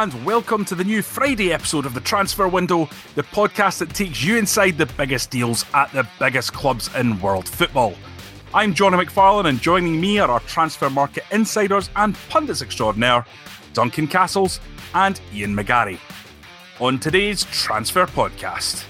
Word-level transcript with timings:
And 0.00 0.24
welcome 0.24 0.64
to 0.66 0.76
the 0.76 0.84
new 0.84 1.02
Friday 1.02 1.52
episode 1.52 1.84
of 1.84 1.92
the 1.92 2.00
Transfer 2.00 2.46
Window, 2.46 2.88
the 3.16 3.24
podcast 3.24 3.78
that 3.78 3.92
takes 3.92 4.22
you 4.22 4.36
inside 4.36 4.78
the 4.78 4.86
biggest 4.86 5.32
deals 5.32 5.64
at 5.74 5.90
the 5.90 6.06
biggest 6.20 6.52
clubs 6.52 6.88
in 6.94 7.20
world 7.20 7.48
football. 7.48 7.94
I'm 8.54 8.74
Jonny 8.74 8.96
McFarlane, 8.96 9.48
and 9.48 9.60
joining 9.60 10.00
me 10.00 10.20
are 10.20 10.30
our 10.30 10.38
transfer 10.40 10.88
market 10.88 11.24
insiders 11.32 11.90
and 11.96 12.16
pundits 12.28 12.62
extraordinaire, 12.62 13.26
Duncan 13.72 14.06
Castles 14.06 14.60
and 14.94 15.20
Ian 15.34 15.56
McGarry. 15.56 15.98
On 16.80 16.96
today's 16.96 17.42
Transfer 17.42 18.06
Podcast. 18.06 18.84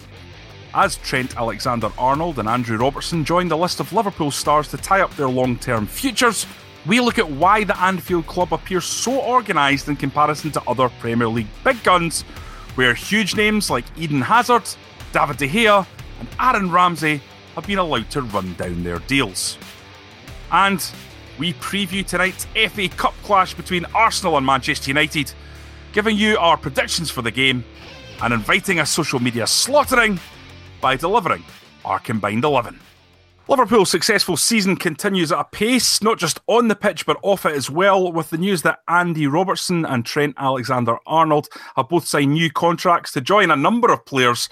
As 0.75 0.97
Trent 0.97 1.35
Alexander 1.39 1.91
Arnold 1.97 2.39
and 2.39 2.47
Andrew 2.47 2.77
Robertson 2.77 3.25
join 3.25 3.49
the 3.49 3.57
list 3.57 3.81
of 3.81 3.95
Liverpool 3.95 4.31
stars 4.31 4.69
to 4.69 4.77
tie 4.77 5.01
up 5.01 5.17
their 5.17 5.31
long 5.31 5.57
term 5.57 5.87
futures, 5.87 6.47
we 6.87 7.01
look 7.01 7.19
at 7.19 7.31
why 7.31 7.65
the 7.65 7.81
Anfield 7.81 8.27
club 8.27 8.53
appears 8.53 8.85
so 8.85 9.19
organised 9.23 9.89
in 9.89 9.97
comparison 9.97 10.51
to 10.51 10.63
other 10.69 10.91
Premier 11.01 11.29
League 11.29 11.47
big 11.65 11.83
guns, 11.83 12.25
where 12.75 12.93
huge 12.93 13.35
names 13.35 13.71
like 13.71 13.87
Eden 13.97 14.21
Hazard, 14.21 14.69
David 15.15 15.39
De 15.39 15.49
Gea, 15.49 15.87
and 16.21 16.29
Aaron 16.39 16.71
Ramsey 16.71 17.23
have 17.55 17.67
been 17.67 17.79
allowed 17.79 18.11
to 18.11 18.21
run 18.21 18.53
down 18.55 18.85
their 18.85 18.99
deals. 18.99 19.57
And 20.53 20.85
we 21.39 21.55
preview 21.55 22.05
tonight's 22.05 22.45
FA 22.71 22.91
Cup 22.91 23.15
clash 23.23 23.55
between 23.55 23.87
Arsenal 23.95 24.37
and 24.37 24.45
Manchester 24.45 24.91
United, 24.91 25.33
giving 25.93 26.17
you 26.17 26.37
our 26.39 26.57
predictions 26.57 27.11
for 27.11 27.23
the 27.23 27.31
game 27.31 27.65
and 28.23 28.35
inviting 28.35 28.81
a 28.81 28.87
social 28.87 29.21
media 29.21 29.47
slaughtering 29.47 30.19
by 30.81 30.97
delivering 30.97 31.45
our 31.85 31.99
combined 31.99 32.45
11. 32.45 32.79
Liverpool's 33.49 33.91
successful 33.91 34.37
season 34.37 34.77
continues 34.77 35.33
at 35.33 35.41
a 35.41 35.45
pace, 35.45 36.03
not 36.03 36.19
just 36.19 36.39
on 36.49 36.69
the 36.69 36.77
pitch 36.77 37.07
but 37.07 37.17
off 37.23 37.47
it 37.47 37.55
as 37.55 37.71
well, 37.71 38.13
with 38.13 38.29
the 38.29 38.37
news 38.37 38.61
that 38.63 38.81
Andy 38.89 39.27
Robertson 39.27 39.87
and 39.87 40.05
Trent 40.05 40.35
Alexander 40.37 40.99
Arnold 41.07 41.49
have 41.75 41.89
both 41.89 42.07
signed 42.07 42.35
new 42.35 42.51
contracts 42.51 43.13
to 43.13 43.23
join 43.23 43.51
a 43.51 43.57
number 43.57 43.91
of 43.91 44.05
players 44.05 44.51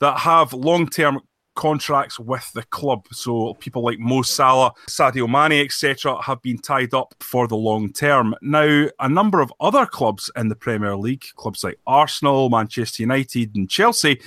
that 0.00 0.18
have 0.18 0.52
long 0.52 0.88
term 0.88 1.20
contracts 1.54 2.18
with 2.18 2.50
the 2.52 2.62
club. 2.64 3.06
So 3.12 3.54
people 3.54 3.82
like 3.82 3.98
Mo 3.98 4.22
Salah, 4.22 4.72
Sadio 4.88 5.28
Mane, 5.28 5.64
etc., 5.64 6.20
have 6.22 6.42
been 6.42 6.58
tied 6.58 6.94
up 6.94 7.14
for 7.20 7.46
the 7.46 7.56
long 7.56 7.92
term. 7.92 8.34
Now, 8.42 8.88
a 8.98 9.08
number 9.08 9.40
of 9.40 9.52
other 9.60 9.86
clubs 9.86 10.30
in 10.36 10.48
the 10.48 10.56
Premier 10.56 10.96
League, 10.96 11.24
clubs 11.36 11.64
like 11.64 11.78
Arsenal, 11.86 12.50
Manchester 12.50 13.02
United, 13.02 13.54
and 13.54 13.68
Chelsea 13.68 14.20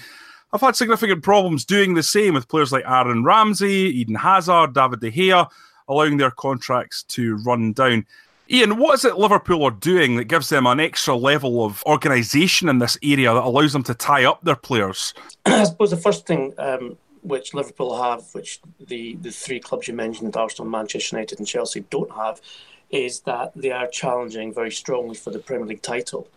have 0.51 0.61
had 0.61 0.75
significant 0.75 1.23
problems 1.23 1.65
doing 1.65 1.93
the 1.93 2.03
same 2.03 2.33
with 2.33 2.47
players 2.47 2.71
like 2.71 2.85
Aaron 2.87 3.23
Ramsey, 3.23 3.99
Eden 3.99 4.15
Hazard, 4.15 4.73
David 4.73 5.01
De 5.01 5.11
Gea, 5.11 5.49
allowing 5.87 6.17
their 6.17 6.31
contracts 6.31 7.03
to 7.03 7.35
run 7.37 7.73
down. 7.73 8.05
Ian, 8.49 8.77
what 8.77 8.93
is 8.93 9.05
it 9.05 9.17
Liverpool 9.17 9.63
are 9.63 9.71
doing 9.71 10.17
that 10.17 10.25
gives 10.25 10.49
them 10.49 10.67
an 10.67 10.79
extra 10.79 11.15
level 11.15 11.65
of 11.65 11.83
organisation 11.85 12.69
in 12.69 12.77
this 12.77 12.97
area 13.01 13.33
that 13.33 13.43
allows 13.43 13.73
them 13.73 13.83
to 13.83 13.95
tie 13.95 14.25
up 14.25 14.43
their 14.43 14.55
players? 14.55 15.13
I 15.45 15.63
suppose 15.63 15.89
the 15.89 15.97
first 15.97 16.27
thing 16.27 16.53
um, 16.59 16.95
which 17.25 17.53
Liverpool 17.53 18.01
have, 18.01 18.23
which 18.33 18.59
the, 18.79 19.15
the 19.15 19.31
three 19.31 19.59
clubs 19.59 19.87
you 19.87 19.93
mentioned, 19.93 20.35
Arsenal, 20.37 20.69
Manchester 20.69 21.15
United, 21.15 21.39
and 21.39 21.47
Chelsea, 21.47 21.81
don't 21.89 22.11
have, 22.11 22.39
is 22.89 23.21
that 23.21 23.51
they 23.55 23.71
are 23.71 23.87
challenging 23.87 24.53
very 24.53 24.71
strongly 24.71 25.15
for 25.15 25.31
the 25.31 25.39
Premier 25.39 25.67
League 25.67 25.81
title 25.81 26.27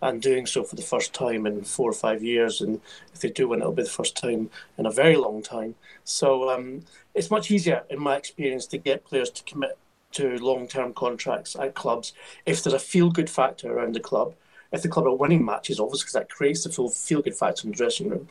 and 0.00 0.22
doing 0.22 0.46
so 0.46 0.62
for 0.62 0.76
the 0.76 0.82
first 0.82 1.12
time 1.12 1.44
in 1.46 1.62
four 1.62 1.90
or 1.90 1.94
five 1.94 2.22
years. 2.22 2.60
And 2.60 2.80
if 3.12 3.20
they 3.20 3.30
do 3.30 3.48
win, 3.48 3.60
it'll 3.60 3.72
be 3.72 3.82
the 3.82 3.88
first 3.90 4.16
time 4.16 4.48
in 4.78 4.86
a 4.86 4.90
very 4.90 5.16
long 5.16 5.42
time. 5.42 5.74
So 6.04 6.50
um, 6.50 6.84
it's 7.14 7.30
much 7.30 7.50
easier, 7.50 7.84
in 7.90 8.00
my 8.00 8.16
experience, 8.16 8.66
to 8.66 8.78
get 8.78 9.04
players 9.04 9.30
to 9.30 9.42
commit 9.44 9.76
to 10.12 10.38
long-term 10.38 10.94
contracts 10.94 11.56
at 11.56 11.74
clubs 11.74 12.14
if 12.46 12.62
there's 12.62 12.74
a 12.74 12.78
feel-good 12.78 13.28
factor 13.28 13.70
around 13.70 13.94
the 13.94 14.00
club. 14.00 14.34
If 14.70 14.82
the 14.82 14.88
club 14.88 15.06
are 15.06 15.14
winning 15.14 15.44
matches, 15.44 15.80
obviously, 15.80 16.04
because 16.04 16.12
that 16.14 16.30
creates 16.30 16.64
the 16.64 16.70
full 16.70 16.90
feel-good 16.90 17.34
factor 17.34 17.64
in 17.64 17.70
the 17.70 17.76
dressing 17.76 18.10
room. 18.10 18.28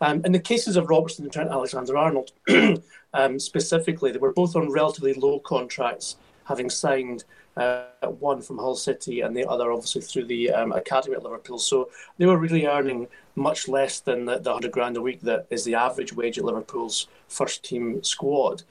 Um, 0.00 0.24
in 0.24 0.32
the 0.32 0.38
cases 0.38 0.76
of 0.76 0.88
Robertson 0.88 1.24
and 1.24 1.32
Trent 1.32 1.50
Alexander-Arnold, 1.50 2.32
um, 3.14 3.38
specifically, 3.40 4.12
they 4.12 4.18
were 4.18 4.32
both 4.32 4.54
on 4.54 4.70
relatively 4.70 5.14
low 5.14 5.40
contracts, 5.40 6.16
having 6.44 6.70
signed 6.70 7.24
uh, 7.56 7.84
one 8.18 8.40
from 8.40 8.58
Hull 8.58 8.76
City 8.76 9.20
and 9.20 9.36
the 9.36 9.48
other 9.48 9.72
obviously 9.72 10.02
through 10.02 10.24
the 10.26 10.50
um, 10.50 10.72
academy 10.72 11.16
at 11.16 11.22
Liverpool. 11.22 11.58
So 11.58 11.90
they 12.18 12.26
were 12.26 12.38
really 12.38 12.66
earning 12.66 13.08
much 13.36 13.68
less 13.68 14.00
than 14.00 14.24
the, 14.24 14.38
the 14.38 14.50
100 14.50 14.70
grand 14.70 14.96
a 14.96 15.02
week 15.02 15.20
that 15.22 15.46
is 15.50 15.64
the 15.64 15.74
average 15.74 16.12
wage 16.12 16.38
at 16.38 16.44
Liverpool's 16.44 17.08
first 17.28 17.64
team 17.64 18.02
squad. 18.02 18.62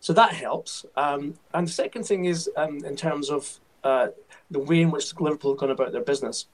So 0.00 0.12
that 0.12 0.32
helps. 0.32 0.86
Um, 0.96 1.34
and 1.54 1.66
the 1.66 1.72
second 1.72 2.04
thing 2.04 2.24
is 2.24 2.50
um, 2.56 2.84
in 2.84 2.96
terms 2.96 3.30
of 3.30 3.60
uh, 3.84 4.08
the 4.52 4.58
way 4.58 4.82
in 4.82 4.90
which 4.90 5.18
Liverpool 5.18 5.52
have 5.52 5.60
gone 5.60 5.70
about 5.70 5.92
their 5.92 6.02
business. 6.02 6.46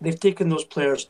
They've 0.00 0.18
taken 0.18 0.48
those 0.48 0.64
players 0.64 1.08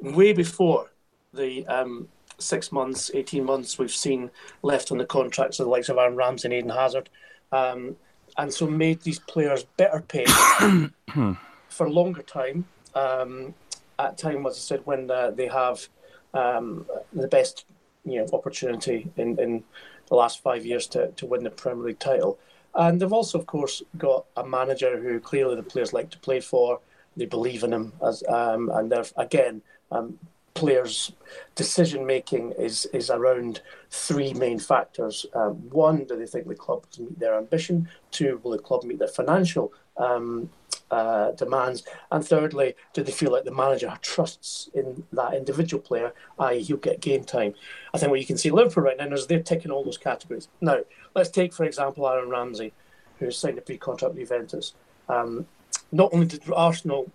way 0.00 0.32
before 0.32 0.90
the 1.32 1.66
um, 1.66 2.08
six 2.38 2.70
months, 2.70 3.10
18 3.14 3.44
months 3.44 3.78
we've 3.78 3.90
seen 3.90 4.30
left 4.62 4.92
on 4.92 4.98
the 4.98 5.06
contracts 5.06 5.58
of 5.58 5.66
the 5.66 5.70
likes 5.70 5.88
of 5.88 5.96
Aaron 5.96 6.16
Ramsey 6.16 6.48
and 6.48 6.54
Eden 6.54 6.70
Hazard. 6.70 7.08
Um, 7.52 7.96
and 8.38 8.52
so 8.52 8.66
made 8.66 9.00
these 9.02 9.18
players 9.18 9.64
better 9.76 10.00
paid 10.00 10.28
for 11.68 11.88
longer 11.88 12.22
time. 12.22 12.66
Um, 12.94 13.54
at 13.98 14.18
time, 14.18 14.46
as 14.46 14.54
I 14.54 14.58
said, 14.58 14.80
when 14.84 15.10
uh, 15.10 15.30
they 15.30 15.48
have 15.48 15.88
um, 16.34 16.86
the 17.12 17.28
best 17.28 17.64
you 18.04 18.20
know 18.20 18.28
opportunity 18.32 19.10
in, 19.16 19.38
in 19.38 19.64
the 20.08 20.14
last 20.14 20.42
five 20.42 20.64
years 20.64 20.86
to, 20.88 21.08
to 21.12 21.26
win 21.26 21.44
the 21.44 21.50
Premier 21.50 21.86
League 21.86 21.98
title. 21.98 22.38
And 22.76 23.00
they've 23.00 23.12
also, 23.12 23.38
of 23.38 23.46
course, 23.46 23.82
got 23.96 24.26
a 24.36 24.46
manager 24.46 25.00
who 25.00 25.18
clearly 25.18 25.56
the 25.56 25.62
players 25.62 25.92
like 25.92 26.10
to 26.10 26.18
play 26.18 26.40
for. 26.40 26.80
They 27.16 27.24
believe 27.26 27.64
in 27.64 27.72
him 27.72 27.92
as, 28.04 28.22
um, 28.28 28.70
and 28.74 28.92
they're 28.92 29.06
again 29.16 29.62
um, 29.90 30.18
players' 30.52 31.12
decision 31.54 32.04
making 32.04 32.52
is 32.52 32.86
is 32.92 33.10
around 33.10 33.62
three 33.90 34.34
main 34.34 34.58
factors. 34.58 35.24
Um, 35.34 35.54
one, 35.70 36.04
do 36.04 36.16
they 36.16 36.26
think 36.26 36.46
the 36.46 36.54
club 36.54 36.84
can 36.92 37.06
meet 37.06 37.18
their 37.18 37.36
ambition? 37.36 37.88
Two, 38.10 38.40
will 38.42 38.50
the 38.50 38.58
club 38.58 38.84
meet 38.84 38.98
their 38.98 39.08
financial 39.08 39.72
um, 39.96 40.50
uh, 40.90 41.32
demands? 41.32 41.84
And 42.10 42.26
thirdly, 42.26 42.74
do 42.92 43.02
they 43.02 43.12
feel 43.12 43.32
like 43.32 43.44
the 43.44 43.54
manager 43.54 43.92
trusts 44.02 44.68
in 44.74 45.04
that 45.12 45.34
individual 45.34 45.82
player, 45.82 46.12
i.e., 46.38 46.62
he'll 46.62 46.76
get 46.76 47.00
game 47.00 47.24
time? 47.24 47.54
I 47.94 47.98
think 47.98 48.10
what 48.10 48.20
you 48.20 48.26
can 48.26 48.38
see 48.38 48.50
Liverpool 48.50 48.84
right 48.84 48.96
now 48.96 49.06
is 49.08 49.26
they're 49.26 49.42
ticking 49.42 49.70
all 49.70 49.84
those 49.84 49.98
categories. 49.98 50.48
Now, 50.60 50.80
let's 51.14 51.30
take, 51.30 51.52
for 51.52 51.64
example, 51.64 52.08
Aaron 52.08 52.30
Ramsey, 52.30 52.72
who 53.18 53.30
signed 53.30 53.58
a 53.58 53.62
pre 53.62 53.78
contract 53.78 54.14
with 54.14 54.28
Juventus. 54.28 54.74
Um, 55.08 55.46
not 55.92 56.12
only 56.12 56.26
did 56.26 56.42
Arsenal 56.52 57.10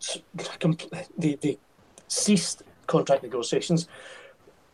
they, 1.18 1.36
they 1.36 1.58
ceased 2.08 2.64
contract 2.88 3.24
negotiations. 3.24 3.88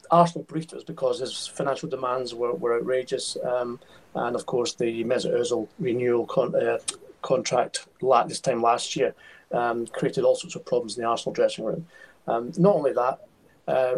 Arsenal 0.10 0.46
briefed 0.46 0.74
us 0.74 0.84
because 0.84 1.20
his 1.20 1.48
financial 1.48 1.90
demands 1.90 2.34
were, 2.34 2.54
were 2.54 2.80
outrageous. 2.80 3.38
Um, 3.44 3.80
and 4.16 4.36
of 4.36 4.46
course, 4.46 4.74
the 4.74 5.04
Mesut 5.04 5.34
Ozil 5.34 5.68
renewal 5.80 6.26
con- 6.26 6.56
uh, 6.56 6.80
contract 7.28 7.88
this 8.28 8.40
time 8.40 8.62
last 8.62 8.96
year 8.96 9.14
um, 9.52 9.86
created 9.88 10.24
all 10.24 10.36
sorts 10.36 10.56
of 10.56 10.66
problems 10.66 10.96
in 10.96 11.04
the 11.04 11.10
Arsenal 11.10 11.34
dressing 11.34 11.66
room. 11.66 11.86
Um, 12.28 12.52
not 12.58 12.76
only 12.76 12.94
that, 12.94 13.20
uh, 13.68 13.96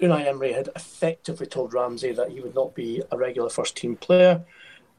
Unai 0.00 0.26
Emery 0.26 0.52
had 0.52 0.68
effectively 0.76 1.46
told 1.46 1.72
Ramsey 1.72 2.12
that 2.12 2.30
he 2.30 2.40
would 2.40 2.54
not 2.54 2.74
be 2.74 3.02
a 3.10 3.16
regular 3.16 3.48
first 3.48 3.76
team 3.76 3.96
player. 3.96 4.44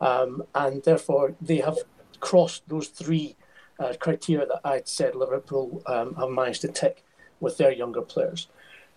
Um, 0.02 0.44
and 0.56 0.84
therefore, 0.84 1.36
they 1.42 1.58
have 1.58 1.78
crossed 2.20 2.68
those 2.68 2.88
three 2.88 3.36
uh, 3.80 3.94
criteria 4.00 4.48
that 4.48 4.62
I'd 4.64 4.88
said 4.88 5.16
Liverpool 5.16 5.84
um, 5.86 6.16
have 6.16 6.30
managed 6.30 6.62
to 6.62 6.70
tick 6.70 7.04
with 7.40 7.58
their 7.58 7.72
younger 7.72 8.02
players. 8.02 8.48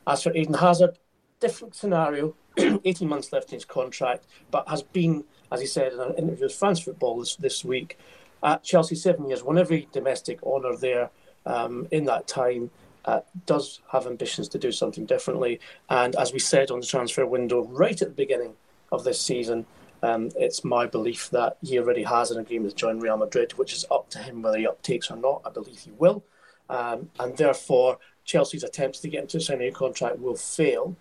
As 0.07 0.23
for 0.23 0.33
Eden 0.33 0.55
Hazard, 0.55 0.99
different 1.39 1.75
scenario, 1.75 2.35
18 2.57 3.09
months 3.09 3.33
left 3.33 3.51
in 3.51 3.57
his 3.57 3.65
contract, 3.65 4.27
but 4.51 4.69
has 4.69 4.83
been, 4.83 5.25
as 5.53 5.61
he 5.61 5.67
said 5.67 5.93
in 5.93 6.01
an 6.01 6.15
interview 6.15 6.45
with 6.45 6.55
France 6.55 6.81
Football 6.81 7.21
this, 7.21 7.37
this 7.37 7.65
week, 7.65 7.99
at 8.43 8.63
Chelsea 8.63 8.95
seven 8.95 9.29
years, 9.29 9.43
won 9.43 9.59
every 9.59 9.89
domestic 9.93 10.43
honour 10.43 10.77
there 10.77 11.11
um, 11.47 11.87
in 11.91 12.05
that 12.05 12.27
time. 12.27 12.71
uh, 13.05 13.21
does 13.47 13.81
have 13.91 14.07
ambitions 14.07 14.49
to 14.49 14.59
do 14.59 14.73
something 14.73 15.07
differently. 15.07 15.61
And 15.89 16.15
as 16.17 16.33
we 16.33 16.39
said 16.39 16.71
on 16.71 16.81
the 16.81 16.87
transfer 16.87 17.27
window 17.27 17.65
right 17.67 18.01
at 18.01 18.09
the 18.09 18.15
beginning 18.15 18.55
of 18.93 19.05
this 19.05 19.21
season, 19.21 19.67
um, 20.03 20.31
it's 20.37 20.65
my 20.65 20.87
belief 20.87 21.31
that 21.31 21.59
he 21.63 21.79
already 21.79 22.03
has 22.05 22.31
an 22.31 22.39
agreement 22.39 22.71
to 22.71 22.77
join 22.77 23.01
Real 23.01 23.17
Madrid, 23.17 23.53
which 23.53 23.73
is 23.73 23.85
up 23.91 24.09
to 24.11 24.19
him 24.19 24.43
whether 24.43 24.59
he 24.59 24.67
uptakes 24.67 25.11
or 25.11 25.17
not. 25.17 25.43
I 25.45 25.51
believe 25.51 25.79
he 25.79 25.93
will. 25.93 26.25
Um, 26.69 27.11
and 27.19 27.37
therefore, 27.37 27.99
Chelsea's 28.25 28.65
attempts 28.65 29.01
to 29.01 29.09
get 29.09 29.23
into 29.23 29.53
a 29.53 29.57
new 29.57 29.73
contract 29.73 30.19
will 30.19 30.37
fail. 30.37 30.97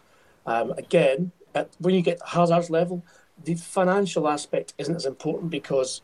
Um, 0.45 0.71
again, 0.71 1.31
at, 1.55 1.69
when 1.79 1.95
you 1.95 2.01
get 2.01 2.19
Hazard's 2.25 2.69
level, 2.69 3.05
the 3.43 3.55
financial 3.55 4.27
aspect 4.27 4.73
isn't 4.77 4.95
as 4.95 5.05
important 5.05 5.49
because, 5.51 6.01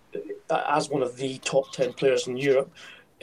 as 0.50 0.90
one 0.90 1.02
of 1.02 1.18
the 1.18 1.38
top 1.40 1.72
10 1.72 1.94
players 1.94 2.28
in 2.28 2.38
Europe, 2.38 2.72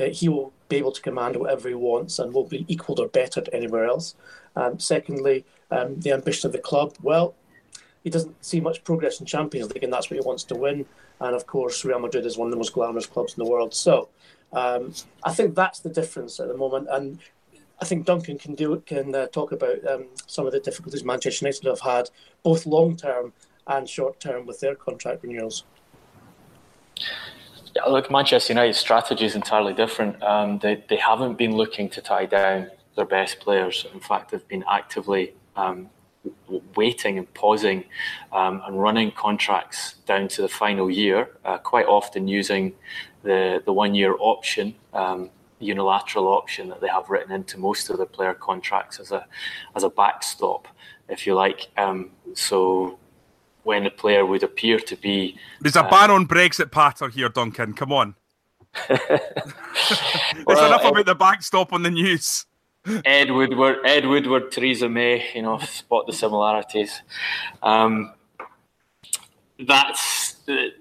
uh, 0.01 0.05
he 0.05 0.29
will 0.29 0.53
be 0.69 0.77
able 0.77 0.93
to 0.93 1.03
command 1.03 1.37
whatever 1.37 1.69
he 1.69 1.75
wants 1.75 2.19
and 2.19 2.33
will 2.33 2.47
be 2.47 2.65
equal 2.69 3.01
or 3.01 3.09
bettered 3.09 3.49
anywhere 3.53 3.85
else. 3.85 4.15
Um, 4.57 4.79
secondly, 4.79 5.45
um, 5.71 6.01
the 6.01 6.13
ambition 6.13 6.49
of 6.49 6.53
the 6.53 6.59
club. 6.59 6.95
Well, 7.03 7.35
he 8.05 8.11
doesn't 8.11 8.45
see 8.45 8.61
much 8.61 8.83
progress 8.85 9.21
in 9.21 9.27
Champions 9.27 9.73
League, 9.73 9.85
and 9.85 9.93
that's 9.93 10.11
what 10.11 10.19
he 10.19 10.27
wants 10.27 10.45
to 10.45 10.55
win. 10.55 10.87
And 11.21 11.37
of 11.37 11.47
course, 11.47 11.85
Real 11.85 12.01
Madrid 12.01 12.27
is 12.27 12.37
one 12.37 12.49
of 12.49 12.51
the 12.51 12.57
most 12.57 12.73
glamorous 12.73 13.07
clubs 13.07 13.35
in 13.37 13.45
the 13.45 13.51
world. 13.51 13.75
So 13.75 14.09
um, 14.53 14.93
I 15.23 15.33
think 15.33 15.55
that's 15.55 15.81
the 15.81 15.91
difference 15.91 16.41
at 16.41 16.49
the 16.49 16.57
moment. 16.57 16.89
And 16.91 17.19
I 17.81 17.85
think 17.85 18.07
Duncan 18.07 18.39
can 18.39 18.55
do 18.55 18.83
can 18.87 19.15
uh, 19.15 19.27
talk 19.29 19.53
about 19.53 19.87
um, 19.87 20.07
some 20.27 20.47
of 20.47 20.53
the 20.53 20.61
difficulties 20.61 21.05
Manchester 21.05 21.45
United 21.45 21.67
have 21.67 21.81
had, 21.81 22.11
both 22.43 22.67
long 22.67 22.97
term 22.97 23.33
and 23.67 23.89
short 23.89 24.19
term, 24.21 24.47
with 24.47 24.61
their 24.61 24.75
contract 24.75 25.23
renewals. 25.23 25.65
Yeah, 27.75 27.85
look, 27.87 28.11
Manchester 28.11 28.53
United's 28.53 28.79
strategy 28.79 29.25
is 29.25 29.35
entirely 29.35 29.73
different. 29.73 30.23
Um, 30.23 30.59
they, 30.59 30.85
they 30.89 30.97
haven't 30.97 31.39
been 31.39 31.57
looking 31.57 31.89
to 31.91 32.03
tie 32.03 32.27
down 32.27 32.71
their 32.97 33.07
best 33.07 33.41
players. 33.41 33.87
In 33.95 34.01
fact, 34.01 34.31
they've 34.31 34.49
been 34.49 34.65
actively 34.69 35.33
um, 35.57 35.89
waiting 36.77 37.19
and 37.19 37.33
pausing 37.35 37.85
um, 38.33 38.63
and 38.67 38.81
running 38.81 39.11
contracts 39.13 39.95
down 40.07 40.29
to 40.29 40.43
the 40.43 40.49
final 40.49 40.91
year, 40.91 41.31
uh, 41.45 41.59
quite 41.59 41.87
often 41.87 42.29
using 42.29 42.73
the, 43.23 43.63
the 43.65 43.73
one 43.73 43.95
year 43.95 44.17
option, 44.19 44.75
um, 44.93 45.31
unilateral 45.59 46.29
option 46.29 46.69
that 46.69 46.81
they 46.81 46.89
have 46.89 47.09
written 47.09 47.33
into 47.33 47.59
most 47.59 47.89
of 47.89 47.97
their 47.97 48.07
player 48.07 48.35
contracts 48.35 48.99
as 49.01 49.13
a, 49.13 49.27
as 49.75 49.83
a 49.83 49.89
backstop, 49.89 50.69
if 51.09 51.27
you 51.27 51.35
like. 51.35 51.69
Um, 51.77 52.11
so 52.35 52.99
when 53.65 53.87
a 53.87 53.91
player 53.91 54.25
would 54.27 54.43
appear 54.43 54.79
to 54.79 54.97
be. 54.97 55.39
There's 55.61 55.77
a 55.77 55.85
uh, 55.85 55.91
ban 55.91 56.11
on 56.11 56.27
Brexit 56.27 56.71
patter 56.71 57.09
here, 57.09 57.29
Duncan. 57.29 57.75
Come 57.75 57.93
on. 57.93 58.15
There's 58.89 59.01
well, 60.47 60.67
enough 60.67 60.85
about 60.85 61.07
the 61.07 61.15
backstop 61.15 61.73
on 61.73 61.83
the 61.83 61.91
news. 61.91 62.47
Ed 63.05 63.31
Woodward, 63.31 63.79
Ed 63.85 64.07
Woodward, 64.07 64.51
Theresa 64.51 64.89
May, 64.89 65.31
you 65.35 65.43
know, 65.43 65.59
spot 65.59 66.07
the 66.07 66.13
similarities. 66.13 67.03
Um, 67.63 68.13
that's 69.61 70.35
the, 70.47 70.73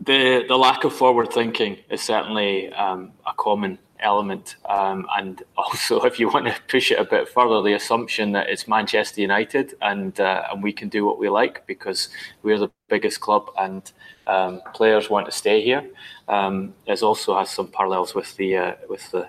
the, 0.00 0.44
the 0.48 0.58
lack 0.58 0.84
of 0.84 0.92
forward 0.92 1.32
thinking 1.32 1.78
is 1.90 2.02
certainly 2.02 2.72
um, 2.72 3.12
a 3.24 3.32
common 3.36 3.78
element. 4.00 4.56
Um, 4.68 5.06
and 5.16 5.42
also, 5.56 6.00
if 6.02 6.18
you 6.18 6.28
want 6.28 6.46
to 6.46 6.56
push 6.68 6.90
it 6.90 6.98
a 6.98 7.04
bit 7.04 7.28
further, 7.28 7.62
the 7.62 7.74
assumption 7.74 8.32
that 8.32 8.48
it's 8.48 8.68
Manchester 8.68 9.20
United 9.20 9.74
and 9.82 10.18
uh, 10.20 10.48
and 10.50 10.62
we 10.62 10.72
can 10.72 10.88
do 10.88 11.04
what 11.04 11.18
we 11.18 11.28
like 11.28 11.66
because 11.66 12.08
we're 12.42 12.58
the 12.58 12.70
biggest 12.88 13.20
club 13.20 13.50
and 13.58 13.92
um, 14.26 14.60
players 14.74 15.10
want 15.10 15.26
to 15.26 15.32
stay 15.32 15.62
here. 15.62 15.84
Um, 16.28 16.74
is 16.86 17.02
also 17.02 17.38
has 17.38 17.50
some 17.50 17.68
parallels 17.68 18.14
with 18.14 18.36
the 18.36 18.56
uh, 18.56 18.74
with 18.88 19.10
the 19.10 19.28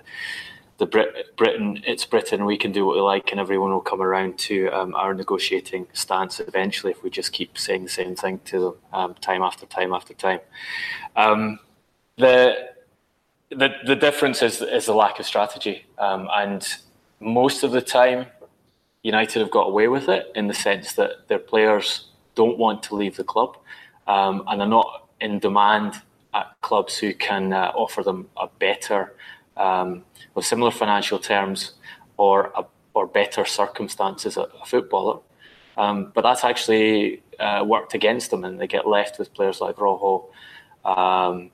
the 0.80 0.86
Brit- 0.86 1.36
Britain, 1.36 1.82
it's 1.86 2.06
Britain, 2.06 2.46
we 2.46 2.56
can 2.56 2.72
do 2.72 2.86
what 2.86 2.96
we 2.96 3.02
like, 3.02 3.30
and 3.30 3.38
everyone 3.38 3.70
will 3.70 3.82
come 3.82 4.00
around 4.00 4.38
to 4.38 4.68
um, 4.68 4.94
our 4.94 5.12
negotiating 5.12 5.86
stance 5.92 6.40
eventually 6.40 6.90
if 6.90 7.02
we 7.02 7.10
just 7.10 7.32
keep 7.32 7.58
saying 7.58 7.84
the 7.84 7.90
same 7.90 8.16
thing 8.16 8.40
to 8.46 8.60
them 8.60 8.74
um, 8.94 9.14
time 9.20 9.42
after 9.42 9.66
time 9.66 9.92
after 9.92 10.14
time. 10.14 10.40
Um, 11.16 11.58
the, 12.16 12.70
the 13.50 13.74
the 13.84 13.96
difference 13.96 14.42
is 14.42 14.62
is 14.62 14.86
the 14.86 14.94
lack 14.94 15.18
of 15.18 15.26
strategy, 15.26 15.86
um, 15.98 16.28
and 16.32 16.66
most 17.18 17.62
of 17.62 17.72
the 17.72 17.82
time, 17.82 18.26
United 19.02 19.40
have 19.40 19.50
got 19.50 19.68
away 19.68 19.88
with 19.88 20.08
it 20.08 20.30
in 20.34 20.46
the 20.46 20.54
sense 20.54 20.94
that 20.94 21.28
their 21.28 21.38
players 21.38 22.06
don't 22.34 22.58
want 22.58 22.82
to 22.84 22.94
leave 22.94 23.16
the 23.16 23.24
club, 23.24 23.56
um, 24.06 24.44
and 24.46 24.60
they're 24.60 24.68
not 24.68 25.08
in 25.20 25.38
demand 25.38 26.00
at 26.32 26.54
clubs 26.60 26.96
who 26.96 27.12
can 27.12 27.52
uh, 27.52 27.72
offer 27.74 28.02
them 28.02 28.28
a 28.36 28.46
better 28.58 29.14
um, 29.56 30.04
with 30.34 30.44
similar 30.44 30.70
financial 30.70 31.18
terms 31.18 31.72
or 32.16 32.52
a, 32.56 32.64
or 32.94 33.06
better 33.06 33.44
circumstances 33.44 34.36
a 34.36 34.46
footballer. 34.64 35.18
Um, 35.76 36.12
but 36.14 36.22
that's 36.22 36.44
actually 36.44 37.22
uh, 37.38 37.64
worked 37.66 37.94
against 37.94 38.30
them, 38.30 38.44
and 38.44 38.60
they 38.60 38.66
get 38.66 38.86
left 38.86 39.18
with 39.18 39.34
players 39.34 39.60
like 39.60 39.80
Rojo, 39.80 40.28
um, 40.84 41.50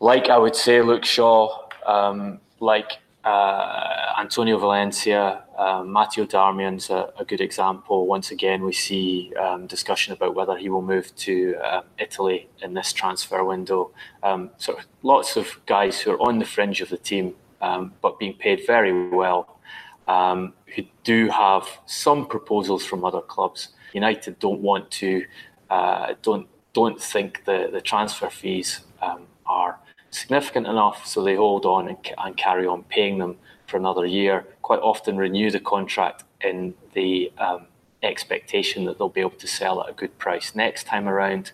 like 0.00 0.28
I 0.28 0.38
would 0.38 0.56
say 0.56 0.80
Luke 0.82 1.04
Shaw, 1.04 1.68
um, 1.86 2.40
like 2.60 2.98
uh, 3.24 4.14
Antonio 4.18 4.58
Valencia, 4.58 5.42
um, 5.58 5.92
Matteo 5.92 6.24
Darmian's 6.24 6.88
a, 6.88 7.12
a, 7.18 7.24
good 7.24 7.40
example. 7.40 8.06
Once 8.06 8.30
again, 8.30 8.62
we 8.62 8.72
see 8.72 9.32
um, 9.34 9.66
discussion 9.66 10.12
about 10.12 10.34
whether 10.34 10.56
he 10.56 10.68
will 10.68 10.82
move 10.82 11.14
to 11.16 11.56
uh, 11.56 11.82
Italy 11.98 12.48
in 12.62 12.74
this 12.74 12.92
transfer 12.92 13.42
window. 13.44 13.90
Um, 14.22 14.50
so 14.56 14.78
lots 15.02 15.36
of 15.36 15.60
guys 15.66 16.00
who 16.00 16.12
are 16.12 16.20
on 16.22 16.38
the 16.38 16.44
fringe 16.44 16.80
of 16.80 16.90
the 16.90 16.96
team, 16.96 17.34
um, 17.60 17.92
but 18.00 18.18
being 18.18 18.34
paid 18.34 18.66
very 18.66 19.08
well, 19.08 19.58
um, 20.06 20.54
who 20.74 20.84
do 21.02 21.28
have 21.28 21.66
some 21.86 22.24
proposals 22.26 22.84
from 22.84 23.04
other 23.04 23.20
clubs. 23.20 23.70
United 23.92 24.38
don't 24.38 24.60
want 24.60 24.90
to, 24.92 25.24
uh, 25.70 26.14
don't 26.22 26.46
don't 26.72 27.02
think 27.02 27.44
the 27.46 27.68
the 27.72 27.80
transfer 27.80 28.30
fees 28.30 28.80
um, 29.02 29.26
are 29.44 29.78
significant 30.10 30.66
enough 30.66 31.06
so 31.06 31.22
they 31.22 31.36
hold 31.36 31.64
on 31.64 31.88
and, 31.88 31.98
and 32.18 32.36
carry 32.36 32.66
on 32.66 32.82
paying 32.84 33.18
them 33.18 33.36
for 33.66 33.76
another 33.76 34.06
year, 34.06 34.46
quite 34.62 34.80
often 34.80 35.16
renew 35.16 35.50
the 35.50 35.60
contract 35.60 36.24
in 36.40 36.74
the 36.94 37.30
um, 37.38 37.66
expectation 38.02 38.84
that 38.86 38.98
they'll 38.98 39.08
be 39.08 39.20
able 39.20 39.30
to 39.30 39.46
sell 39.46 39.82
at 39.82 39.90
a 39.90 39.92
good 39.92 40.16
price 40.18 40.54
next 40.54 40.84
time 40.86 41.08
around. 41.08 41.52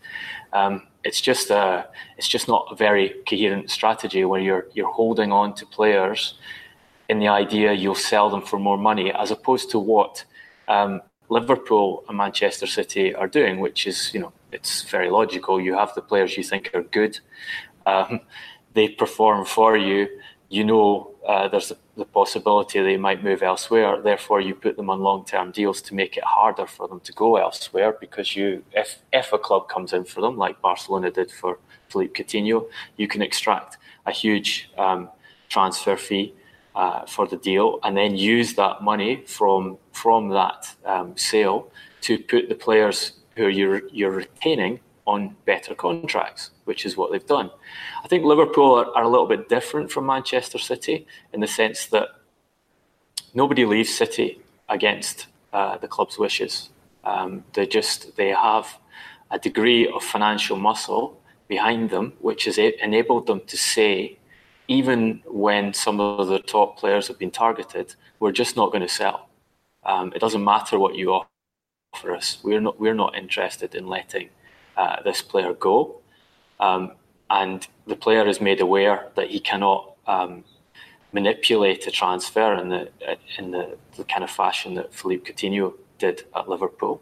Um, 0.52 0.86
it's 1.02 1.20
just 1.20 1.50
a, 1.50 1.88
it's 2.16 2.28
just 2.28 2.48
not 2.48 2.68
a 2.70 2.76
very 2.76 3.14
coherent 3.28 3.70
strategy 3.70 4.24
where 4.24 4.40
you're 4.40 4.66
you're 4.72 4.92
holding 4.92 5.32
on 5.32 5.54
to 5.54 5.66
players 5.66 6.34
in 7.08 7.18
the 7.18 7.28
idea 7.28 7.72
you'll 7.72 7.94
sell 7.94 8.30
them 8.30 8.40
for 8.40 8.58
more 8.58 8.78
money, 8.78 9.12
as 9.12 9.30
opposed 9.30 9.70
to 9.70 9.78
what 9.78 10.24
um, 10.68 11.02
Liverpool 11.28 12.04
and 12.08 12.16
Manchester 12.16 12.66
City 12.66 13.14
are 13.14 13.28
doing, 13.28 13.60
which 13.60 13.86
is 13.86 14.12
you 14.14 14.20
know 14.20 14.32
it's 14.52 14.82
very 14.82 15.10
logical. 15.10 15.60
You 15.60 15.74
have 15.76 15.94
the 15.94 16.00
players 16.00 16.36
you 16.36 16.42
think 16.42 16.70
are 16.74 16.82
good, 16.82 17.18
um, 17.86 18.20
they 18.74 18.88
perform 18.88 19.44
for 19.44 19.76
you, 19.76 20.08
you 20.48 20.64
know 20.64 21.14
uh, 21.26 21.48
there's 21.48 21.72
the 21.96 22.04
possibility 22.04 22.82
they 22.82 22.96
might 22.96 23.24
move 23.24 23.42
elsewhere. 23.42 24.00
Therefore, 24.02 24.40
you 24.40 24.54
put 24.54 24.76
them 24.76 24.90
on 24.90 25.00
long-term 25.00 25.52
deals 25.52 25.80
to 25.82 25.94
make 25.94 26.16
it 26.16 26.24
harder 26.24 26.66
for 26.66 26.86
them 26.86 27.00
to 27.00 27.12
go 27.12 27.36
elsewhere. 27.36 27.96
Because 27.98 28.36
you, 28.36 28.62
if 28.72 28.98
if 29.12 29.32
a 29.32 29.38
club 29.38 29.68
comes 29.68 29.92
in 29.92 30.04
for 30.04 30.20
them, 30.20 30.36
like 30.36 30.60
Barcelona 30.60 31.10
did 31.10 31.30
for 31.30 31.58
Philippe 31.88 32.22
Coutinho, 32.22 32.66
you 32.96 33.08
can 33.08 33.22
extract 33.22 33.78
a 34.06 34.12
huge 34.12 34.70
um, 34.76 35.08
transfer 35.48 35.96
fee 35.96 36.34
uh, 36.74 37.06
for 37.06 37.26
the 37.26 37.36
deal, 37.36 37.78
and 37.82 37.96
then 37.96 38.16
use 38.16 38.54
that 38.54 38.82
money 38.82 39.24
from 39.26 39.78
from 39.92 40.28
that 40.30 40.74
um, 40.84 41.16
sale 41.16 41.70
to 42.02 42.18
put 42.18 42.48
the 42.48 42.54
players 42.54 43.12
who 43.36 43.48
you're 43.48 43.88
you're 43.88 44.10
retaining 44.10 44.80
on 45.06 45.36
better 45.44 45.74
contracts, 45.74 46.50
which 46.64 46.86
is 46.86 46.96
what 46.96 47.12
they've 47.12 47.26
done. 47.26 47.50
I 48.02 48.08
think 48.08 48.24
Liverpool 48.24 48.74
are, 48.74 48.86
are, 48.96 49.02
a 49.02 49.08
little 49.08 49.26
bit 49.26 49.48
different 49.48 49.90
from 49.90 50.06
Manchester 50.06 50.58
City 50.58 51.06
in 51.32 51.40
the 51.40 51.46
sense 51.46 51.86
that 51.86 52.08
nobody 53.34 53.64
leaves 53.66 53.94
City 53.94 54.40
against 54.68 55.26
uh, 55.52 55.76
the 55.76 55.88
club's 55.88 56.18
wishes. 56.18 56.70
Um, 57.04 57.44
they 57.52 57.66
just 57.66 58.16
they 58.16 58.30
have 58.30 58.78
a 59.30 59.38
degree 59.38 59.86
of 59.88 60.02
financial 60.02 60.56
muscle 60.56 61.20
behind 61.48 61.90
them, 61.90 62.14
which 62.20 62.46
has 62.46 62.56
enabled 62.56 63.26
them 63.26 63.40
to 63.46 63.56
say, 63.56 64.18
even 64.68 65.22
when 65.26 65.74
some 65.74 66.00
of 66.00 66.28
the 66.28 66.38
top 66.38 66.78
players 66.78 67.08
have 67.08 67.18
been 67.18 67.30
targeted, 67.30 67.94
we're 68.20 68.32
just 68.32 68.56
not 68.56 68.72
going 68.72 68.82
to 68.82 68.88
sell. 68.88 69.28
Um, 69.84 70.12
it 70.14 70.20
doesn't 70.20 70.42
matter 70.42 70.78
what 70.78 70.94
you 70.94 71.12
offer 71.92 72.14
us. 72.14 72.38
We're 72.42 72.60
not 72.60 72.80
we're 72.80 72.94
not 72.94 73.14
interested 73.14 73.74
in 73.74 73.86
letting 73.86 74.30
uh, 74.76 75.02
this 75.02 75.22
player 75.22 75.54
go. 75.54 76.00
Um, 76.60 76.92
and 77.30 77.66
the 77.86 77.96
player 77.96 78.26
is 78.26 78.40
made 78.40 78.60
aware 78.60 79.08
that 79.16 79.30
he 79.30 79.40
cannot 79.40 79.94
um, 80.06 80.44
manipulate 81.12 81.86
a 81.86 81.90
transfer 81.90 82.54
in 82.54 82.68
the 82.68 82.90
in 83.38 83.50
the, 83.50 83.76
the, 83.96 84.04
kind 84.04 84.24
of 84.24 84.30
fashion 84.30 84.74
that 84.74 84.92
Philippe 84.92 85.32
Coutinho 85.32 85.74
did 85.98 86.24
at 86.34 86.48
Liverpool. 86.48 87.00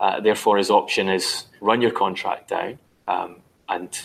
Uh, 0.00 0.20
therefore, 0.20 0.56
his 0.56 0.70
option 0.70 1.08
is 1.08 1.44
run 1.60 1.82
your 1.82 1.90
contract 1.90 2.48
down, 2.48 2.78
um, 3.06 3.36
and 3.68 4.00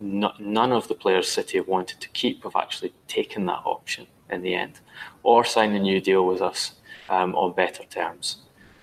no, 0.00 0.32
none 0.38 0.72
of 0.72 0.88
the 0.88 0.94
players 0.94 1.28
City 1.28 1.58
have 1.58 1.68
wanted 1.68 2.00
to 2.00 2.08
keep 2.10 2.44
have 2.44 2.56
actually 2.56 2.92
taken 3.08 3.46
that 3.46 3.62
option. 3.64 4.06
in 4.30 4.42
the 4.42 4.54
end, 4.54 4.80
or 5.22 5.44
sign 5.44 5.74
a 5.74 5.78
new 5.78 6.00
deal 6.00 6.26
with 6.26 6.40
us 6.40 6.72
um, 7.08 7.34
on 7.34 7.52
better 7.52 7.84
terms, 7.84 8.38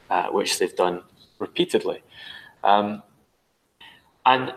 uh, 0.09 0.27
which 0.27 0.59
they've 0.59 0.75
done 0.75 1.03
repeatedly. 1.39 2.03
Um, 2.63 3.03
and 4.25 4.53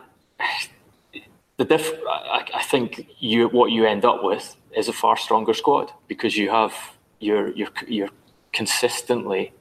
the 1.56 1.64
diff- 1.64 2.00
I, 2.08 2.46
I, 2.54 2.62
think 2.62 3.08
you 3.18 3.48
what 3.48 3.70
you 3.70 3.86
end 3.86 4.04
up 4.04 4.22
with 4.22 4.56
is 4.76 4.88
a 4.88 4.92
far 4.92 5.16
stronger 5.16 5.54
squad 5.54 5.92
because 6.08 6.36
you 6.36 6.50
have 6.50 6.74
you're 7.20 7.50
you're 7.52 7.70
you're 7.86 8.10
consistently 8.52 9.52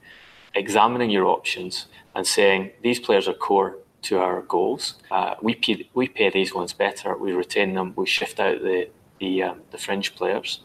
examining 0.54 1.10
your 1.10 1.26
options 1.26 1.86
and 2.14 2.26
saying 2.26 2.70
these 2.82 2.98
players 3.00 3.28
are 3.28 3.34
core 3.34 3.78
to 4.02 4.18
our 4.18 4.42
goals. 4.42 4.94
Uh, 5.10 5.34
we 5.42 5.54
pay 5.54 5.88
we 5.94 6.08
pay 6.08 6.30
these 6.30 6.54
ones 6.54 6.72
better. 6.72 7.16
We 7.16 7.32
retain 7.32 7.74
them. 7.74 7.94
We 7.96 8.06
shift 8.06 8.40
out 8.40 8.60
the 8.62 8.88
the 9.20 9.42
um, 9.44 9.62
the 9.70 9.78
fringe 9.78 10.14
players, 10.14 10.60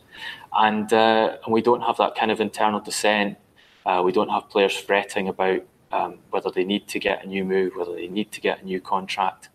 and 0.53 0.91
uh, 0.91 1.37
and 1.43 1.53
we 1.53 1.61
don't 1.61 1.81
have 1.81 1.97
that 1.97 2.15
kind 2.15 2.31
of 2.31 2.41
internal 2.41 2.79
dissent. 2.79 3.37
Uh, 3.85 4.01
we 4.03 4.11
don't 4.11 4.29
have 4.29 4.49
players 4.49 4.75
fretting 4.75 5.27
about 5.27 5.61
um, 5.91 6.19
whether 6.29 6.51
they 6.51 6.63
need 6.63 6.87
to 6.87 6.99
get 6.99 7.23
a 7.23 7.27
new 7.27 7.43
move, 7.43 7.73
whether 7.75 7.93
they 7.93 8.07
need 8.07 8.31
to 8.31 8.41
get 8.41 8.61
a 8.61 8.65
new 8.65 8.81
contract. 8.81 9.49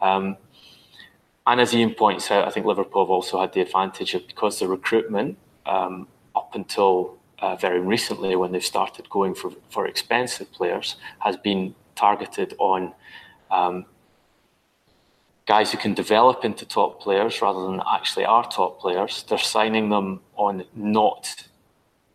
Um, 0.00 0.36
and 1.46 1.60
as 1.60 1.74
Ian 1.74 1.94
points 1.94 2.30
out, 2.30 2.46
I 2.46 2.50
think 2.50 2.66
Liverpool 2.66 3.04
have 3.04 3.10
also 3.10 3.40
had 3.40 3.52
the 3.52 3.60
advantage 3.60 4.14
of 4.14 4.26
because 4.26 4.58
the 4.58 4.68
recruitment 4.68 5.36
um, 5.66 6.08
up 6.34 6.54
until 6.54 7.18
uh, 7.38 7.56
very 7.56 7.80
recently, 7.80 8.36
when 8.36 8.52
they've 8.52 8.64
started 8.64 9.08
going 9.10 9.34
for, 9.34 9.50
for 9.68 9.86
expensive 9.86 10.50
players, 10.52 10.96
has 11.18 11.36
been 11.36 11.74
targeted 11.94 12.54
on 12.58 12.92
um, 13.50 13.84
guys 15.46 15.72
who 15.72 15.78
can 15.78 15.94
develop 15.94 16.44
into 16.44 16.64
top 16.64 17.02
players 17.02 17.42
rather 17.42 17.62
than 17.66 17.82
actually 17.92 18.24
are 18.24 18.48
top 18.48 18.80
players. 18.80 19.24
They're 19.28 19.38
signing 19.38 19.90
them 19.90 20.20
on 20.36 20.64
not 20.74 21.48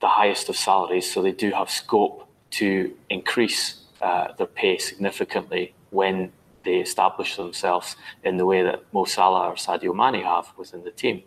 the 0.02 0.08
highest 0.08 0.50
of 0.50 0.56
salaries, 0.56 1.12
so 1.12 1.22
they 1.22 1.32
do 1.32 1.52
have 1.52 1.70
scope 1.70 2.29
to 2.52 2.94
increase 3.10 3.82
uh, 4.02 4.34
their 4.38 4.48
pay 4.48 4.78
significantly 4.78 5.74
when 5.90 6.32
they 6.64 6.78
establish 6.78 7.36
themselves 7.36 7.96
in 8.24 8.38
the 8.38 8.46
way 8.46 8.64
that 8.64 8.84
Mo 8.94 9.06
Salah 9.06 9.50
or 9.50 9.56
Sadio 9.56 9.94
Mane 9.96 10.24
have 10.24 10.52
within 10.58 10.84
the 10.84 10.92
team. 10.92 11.24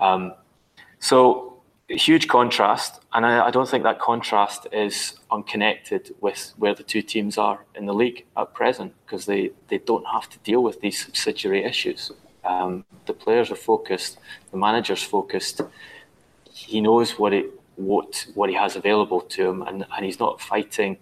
Um, 0.00 0.34
so 0.98 1.52
huge 1.88 2.28
contrast, 2.28 3.00
and 3.12 3.26
I, 3.26 3.46
I, 3.46 3.50
don't 3.50 3.68
think 3.68 3.84
that 3.84 3.98
contrast 3.98 4.66
is 4.72 5.14
unconnected 5.30 6.14
with 6.20 6.52
where 6.56 6.74
the 6.74 6.82
two 6.82 7.02
teams 7.02 7.38
are 7.38 7.64
in 7.74 7.86
the 7.86 7.94
league 7.94 8.24
at 8.36 8.54
present, 8.54 8.94
because 9.04 9.26
they, 9.26 9.50
they 9.68 9.78
don't 9.78 10.06
have 10.06 10.28
to 10.30 10.38
deal 10.38 10.62
with 10.62 10.80
these 10.80 11.04
subsidiary 11.04 11.64
issues. 11.64 12.10
Um, 12.44 12.84
the 13.06 13.12
players 13.12 13.50
are 13.50 13.56
focused, 13.56 14.18
the 14.50 14.56
manager's 14.56 15.02
focused. 15.02 15.60
He 16.52 16.80
knows 16.80 17.18
what 17.18 17.32
it 17.32 17.46
what 17.76 18.26
what 18.34 18.50
he 18.50 18.56
has 18.56 18.76
available 18.76 19.20
to 19.20 19.48
him, 19.48 19.62
and, 19.62 19.86
and 19.94 20.04
he's 20.04 20.20
not 20.20 20.40
fighting 20.40 20.98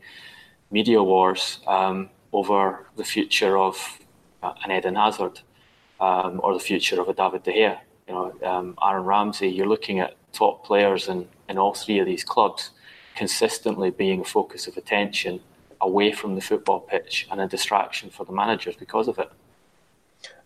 media 0.70 1.02
wars 1.02 1.60
um, 1.66 2.10
over 2.32 2.86
the 2.96 3.04
future 3.04 3.58
of 3.58 3.98
uh, 4.42 4.52
an 4.64 4.70
Eden 4.70 4.94
Hazard 4.94 5.40
um, 6.00 6.40
or 6.42 6.54
the 6.54 6.60
future 6.60 7.00
of 7.00 7.08
a 7.08 7.14
David 7.14 7.42
De 7.42 7.52
Gea. 7.52 7.78
You 8.08 8.14
know, 8.14 8.32
um, 8.44 8.78
Aaron 8.82 9.04
Ramsey. 9.04 9.48
You're 9.48 9.68
looking 9.68 10.00
at 10.00 10.16
top 10.32 10.64
players 10.64 11.08
in, 11.08 11.28
in 11.48 11.58
all 11.58 11.74
three 11.74 11.98
of 11.98 12.06
these 12.06 12.24
clubs 12.24 12.70
consistently 13.16 13.90
being 13.90 14.20
a 14.20 14.24
focus 14.24 14.66
of 14.66 14.76
attention 14.76 15.40
away 15.80 16.12
from 16.12 16.34
the 16.34 16.40
football 16.40 16.80
pitch 16.80 17.26
and 17.30 17.40
a 17.40 17.46
distraction 17.46 18.10
for 18.10 18.24
the 18.24 18.32
managers 18.32 18.76
because 18.76 19.08
of 19.08 19.18
it. 19.18 19.30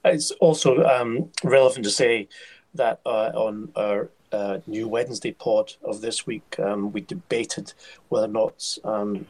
It's 0.05 0.31
also 0.33 0.85
um, 0.85 1.31
relevant 1.43 1.85
to 1.85 1.91
say 1.91 2.29
that 2.75 3.01
uh, 3.07 3.31
on 3.35 3.71
our 3.77 4.11
uh, 4.35 4.61
new 4.67 4.89
Wednesday 4.89 5.33
pod 5.33 5.73
of 5.83 6.01
this 6.01 6.27
week, 6.27 6.59
um, 6.59 6.93
we 6.93 7.01
debated 7.01 7.73
whether 8.09 8.27
or 8.27 8.29
not 8.29 8.79
um, 8.85 9.27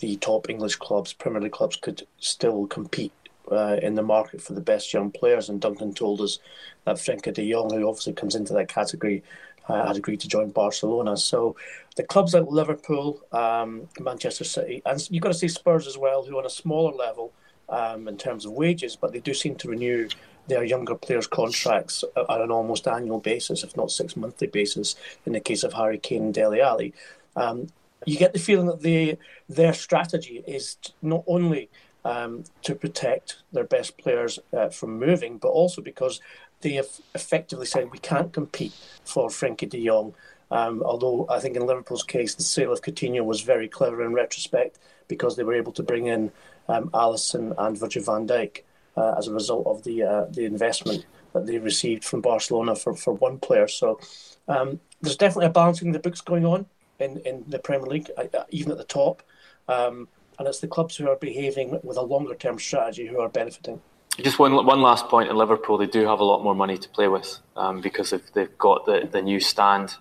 the 0.00 0.16
top 0.16 0.50
English 0.50 0.76
clubs, 0.76 1.12
Premier 1.12 1.40
League 1.40 1.52
clubs, 1.52 1.76
could 1.76 2.06
still 2.18 2.66
compete 2.66 3.12
uh, 3.50 3.78
in 3.82 3.94
the 3.94 4.02
market 4.02 4.42
for 4.42 4.52
the 4.54 4.60
best 4.60 4.92
young 4.92 5.10
players. 5.10 5.48
And 5.48 5.60
Duncan 5.60 5.94
told 5.94 6.20
us 6.20 6.38
that 6.84 6.96
Frenkie 6.96 7.32
de 7.32 7.50
Jong, 7.50 7.70
who 7.72 7.88
obviously 7.88 8.12
comes 8.12 8.34
into 8.34 8.52
that 8.54 8.68
category, 8.68 9.22
uh, 9.68 9.86
had 9.86 9.96
agreed 9.96 10.20
to 10.20 10.28
join 10.28 10.50
Barcelona. 10.50 11.16
So 11.16 11.56
the 11.96 12.02
clubs 12.02 12.34
like 12.34 12.46
Liverpool, 12.48 13.20
um, 13.32 13.88
Manchester 14.00 14.44
City, 14.44 14.82
and 14.84 15.06
you've 15.10 15.22
got 15.22 15.32
to 15.32 15.38
see 15.38 15.48
Spurs 15.48 15.86
as 15.86 15.96
well, 15.96 16.24
who 16.24 16.36
on 16.38 16.46
a 16.46 16.50
smaller 16.50 16.92
level 16.92 17.32
um, 17.70 18.08
in 18.08 18.16
terms 18.16 18.44
of 18.44 18.52
wages, 18.52 18.96
but 18.96 19.12
they 19.12 19.20
do 19.20 19.32
seem 19.32 19.54
to 19.56 19.68
renew 19.68 20.08
their 20.48 20.64
younger 20.64 20.94
players' 20.94 21.26
contracts 21.26 22.04
on 22.28 22.40
an 22.42 22.50
almost 22.50 22.88
annual 22.88 23.20
basis, 23.20 23.62
if 23.62 23.76
not 23.76 23.90
six 23.90 24.16
monthly 24.16 24.48
basis, 24.48 24.96
in 25.24 25.32
the 25.32 25.40
case 25.40 25.62
of 25.62 25.72
Harry 25.72 25.98
Kane 25.98 26.24
and 26.24 26.34
Dele 26.34 26.60
Alli. 26.60 26.92
Um, 27.36 27.68
you 28.06 28.16
get 28.16 28.32
the 28.32 28.38
feeling 28.38 28.66
that 28.66 28.82
they, 28.82 29.18
their 29.48 29.72
strategy 29.72 30.42
is 30.46 30.76
not 31.02 31.22
only 31.26 31.68
um, 32.04 32.44
to 32.62 32.74
protect 32.74 33.36
their 33.52 33.64
best 33.64 33.98
players 33.98 34.38
uh, 34.56 34.68
from 34.68 34.98
moving, 34.98 35.38
but 35.38 35.48
also 35.48 35.82
because 35.82 36.20
they 36.62 36.72
have 36.72 36.88
effectively 37.14 37.66
said 37.66 37.90
we 37.90 37.98
can't 37.98 38.32
compete 38.32 38.74
for 39.04 39.28
Frenkie 39.28 39.68
de 39.68 39.86
Jong. 39.86 40.14
Um, 40.50 40.82
although 40.82 41.26
I 41.30 41.38
think 41.38 41.56
in 41.56 41.66
Liverpool's 41.66 42.02
case, 42.02 42.34
the 42.34 42.42
sale 42.42 42.72
of 42.72 42.82
Coutinho 42.82 43.24
was 43.24 43.42
very 43.42 43.68
clever 43.68 44.04
in 44.04 44.12
retrospect 44.12 44.78
because 45.06 45.36
they 45.36 45.44
were 45.44 45.54
able 45.54 45.72
to 45.72 45.82
bring 45.82 46.06
in 46.06 46.32
um, 46.70 46.88
Alisson 46.90 47.54
and 47.58 47.78
Virgil 47.78 48.02
van 48.02 48.26
Dijk 48.26 48.62
uh, 48.96 49.14
as 49.18 49.28
a 49.28 49.32
result 49.32 49.66
of 49.66 49.82
the 49.84 50.02
uh, 50.02 50.24
the 50.30 50.44
investment 50.44 51.06
that 51.32 51.46
they 51.46 51.58
received 51.58 52.04
from 52.04 52.20
Barcelona 52.20 52.74
for, 52.74 52.94
for 52.94 53.14
one 53.14 53.38
player. 53.38 53.68
So 53.68 54.00
um, 54.48 54.80
there's 55.00 55.16
definitely 55.16 55.46
a 55.46 55.50
balancing 55.50 55.88
of 55.88 55.94
the 55.94 56.00
books 56.00 56.20
going 56.20 56.44
on 56.44 56.66
in, 56.98 57.18
in 57.18 57.44
the 57.46 57.58
Premier 57.58 57.86
League, 57.86 58.10
uh, 58.16 58.24
uh, 58.36 58.44
even 58.50 58.72
at 58.72 58.78
the 58.78 58.84
top. 58.84 59.22
Um, 59.68 60.08
and 60.38 60.48
it's 60.48 60.60
the 60.60 60.68
clubs 60.68 60.96
who 60.96 61.08
are 61.08 61.16
behaving 61.16 61.78
with 61.82 61.96
a 61.96 62.02
longer 62.02 62.34
term 62.34 62.58
strategy 62.58 63.06
who 63.06 63.20
are 63.20 63.28
benefiting. 63.28 63.80
Just 64.18 64.38
one 64.38 64.52
one 64.66 64.82
last 64.82 65.06
point 65.08 65.30
in 65.30 65.36
Liverpool, 65.36 65.78
they 65.78 65.86
do 65.86 66.06
have 66.06 66.20
a 66.20 66.24
lot 66.24 66.42
more 66.42 66.54
money 66.54 66.76
to 66.76 66.88
play 66.88 67.08
with 67.08 67.38
um, 67.56 67.80
because 67.80 68.10
they've, 68.10 68.32
they've 68.34 68.58
got 68.58 68.84
the, 68.84 69.08
the 69.10 69.22
new 69.22 69.38
stand 69.38 69.94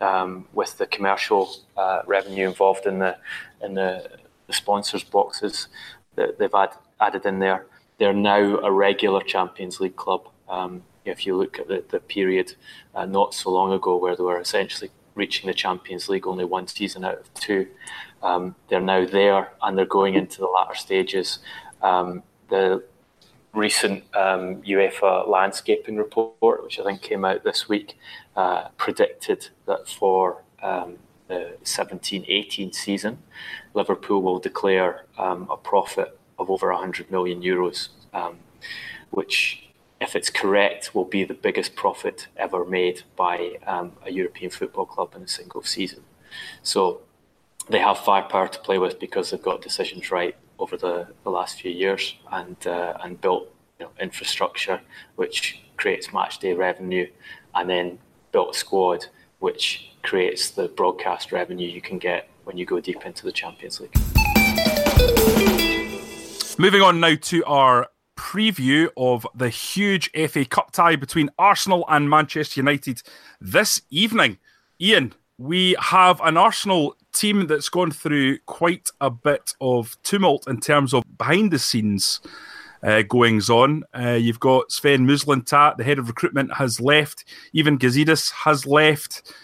um, 0.00 0.46
with 0.52 0.78
the 0.78 0.86
commercial 0.86 1.50
uh, 1.76 2.02
revenue 2.06 2.46
involved 2.46 2.86
in 2.86 3.00
the 3.00 3.16
in 3.62 3.74
the, 3.74 4.08
the 4.46 4.52
sponsors 4.52 5.02
boxes 5.02 5.68
that 6.16 6.38
they've 6.38 6.54
add, 6.54 6.70
added 7.00 7.24
in 7.24 7.38
there. 7.38 7.66
They're 7.98 8.12
now 8.12 8.58
a 8.58 8.70
regular 8.70 9.22
Champions 9.22 9.80
League 9.80 9.96
club. 9.96 10.28
Um, 10.48 10.82
if 11.04 11.24
you 11.26 11.36
look 11.36 11.58
at 11.58 11.68
the, 11.68 11.84
the 11.88 12.00
period 12.00 12.54
uh, 12.94 13.06
not 13.06 13.32
so 13.32 13.50
long 13.50 13.72
ago 13.72 13.96
where 13.96 14.16
they 14.16 14.22
were 14.22 14.40
essentially 14.40 14.90
reaching 15.14 15.46
the 15.46 15.54
Champions 15.54 16.08
League 16.08 16.26
only 16.26 16.44
one 16.44 16.66
season 16.66 17.04
out 17.04 17.18
of 17.18 17.34
two. 17.34 17.66
Um, 18.22 18.54
they're 18.68 18.80
now 18.80 19.06
there 19.06 19.52
and 19.62 19.76
they're 19.76 19.86
going 19.86 20.14
into 20.14 20.38
the 20.38 20.46
latter 20.46 20.74
stages. 20.74 21.38
Um, 21.82 22.22
the 22.48 22.84
recent 23.52 24.04
um, 24.14 24.62
UEFA 24.62 25.26
landscaping 25.26 25.96
report, 25.96 26.62
which 26.62 26.78
I 26.78 26.84
think 26.84 27.02
came 27.02 27.24
out 27.24 27.42
this 27.42 27.68
week, 27.68 27.98
uh, 28.36 28.68
predicted 28.76 29.48
that 29.66 29.88
for 29.88 30.42
um, 30.62 30.98
the 31.28 31.56
17 31.62 32.24
18 32.28 32.72
season, 32.72 33.18
Liverpool 33.76 34.22
will 34.22 34.38
declare 34.38 35.04
um, 35.18 35.46
a 35.50 35.56
profit 35.56 36.18
of 36.38 36.50
over 36.50 36.72
100 36.72 37.10
million 37.10 37.42
euros, 37.42 37.88
um, 38.12 38.38
which 39.10 39.66
if 40.00 40.14
it's 40.14 40.30
correct, 40.30 40.94
will 40.94 41.04
be 41.04 41.24
the 41.24 41.34
biggest 41.34 41.74
profit 41.74 42.28
ever 42.36 42.64
made 42.64 43.02
by 43.16 43.58
um, 43.66 43.92
a 44.04 44.12
European 44.12 44.50
football 44.50 44.84
club 44.84 45.14
in 45.14 45.22
a 45.22 45.28
single 45.28 45.62
season. 45.62 46.02
So 46.62 47.00
they 47.70 47.78
have 47.78 47.98
firepower 47.98 48.48
to 48.48 48.58
play 48.60 48.78
with 48.78 49.00
because 49.00 49.30
they've 49.30 49.42
got 49.42 49.62
decisions 49.62 50.10
right 50.10 50.36
over 50.58 50.76
the, 50.76 51.08
the 51.24 51.30
last 51.30 51.60
few 51.60 51.70
years 51.70 52.16
and 52.30 52.56
uh, 52.66 52.96
and 53.02 53.20
built 53.20 53.48
you 53.78 53.86
know, 53.86 53.92
infrastructure 54.00 54.80
which 55.16 55.62
creates 55.76 56.12
match 56.12 56.38
day 56.38 56.52
revenue, 56.52 57.08
and 57.54 57.68
then 57.68 57.98
built 58.32 58.54
a 58.54 58.58
squad 58.58 59.06
which 59.38 59.90
creates 60.06 60.50
the 60.50 60.68
broadcast 60.68 61.32
revenue 61.32 61.68
you 61.68 61.80
can 61.80 61.98
get 61.98 62.28
when 62.44 62.56
you 62.56 62.64
go 62.64 62.78
deep 62.80 63.04
into 63.04 63.24
the 63.24 63.32
Champions 63.32 63.80
League. 63.80 63.92
Moving 66.58 66.80
on 66.80 67.00
now 67.00 67.16
to 67.22 67.44
our 67.44 67.88
preview 68.16 68.88
of 68.96 69.26
the 69.34 69.50
huge 69.50 70.10
FA 70.12 70.44
Cup 70.44 70.70
tie 70.70 70.96
between 70.96 71.28
Arsenal 71.38 71.84
and 71.88 72.08
Manchester 72.08 72.60
United 72.60 73.02
this 73.40 73.82
evening. 73.90 74.38
Ian, 74.80 75.12
we 75.38 75.76
have 75.80 76.20
an 76.22 76.36
Arsenal 76.36 76.96
team 77.12 77.46
that's 77.48 77.68
gone 77.68 77.90
through 77.90 78.38
quite 78.46 78.90
a 79.00 79.10
bit 79.10 79.54
of 79.60 79.96
tumult 80.02 80.48
in 80.48 80.60
terms 80.60 80.94
of 80.94 81.02
behind 81.18 81.50
the 81.50 81.58
scenes 81.58 82.20
uh, 82.82 83.02
goings 83.02 83.50
on. 83.50 83.82
Uh, 83.92 84.10
you've 84.10 84.40
got 84.40 84.70
Sven 84.70 85.06
Mislintat, 85.06 85.76
the 85.76 85.84
head 85.84 85.98
of 85.98 86.08
recruitment, 86.08 86.54
has 86.54 86.80
left. 86.80 87.24
Ivan 87.56 87.78
Gazidis 87.78 88.30
has 88.32 88.66
left. 88.66 89.34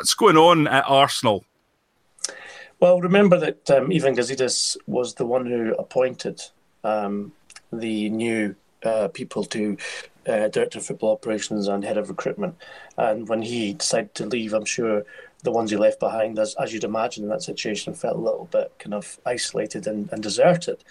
What's 0.00 0.14
going 0.14 0.38
on 0.38 0.66
at 0.66 0.84
Arsenal? 0.88 1.44
Well, 2.80 3.02
remember 3.02 3.38
that 3.38 3.70
um, 3.70 3.92
Ivan 3.92 4.16
Gazidis 4.16 4.78
was 4.86 5.12
the 5.12 5.26
one 5.26 5.44
who 5.44 5.74
appointed 5.74 6.40
um, 6.82 7.32
the 7.70 8.08
new 8.08 8.56
uh, 8.82 9.08
people 9.08 9.44
to 9.44 9.76
uh, 10.26 10.48
director 10.48 10.78
of 10.78 10.86
football 10.86 11.12
operations 11.12 11.68
and 11.68 11.84
head 11.84 11.98
of 11.98 12.08
recruitment. 12.08 12.54
And 12.96 13.28
when 13.28 13.42
he 13.42 13.74
decided 13.74 14.14
to 14.14 14.24
leave, 14.24 14.54
I'm 14.54 14.64
sure 14.64 15.04
the 15.42 15.52
ones 15.52 15.70
he 15.70 15.76
left 15.76 16.00
behind, 16.00 16.38
as, 16.38 16.54
as 16.54 16.72
you'd 16.72 16.84
imagine 16.84 17.24
in 17.24 17.28
that 17.28 17.42
situation, 17.42 17.92
felt 17.92 18.16
a 18.16 18.20
little 18.20 18.48
bit 18.50 18.72
kind 18.78 18.94
of 18.94 19.20
isolated 19.26 19.86
and, 19.86 20.10
and 20.14 20.22
deserted. 20.22 20.82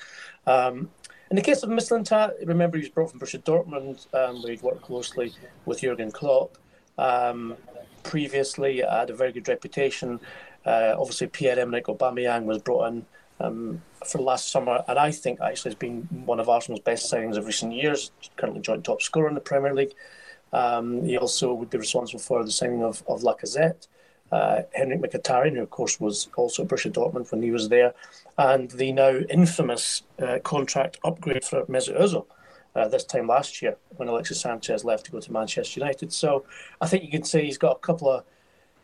Um, 0.46 0.92
in 1.32 1.36
the 1.36 1.42
case 1.42 1.63
of 1.63 1.72
Mislintat, 1.72 2.46
remember 2.46 2.78
he 2.78 2.84
was 2.84 2.92
brought 2.92 3.10
from 3.10 3.20
Borussia 3.22 3.42
Dortmund, 3.42 4.06
um, 4.13 4.44
where 4.44 4.51
he'd 4.51 4.62
worked 4.62 4.84
closely 4.84 5.34
with 5.66 5.82
Jurgen 5.82 6.12
Klopp. 6.12 6.60
Um, 7.00 7.58
previously, 8.03 8.77
had 8.77 9.10
a 9.10 9.15
very 9.15 9.32
good 9.32 9.48
reputation. 9.48 10.20
Uh, 10.65 10.96
obviously, 10.98 11.27
Pierre-Emerick 11.27 11.86
Aubameyang 11.86 12.46
was 12.46 12.62
brought 12.62 12.88
in 12.88 13.06
um, 13.39 13.82
for 14.06 14.20
last 14.20 14.51
summer, 14.51 14.84
and 14.88 15.00
I 15.00 15.12
think 15.12 15.39
actually 15.41 15.72
has 15.72 15.75
been 15.75 16.08
one 16.25 16.39
of 16.39 16.50
Arsenal's 16.50 16.82
best 16.82 17.12
signings 17.12 17.38
of 17.38 17.46
recent 17.46 17.74
years. 17.74 18.12
Currently 18.36 18.62
joint 18.62 18.84
top 18.84 19.01
scorer 19.01 19.27
in 19.27 19.36
the 19.36 19.41
Premier 19.41 19.74
League. 19.74 19.94
Um, 20.51 21.03
he 21.03 21.18
also 21.18 21.53
would 21.53 21.70
be 21.70 21.77
responsible 21.77 22.20
for 22.20 22.44
the 22.44 22.51
signing 22.51 22.84
of, 22.84 23.03
of 23.08 23.22
Lacazette. 23.22 23.88
Uh, 24.32 24.62
Henrikh 24.77 25.01
Mkhitaryan, 25.01 25.56
who 25.56 25.63
of 25.63 25.70
course 25.70 26.00
was 26.00 26.27
also 26.36 26.63
at 26.63 26.70
Borussia 26.70 26.91
Dortmund 26.91 27.32
when 27.32 27.41
he 27.41 27.51
was 27.51 27.70
there, 27.70 27.94
and 28.38 28.70
the 28.72 28.91
now 28.91 29.18
infamous 29.29 30.03
uh, 30.22 30.38
contract 30.44 31.00
upgrade 31.03 31.44
for 31.44 31.65
Mesut 31.65 32.00
Ozil 32.00 32.25
uh, 32.76 32.88
this 32.88 33.04
time 33.04 33.28
last 33.28 33.62
year 33.62 33.76
when 33.98 34.08
Alexis 34.08 34.42
Sanchez 34.42 34.84
left 34.84 35.06
to 35.06 35.12
go 35.12 35.20
to 35.20 35.34
Manchester 35.34 35.80
United. 35.80 36.14
So 36.14 36.46
I 36.82 36.88
think 36.88 37.04
you 37.04 37.12
could 37.12 37.26
say 37.26 37.46
he's 37.46 37.58
got 37.58 37.78
a 37.78 37.80
couple 37.80 38.10
of 38.10 38.24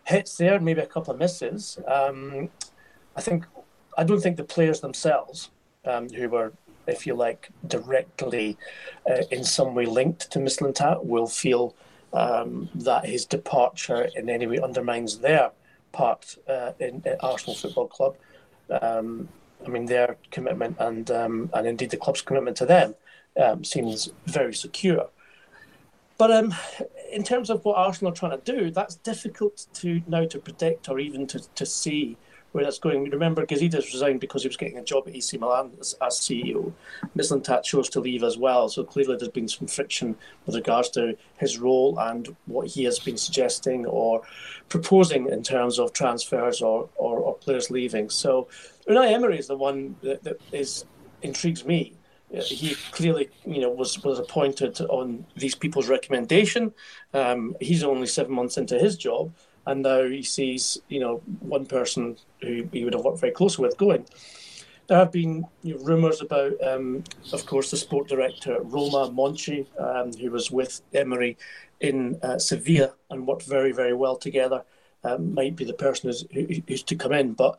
hits 0.05 0.37
there, 0.37 0.59
maybe 0.59 0.81
a 0.81 0.85
couple 0.85 1.13
of 1.13 1.19
misses. 1.19 1.79
Um, 1.87 2.49
I 3.15 3.21
think 3.21 3.45
I 3.97 4.03
don't 4.03 4.21
think 4.21 4.37
the 4.37 4.43
players 4.43 4.81
themselves, 4.81 5.49
um, 5.85 6.09
who 6.09 6.29
were, 6.29 6.53
if 6.87 7.07
you 7.07 7.15
like, 7.15 7.49
directly 7.67 8.57
uh, 9.09 9.23
in 9.31 9.43
some 9.43 9.73
way 9.73 9.85
linked 9.85 10.31
to 10.31 10.39
Mislintat, 10.39 11.05
will 11.05 11.27
feel 11.27 11.75
um, 12.13 12.69
that 12.75 13.05
his 13.05 13.25
departure 13.25 14.09
in 14.15 14.29
any 14.29 14.47
way 14.47 14.59
undermines 14.59 15.19
their 15.19 15.51
part 15.91 16.37
uh, 16.47 16.71
in, 16.79 17.01
in, 17.05 17.15
Arsenal 17.21 17.55
Football 17.55 17.87
Club. 17.87 18.15
Um, 18.81 19.29
I 19.65 19.69
mean, 19.69 19.85
their 19.85 20.17
commitment 20.31 20.75
and 20.79 21.09
um, 21.09 21.49
and 21.53 21.65
indeed 21.65 21.89
the 21.89 21.97
club's 21.97 22.21
commitment 22.21 22.57
to 22.57 22.65
them 22.65 22.95
um, 23.41 23.63
seems 23.63 24.11
very 24.25 24.53
secure. 24.53 25.09
But 26.17 26.31
um, 26.31 26.55
in 27.11 27.23
terms 27.23 27.49
of 27.49 27.63
what 27.65 27.77
Arsenal 27.77 28.13
are 28.13 28.15
trying 28.15 28.39
to 28.39 28.57
do, 28.57 28.71
that's 28.71 28.95
difficult 28.95 29.67
to 29.75 30.01
now 30.07 30.25
to 30.25 30.39
predict 30.39 30.87
or 30.89 30.99
even 30.99 31.27
to, 31.27 31.39
to 31.55 31.65
see 31.65 32.17
where 32.55 32.63
that's 32.63 32.79
going. 32.79 33.03
Remember, 33.09 33.45
Gazidis 33.45 33.91
resigned 33.91 34.21
because 34.21 34.43
he 34.43 34.47
was 34.47 34.55
getting 34.55 34.77
a 34.77 34.83
job 34.83 35.09
at 35.09 35.15
AC 35.15 35.37
Milan 35.37 35.71
as, 35.77 35.93
as 36.01 36.13
CEO. 36.13 36.71
Mislintat 37.17 37.63
chose 37.63 37.89
to 37.89 37.99
leave 37.99 38.23
as 38.23 38.37
well, 38.37 38.69
so 38.69 38.81
clearly 38.85 39.17
there's 39.17 39.27
been 39.27 39.49
some 39.49 39.67
friction 39.67 40.15
with 40.45 40.55
regards 40.55 40.87
to 40.91 41.17
his 41.35 41.59
role 41.59 41.99
and 41.99 42.33
what 42.45 42.67
he 42.67 42.85
has 42.85 42.97
been 42.97 43.17
suggesting 43.17 43.85
or 43.85 44.21
proposing 44.69 45.27
in 45.27 45.43
terms 45.43 45.79
of 45.79 45.91
transfers 45.91 46.61
or, 46.61 46.87
or, 46.95 47.19
or 47.19 47.35
players 47.35 47.69
leaving. 47.69 48.09
So 48.09 48.47
Unai 48.87 49.11
Emery 49.11 49.37
is 49.37 49.47
the 49.47 49.57
one 49.57 49.97
that, 50.01 50.23
that 50.23 50.39
is 50.53 50.85
intrigues 51.23 51.65
me. 51.65 51.93
He 52.31 52.75
clearly, 52.91 53.29
you 53.45 53.61
know, 53.61 53.69
was 53.69 54.03
was 54.03 54.19
appointed 54.19 54.81
on 54.81 55.25
these 55.35 55.55
people's 55.55 55.87
recommendation. 55.87 56.73
Um, 57.13 57.55
he's 57.61 57.83
only 57.83 58.07
seven 58.07 58.33
months 58.33 58.57
into 58.57 58.77
his 58.77 58.97
job, 58.97 59.31
and 59.65 59.83
now 59.83 60.03
he 60.03 60.23
sees 60.23 60.77
you 60.89 60.99
know 60.99 61.21
one 61.39 61.65
person 61.65 62.17
who 62.41 62.67
he 62.71 62.83
would 62.83 62.93
have 62.93 63.03
worked 63.03 63.19
very 63.19 63.31
closely 63.31 63.65
with 63.65 63.77
going. 63.77 64.05
There 64.87 64.97
have 64.97 65.11
been 65.11 65.45
you 65.63 65.75
know, 65.75 65.83
rumours 65.83 66.21
about, 66.21 66.53
um, 66.63 67.03
of 67.33 67.45
course, 67.47 67.71
the 67.71 67.77
sport 67.77 68.07
director 68.07 68.59
Roma 68.61 69.09
Monchi, 69.11 69.65
um, 69.79 70.13
who 70.13 70.29
was 70.29 70.51
with 70.51 70.81
Emery 70.93 71.37
in 71.81 72.19
uh, 72.21 72.37
Sevilla 72.37 72.93
and 73.09 73.25
worked 73.25 73.43
very, 73.43 73.71
very 73.71 73.93
well 73.93 74.15
together. 74.15 74.63
Um, 75.03 75.33
might 75.33 75.55
be 75.55 75.65
the 75.65 75.73
person 75.73 76.09
who's, 76.09 76.25
who's 76.67 76.83
to 76.83 76.95
come 76.95 77.13
in, 77.13 77.33
but 77.33 77.57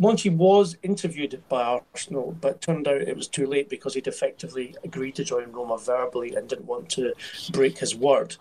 Monchi 0.00 0.34
was 0.34 0.76
interviewed 0.82 1.42
by 1.48 1.62
Arsenal, 1.62 2.36
but 2.40 2.60
turned 2.60 2.86
out 2.86 3.00
it 3.00 3.16
was 3.16 3.28
too 3.28 3.46
late 3.46 3.70
because 3.70 3.94
he'd 3.94 4.06
effectively 4.06 4.74
agreed 4.84 5.14
to 5.14 5.24
join 5.24 5.50
Roma 5.52 5.78
verbally 5.78 6.34
and 6.34 6.48
didn't 6.48 6.66
want 6.66 6.90
to 6.90 7.14
break 7.50 7.78
his 7.78 7.96
word. 7.96 8.36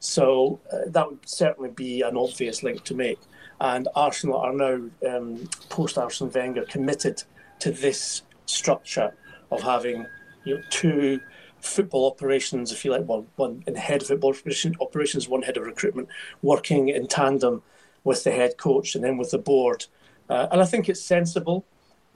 So 0.00 0.60
uh, 0.72 0.88
that 0.88 1.08
would 1.08 1.28
certainly 1.28 1.70
be 1.70 2.02
an 2.02 2.16
obvious 2.16 2.62
link 2.62 2.82
to 2.84 2.94
make. 2.94 3.20
And 3.60 3.88
Arsenal 3.94 4.38
are 4.38 4.52
now, 4.52 4.80
um, 5.08 5.48
post 5.68 5.96
Arsene 5.96 6.30
Wenger, 6.30 6.64
committed 6.64 7.22
to 7.60 7.70
this 7.70 8.22
structure 8.46 9.14
of 9.50 9.62
having 9.62 10.06
you 10.44 10.56
know, 10.56 10.62
two 10.70 11.20
football 11.60 12.06
operations, 12.06 12.72
if 12.72 12.84
you 12.84 12.90
like, 12.90 13.04
one, 13.04 13.26
one 13.36 13.62
in 13.66 13.74
head 13.74 14.02
of 14.02 14.08
football 14.08 14.34
operations, 14.80 15.28
one 15.28 15.42
head 15.42 15.56
of 15.56 15.64
recruitment, 15.64 16.08
working 16.42 16.88
in 16.88 17.06
tandem 17.06 17.62
with 18.04 18.24
the 18.24 18.30
head 18.30 18.56
coach 18.56 18.94
and 18.94 19.02
then 19.02 19.16
with 19.16 19.30
the 19.30 19.38
board. 19.38 19.86
Uh, 20.28 20.48
and 20.50 20.60
I 20.60 20.64
think 20.64 20.88
it's 20.88 21.00
sensible, 21.00 21.64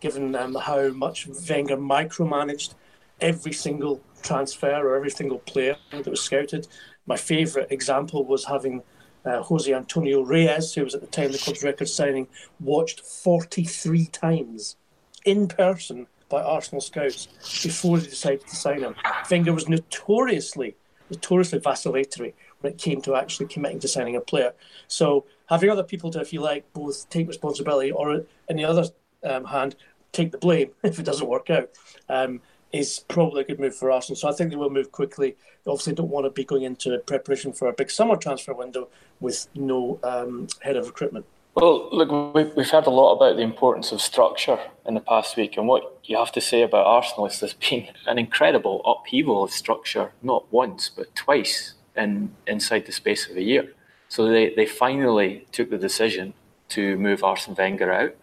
given 0.00 0.34
um, 0.34 0.54
how 0.54 0.88
much 0.88 1.26
Wenger 1.26 1.76
micromanaged 1.76 2.74
every 3.20 3.52
single 3.52 4.02
transfer 4.22 4.74
or 4.74 4.96
every 4.96 5.10
single 5.10 5.38
player 5.40 5.76
that 5.90 6.06
was 6.06 6.20
scouted. 6.20 6.66
My 7.06 7.16
favourite 7.16 7.70
example 7.70 8.24
was 8.24 8.44
having 8.44 8.82
uh, 9.24 9.42
Jose 9.42 9.72
Antonio 9.72 10.22
Reyes, 10.22 10.74
who 10.74 10.84
was 10.84 10.94
at 10.94 11.00
the 11.00 11.06
time 11.06 11.32
the 11.32 11.38
club's 11.38 11.62
record 11.62 11.88
signing, 11.88 12.26
watched 12.58 13.00
43 13.00 14.06
times 14.06 14.76
in 15.24 15.48
person 15.48 16.06
by 16.28 16.42
Arsenal 16.42 16.80
scouts 16.80 17.26
before 17.62 17.98
they 17.98 18.06
decided 18.08 18.46
to 18.46 18.56
sign 18.56 18.80
him. 18.80 18.94
Wenger 19.30 19.52
was 19.52 19.68
notoriously, 19.68 20.76
notoriously 21.10 21.58
vacillatory 21.58 22.34
when 22.60 22.72
it 22.72 22.78
came 22.78 23.00
to 23.02 23.14
actually 23.14 23.46
committing 23.46 23.80
to 23.80 23.88
signing 23.88 24.16
a 24.16 24.20
player. 24.20 24.52
So 24.88 25.24
having 25.46 25.70
other 25.70 25.82
people 25.82 26.10
to, 26.12 26.20
if 26.20 26.32
you 26.32 26.40
like, 26.40 26.70
both 26.72 27.08
take 27.10 27.28
responsibility 27.28 27.90
or, 27.90 28.24
in 28.48 28.56
the 28.56 28.64
other 28.64 28.84
um, 29.24 29.44
hand, 29.44 29.76
take 30.12 30.32
the 30.32 30.38
blame 30.38 30.70
if 30.82 30.98
it 30.98 31.04
doesn't 31.04 31.28
work 31.28 31.50
out. 31.50 31.70
Um, 32.08 32.40
is 32.72 33.00
probably 33.08 33.40
a 33.40 33.44
good 33.44 33.58
move 33.58 33.74
for 33.74 33.90
Arsenal. 33.90 34.14
So 34.14 34.28
I 34.28 34.32
think 34.32 34.50
they 34.50 34.56
will 34.56 34.70
move 34.70 34.92
quickly. 34.92 35.36
They 35.64 35.70
obviously 35.72 35.92
don't 35.92 36.08
want 36.08 36.26
to 36.26 36.30
be 36.30 36.44
going 36.44 36.62
into 36.62 36.96
preparation 37.00 37.52
for 37.52 37.66
a 37.66 37.72
big 37.72 37.90
summer 37.90 38.14
transfer 38.14 38.54
window 38.54 38.88
with 39.18 39.48
no 39.56 39.98
um, 40.04 40.46
head 40.60 40.76
of 40.76 40.86
recruitment. 40.86 41.26
Well, 41.56 41.88
look, 41.90 42.56
we've 42.56 42.70
heard 42.70 42.86
a 42.86 42.90
lot 42.90 43.16
about 43.16 43.34
the 43.34 43.42
importance 43.42 43.90
of 43.90 44.00
structure 44.00 44.56
in 44.86 44.94
the 44.94 45.00
past 45.00 45.36
week, 45.36 45.56
and 45.56 45.66
what 45.66 45.98
you 46.04 46.16
have 46.16 46.30
to 46.32 46.40
say 46.40 46.62
about 46.62 46.86
Arsenal 46.86 47.26
is 47.26 47.40
there's 47.40 47.54
been 47.54 47.88
an 48.06 48.18
incredible 48.18 48.82
upheaval 48.84 49.42
of 49.42 49.50
structure, 49.50 50.12
not 50.22 50.50
once 50.52 50.88
but 50.88 51.12
twice 51.16 51.74
in 52.00 52.32
inside 52.46 52.86
the 52.86 52.92
space 52.92 53.28
of 53.28 53.36
a 53.36 53.42
year. 53.42 53.72
So 54.08 54.28
they, 54.28 54.54
they 54.54 54.66
finally 54.66 55.46
took 55.52 55.70
the 55.70 55.78
decision 55.78 56.34
to 56.70 56.96
move 56.96 57.22
Arsene 57.22 57.54
Wenger 57.54 57.92
out, 57.92 58.14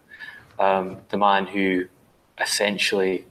um, 0.58 0.98
the 1.10 1.16
man 1.16 1.46
who 1.46 1.86
essentially 2.40 3.24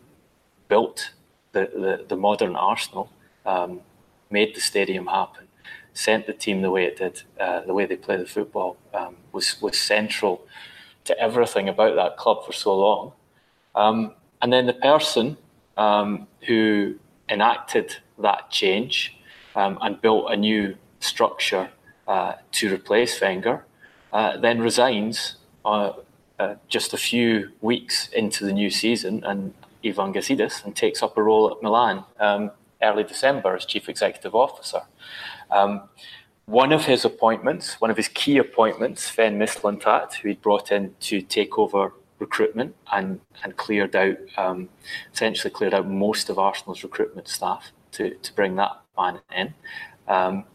built 0.67 1.11
the, 1.51 1.69
the, 1.73 2.05
the 2.07 2.15
modern 2.15 2.55
Arsenal, 2.55 3.11
um, 3.45 3.81
made 4.29 4.55
the 4.55 4.61
stadium 4.61 5.07
happen, 5.07 5.47
sent 5.93 6.27
the 6.27 6.33
team 6.33 6.61
the 6.61 6.71
way 6.71 6.85
it 6.85 6.97
did, 6.97 7.23
uh, 7.39 7.61
the 7.61 7.73
way 7.73 7.85
they 7.85 7.95
play 7.95 8.17
the 8.17 8.25
football, 8.25 8.77
um, 8.93 9.15
was, 9.31 9.61
was 9.61 9.77
central 9.77 10.45
to 11.05 11.17
everything 11.19 11.69
about 11.69 11.95
that 11.95 12.17
club 12.17 12.45
for 12.45 12.53
so 12.53 12.77
long. 12.77 13.13
Um, 13.75 14.13
and 14.41 14.51
then 14.51 14.65
the 14.65 14.73
person 14.73 15.37
um, 15.77 16.27
who 16.45 16.95
enacted 17.29 17.97
that 18.19 18.49
change 18.51 19.16
um, 19.57 19.77
and 19.81 19.99
built 20.01 20.31
a 20.31 20.37
new 20.37 20.75
structure 21.01 21.69
uh, 22.07 22.33
to 22.53 22.73
replace 22.73 23.19
Wenger 23.19 23.65
uh, 24.13 24.37
then 24.37 24.61
resigns 24.61 25.35
uh, 25.65 25.91
uh, 26.39 26.55
just 26.67 26.93
a 26.93 26.97
few 26.97 27.51
weeks 27.61 28.07
into 28.09 28.45
the 28.45 28.53
new 28.53 28.69
season 28.69 29.23
and 29.25 29.53
Ivan 29.83 30.13
Gazidis 30.13 30.63
and 30.63 30.75
takes 30.75 31.03
up 31.03 31.17
a 31.17 31.23
role 31.23 31.51
at 31.51 31.61
Milan 31.61 32.03
um, 32.19 32.51
early 32.81 33.03
December 33.03 33.55
as 33.55 33.65
chief 33.65 33.89
executive 33.89 34.35
officer. 34.35 34.81
Um, 35.51 35.89
one 36.45 36.71
of 36.71 36.85
his 36.85 37.03
appointments, 37.03 37.81
one 37.81 37.91
of 37.91 37.97
his 37.97 38.07
key 38.07 38.37
appointments, 38.37 39.03
Sven 39.03 39.37
Mislintat, 39.37 40.13
who 40.13 40.29
he'd 40.29 40.41
brought 40.41 40.71
in 40.71 40.95
to 41.01 41.21
take 41.21 41.57
over 41.57 41.93
recruitment 42.19 42.75
and, 42.91 43.19
and 43.43 43.57
cleared 43.57 43.95
out, 43.95 44.17
um, 44.37 44.69
essentially 45.13 45.51
cleared 45.51 45.73
out 45.73 45.87
most 45.87 46.29
of 46.29 46.39
Arsenal's 46.39 46.83
recruitment 46.83 47.27
staff 47.27 47.71
to, 47.91 48.15
to 48.15 48.33
bring 48.33 48.55
that 48.55 48.71
in, 49.35 49.53
um, 50.07 50.45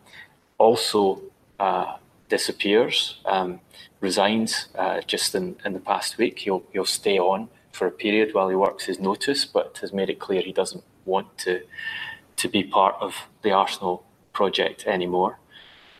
also 0.58 1.22
uh, 1.58 1.96
disappears, 2.28 3.20
um, 3.26 3.60
resigns 4.00 4.68
uh, 4.76 5.00
just 5.02 5.34
in, 5.34 5.56
in 5.64 5.72
the 5.72 5.80
past 5.80 6.18
week. 6.18 6.40
He'll, 6.40 6.62
he'll 6.72 6.84
stay 6.84 7.18
on 7.18 7.48
for 7.72 7.86
a 7.86 7.90
period 7.90 8.34
while 8.34 8.48
he 8.48 8.56
works 8.56 8.84
his 8.84 8.98
notice, 8.98 9.44
but 9.44 9.78
has 9.80 9.92
made 9.92 10.10
it 10.10 10.18
clear 10.18 10.42
he 10.42 10.52
doesn't 10.52 10.84
want 11.04 11.38
to 11.38 11.62
to 12.36 12.48
be 12.48 12.64
part 12.64 12.96
of 13.00 13.28
the 13.42 13.52
Arsenal 13.52 14.04
project 14.32 14.84
anymore. 14.86 15.38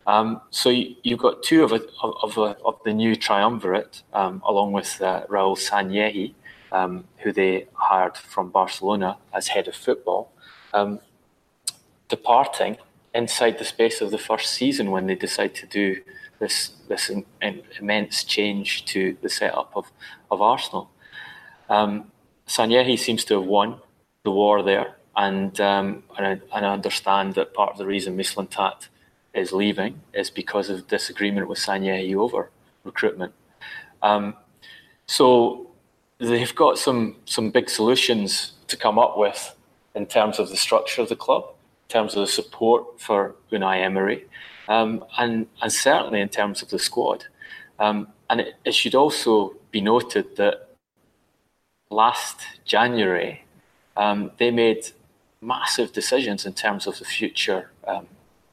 Um, 0.07 0.41
so 0.51 0.71
you, 0.71 0.97
have 1.11 1.19
got 1.19 1.43
two 1.43 1.63
of, 1.63 1.73
a, 1.73 1.81
of, 2.03 2.37
a, 2.37 2.57
of, 2.65 2.81
the 2.85 2.93
new 2.93 3.15
triumvirate, 3.15 4.03
um, 4.13 4.43
along 4.45 4.73
with 4.73 5.01
uh, 5.01 5.25
Raul 5.29 5.57
Sanllehi, 5.57 6.35
um, 6.73 7.05
who 7.19 7.33
they 7.33 7.69
hired 7.75 8.17
from 8.17 8.51
Barcelona 8.51 9.19
as 9.33 9.49
head 9.49 9.69
of 9.69 9.77
football. 9.77 10.33
Departing 12.19 12.77
inside 13.15 13.55
the 13.59 13.65
space 13.65 14.03
of 14.03 14.11
the 14.11 14.19
first 14.19 14.53
season 14.53 14.91
when 14.91 15.07
they 15.07 15.15
decide 15.15 15.55
to 15.55 15.67
do 15.67 15.87
this 16.41 16.57
this 16.89 17.09
in, 17.09 17.25
in, 17.41 17.63
immense 17.81 18.23
change 18.37 18.85
to 18.93 19.17
the 19.23 19.31
setup 19.31 19.71
of, 19.75 19.91
of 20.31 20.43
Arsenal. 20.43 20.91
Um, 21.71 21.93
Sanllehi 22.47 22.99
seems 22.99 23.25
to 23.29 23.35
have 23.39 23.49
won 23.59 23.81
the 24.25 24.31
war 24.31 24.63
there, 24.63 24.97
and, 25.17 25.59
um, 25.61 26.03
and, 26.17 26.27
I, 26.27 26.33
and 26.55 26.67
I 26.67 26.73
understand 26.75 27.35
that 27.37 27.55
part 27.55 27.71
of 27.73 27.79
the 27.79 27.87
reason 27.87 28.15
Mislintat 28.15 28.89
is 29.33 29.53
leaving 29.53 30.01
is 30.13 30.29
because 30.29 30.69
of 30.69 30.87
disagreement 30.89 31.49
with 31.49 31.59
Sanllehi 31.59 32.15
over 32.15 32.51
recruitment. 32.85 33.33
Um, 34.03 34.35
so 35.07 35.71
they've 36.19 36.55
got 36.55 36.79
some 36.79 37.17
some 37.25 37.51
big 37.51 37.71
solutions 37.71 38.53
to 38.69 38.77
come 38.77 38.99
up 38.99 39.17
with 39.17 39.57
in 39.95 40.07
terms 40.07 40.39
of 40.39 40.49
the 40.49 40.57
structure 40.57 41.03
of 41.03 41.09
the 41.09 41.17
club, 41.17 41.45
terms 41.93 42.15
of 42.15 42.21
the 42.27 42.33
support 42.41 43.01
for 43.01 43.35
Unai 43.51 43.77
Emery, 43.89 44.25
um, 44.69 45.05
and 45.19 45.47
and 45.61 45.73
certainly 45.73 46.21
in 46.21 46.29
terms 46.29 46.63
of 46.63 46.69
the 46.71 46.79
squad. 46.79 47.27
Um, 47.79 48.09
and 48.31 48.41
it, 48.41 48.55
it, 48.65 48.75
should 48.75 48.95
also 48.95 49.55
be 49.71 49.81
noted 49.81 50.37
that 50.37 50.55
last 51.91 52.37
January 52.65 53.45
um, 53.97 54.31
they 54.39 54.51
made 54.51 54.83
massive 55.41 55.93
decisions 55.93 56.47
in 56.47 56.53
terms 56.53 56.87
of 56.87 56.99
the 56.99 57.05
future 57.05 57.71
um, 57.87 58.07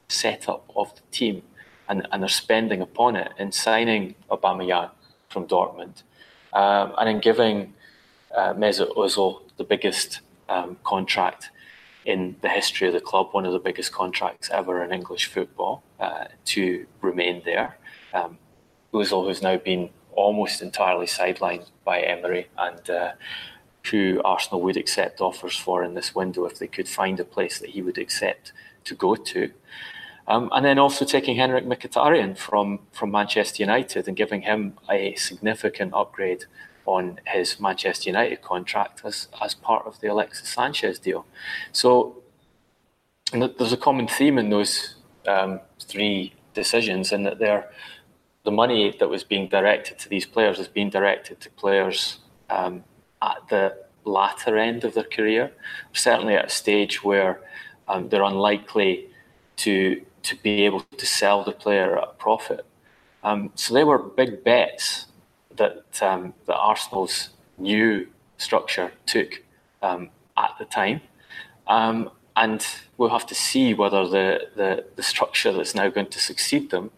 setup 0.08 0.64
of 0.74 0.94
the 0.96 1.02
team 1.10 1.42
and, 1.88 2.06
and 2.10 2.22
their 2.22 2.28
spending 2.28 2.80
upon 2.82 3.16
it 3.16 3.32
in 3.38 3.52
signing 3.52 4.14
Aubameyang 4.30 4.90
from 5.28 5.46
Dortmund 5.46 6.02
um, 6.52 6.92
and 6.98 7.08
in 7.08 7.20
giving 7.20 7.72
uh, 8.36 8.52
Mesut 8.54 8.94
Ozil 8.96 9.40
the 9.56 9.64
biggest 9.64 10.20
um, 10.48 10.76
contract 10.84 11.50
in 12.04 12.36
the 12.40 12.48
history 12.48 12.86
of 12.88 12.94
the 12.94 13.00
club, 13.00 13.28
one 13.32 13.44
of 13.44 13.52
the 13.52 13.58
biggest 13.58 13.92
contracts 13.92 14.50
ever 14.50 14.82
in 14.82 14.92
English 14.92 15.26
football, 15.26 15.82
uh, 15.98 16.24
to 16.46 16.86
remain 17.00 17.42
there. 17.44 17.76
Um, 18.14 18.38
Ozil, 18.92 19.26
who's 19.26 19.42
now 19.42 19.56
been 19.56 19.90
almost 20.12 20.62
entirely 20.62 21.06
sidelined 21.06 21.68
by 21.84 22.00
Emery, 22.00 22.48
and 22.58 22.90
uh, 22.90 23.12
who 23.90 24.20
Arsenal 24.24 24.60
would 24.62 24.76
accept 24.76 25.20
offers 25.20 25.56
for 25.56 25.84
in 25.84 25.94
this 25.94 26.14
window 26.14 26.44
if 26.44 26.58
they 26.58 26.66
could 26.66 26.88
find 26.88 27.20
a 27.20 27.24
place 27.24 27.58
that 27.58 27.70
he 27.70 27.82
would 27.82 27.98
accept 27.98 28.52
to 28.84 28.94
go 28.94 29.14
to. 29.14 29.50
Um, 30.26 30.48
and 30.52 30.64
then 30.64 30.78
also 30.78 31.04
taking 31.04 31.36
Henrikh 31.36 31.66
Mkhitaryan 31.66 32.36
from, 32.36 32.80
from 32.92 33.10
Manchester 33.10 33.62
United 33.62 34.06
and 34.06 34.16
giving 34.16 34.42
him 34.42 34.74
a 34.88 35.14
significant 35.16 35.92
upgrade 35.94 36.44
on 36.86 37.20
his 37.26 37.60
Manchester 37.60 38.10
United 38.10 38.42
contract 38.42 39.02
as, 39.04 39.28
as 39.42 39.54
part 39.54 39.86
of 39.86 40.00
the 40.00 40.08
Alexis 40.08 40.48
Sanchez 40.48 40.98
deal. 40.98 41.26
So 41.72 42.22
there's 43.32 43.72
a 43.72 43.76
common 43.76 44.08
theme 44.08 44.38
in 44.38 44.50
those 44.50 44.96
um, 45.26 45.60
three 45.80 46.34
decisions 46.54 47.12
in 47.12 47.22
that 47.24 47.38
they're, 47.38 47.70
the 48.44 48.50
money 48.50 48.94
that 48.98 49.08
was 49.08 49.22
being 49.22 49.48
directed 49.48 49.98
to 50.00 50.08
these 50.08 50.26
players 50.26 50.58
is 50.58 50.68
being 50.68 50.90
directed 50.90 51.40
to 51.40 51.50
players 51.50 52.18
um, 52.48 52.82
at 53.22 53.36
the 53.50 53.76
latter 54.04 54.56
end 54.56 54.84
of 54.84 54.94
their 54.94 55.04
career, 55.04 55.52
certainly 55.92 56.34
at 56.34 56.46
a 56.46 56.48
stage 56.48 57.04
where 57.04 57.40
um, 57.88 58.08
they're 58.08 58.22
unlikely 58.22 59.08
to 59.56 60.02
to 60.22 60.36
be 60.36 60.66
able 60.66 60.80
to 60.98 61.06
sell 61.06 61.44
the 61.44 61.52
player 61.52 61.96
at 61.96 62.04
a 62.04 62.12
profit. 62.12 62.66
Um, 63.22 63.52
so 63.54 63.72
they 63.72 63.84
were 63.84 63.98
big 63.98 64.44
bets 64.44 65.06
that 65.56 66.02
um, 66.02 66.34
that 66.46 66.56
Arsenal's 66.56 67.30
new 67.58 68.06
structure 68.38 68.92
took 69.06 69.42
um, 69.82 70.10
at 70.36 70.54
the 70.58 70.64
time, 70.64 71.00
um, 71.66 72.10
and 72.36 72.64
we'll 72.96 73.10
have 73.10 73.26
to 73.26 73.34
see 73.34 73.74
whether 73.74 74.06
the, 74.08 74.48
the, 74.56 74.84
the 74.96 75.02
structure 75.02 75.52
that's 75.52 75.74
now 75.74 75.88
going 75.88 76.06
to 76.06 76.18
succeed 76.18 76.70
them 76.70 76.90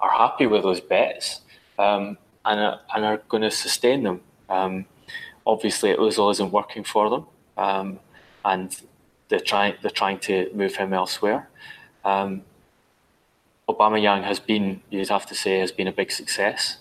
are 0.00 0.10
happy 0.10 0.46
with 0.46 0.62
those 0.62 0.80
bets 0.80 1.40
um, 1.78 2.18
and 2.44 2.60
are, 2.60 2.80
and 2.94 3.04
are 3.04 3.16
going 3.28 3.42
to 3.42 3.50
sustain 3.50 4.02
them. 4.02 4.20
Um, 4.48 4.86
obviously, 5.46 5.94
Ozil 5.94 6.30
isn't 6.32 6.52
working 6.52 6.84
for 6.84 7.10
them, 7.10 7.98
and 8.44 8.80
they're 9.28 9.40
trying 9.40 9.74
they're 9.82 9.90
trying 9.90 10.18
to 10.20 10.50
move 10.54 10.76
him 10.76 10.92
elsewhere. 10.92 11.48
Um, 12.04 12.42
Aubameyang 13.68 14.22
has 14.22 14.38
been, 14.38 14.80
you'd 14.90 15.08
have 15.08 15.26
to 15.26 15.34
say, 15.34 15.58
has 15.58 15.72
been 15.72 15.88
a 15.88 15.92
big 15.92 16.12
success. 16.12 16.78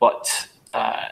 But 0.00 0.48
uh, 0.72 1.08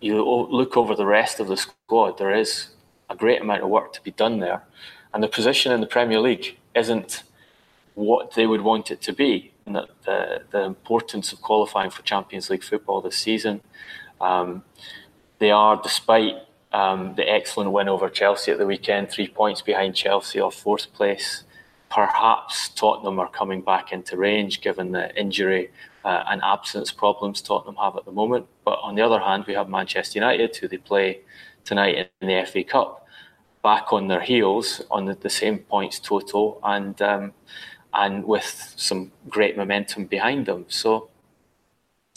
you 0.00 0.22
look 0.22 0.76
over 0.76 0.94
the 0.94 1.06
rest 1.06 1.40
of 1.40 1.48
the 1.48 1.56
squad, 1.56 2.18
there 2.18 2.34
is 2.34 2.68
a 3.10 3.16
great 3.16 3.40
amount 3.40 3.62
of 3.62 3.68
work 3.68 3.92
to 3.94 4.02
be 4.02 4.10
done 4.12 4.38
there. 4.38 4.62
And 5.12 5.22
the 5.22 5.28
position 5.28 5.72
in 5.72 5.80
the 5.80 5.86
Premier 5.86 6.20
League 6.20 6.58
isn't 6.74 7.22
what 7.94 8.34
they 8.34 8.46
would 8.46 8.60
want 8.60 8.90
it 8.90 9.00
to 9.02 9.12
be. 9.12 9.52
And 9.66 9.74
the, 9.74 9.88
the, 10.04 10.42
the 10.50 10.62
importance 10.62 11.32
of 11.32 11.40
qualifying 11.40 11.90
for 11.90 12.02
Champions 12.02 12.50
League 12.50 12.62
football 12.62 13.00
this 13.00 13.16
season. 13.16 13.60
Um, 14.20 14.62
they 15.38 15.50
are, 15.50 15.80
despite 15.80 16.36
um, 16.72 17.14
the 17.16 17.28
excellent 17.28 17.72
win 17.72 17.88
over 17.88 18.08
Chelsea 18.08 18.52
at 18.52 18.58
the 18.58 18.66
weekend, 18.66 19.10
three 19.10 19.28
points 19.28 19.62
behind 19.62 19.94
Chelsea 19.94 20.40
off 20.40 20.54
fourth 20.54 20.92
place 20.92 21.44
perhaps 21.90 22.68
Tottenham 22.70 23.18
are 23.18 23.30
coming 23.30 23.62
back 23.62 23.92
into 23.92 24.16
range 24.16 24.60
given 24.60 24.92
the 24.92 25.14
injury 25.18 25.70
uh, 26.08 26.24
and 26.30 26.40
absence 26.42 26.90
problems 26.90 27.42
Tottenham 27.42 27.76
have 27.76 27.94
at 27.94 28.06
the 28.06 28.12
moment. 28.12 28.46
But 28.64 28.78
on 28.82 28.94
the 28.94 29.02
other 29.02 29.20
hand, 29.20 29.44
we 29.46 29.52
have 29.52 29.68
Manchester 29.68 30.18
United, 30.18 30.56
who 30.56 30.66
they 30.66 30.78
play 30.78 31.20
tonight 31.66 32.10
in 32.22 32.28
the 32.28 32.46
FA 32.46 32.64
Cup, 32.64 33.06
back 33.62 33.92
on 33.92 34.08
their 34.08 34.22
heels 34.22 34.80
on 34.90 35.04
the, 35.04 35.14
the 35.14 35.28
same 35.28 35.58
points 35.58 35.98
total 35.98 36.60
and 36.64 37.02
um, 37.02 37.34
and 37.92 38.24
with 38.24 38.72
some 38.76 39.12
great 39.28 39.54
momentum 39.58 40.06
behind 40.06 40.46
them. 40.46 40.64
So, 40.68 41.10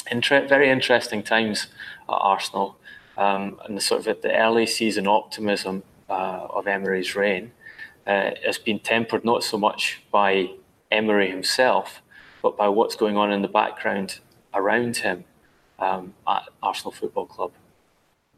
inter- 0.10 0.48
very 0.48 0.70
interesting 0.70 1.22
times 1.22 1.68
at 2.08 2.14
Arsenal, 2.34 2.78
um, 3.18 3.60
and 3.66 3.76
the 3.76 3.82
sort 3.82 4.08
of 4.08 4.22
the 4.22 4.34
early 4.34 4.68
season 4.68 5.06
optimism 5.06 5.84
uh, 6.10 6.48
of 6.50 6.66
Emery's 6.66 7.14
reign 7.14 7.52
uh, 8.08 8.32
has 8.46 8.58
been 8.58 8.80
tempered 8.80 9.26
not 9.26 9.44
so 9.44 9.58
much 9.58 10.02
by 10.12 10.52
Emery 10.92 11.30
himself, 11.30 12.02
but 12.42 12.58
by 12.58 12.68
what's 12.68 12.96
going 12.96 13.18
on 13.18 13.32
in 13.32 13.42
the 13.42 13.48
background 13.48 14.20
around 14.54 14.98
him 14.98 15.24
um, 15.80 16.14
at 16.28 16.44
Arsenal 16.62 16.92
Football 16.92 17.26
Club. 17.26 17.52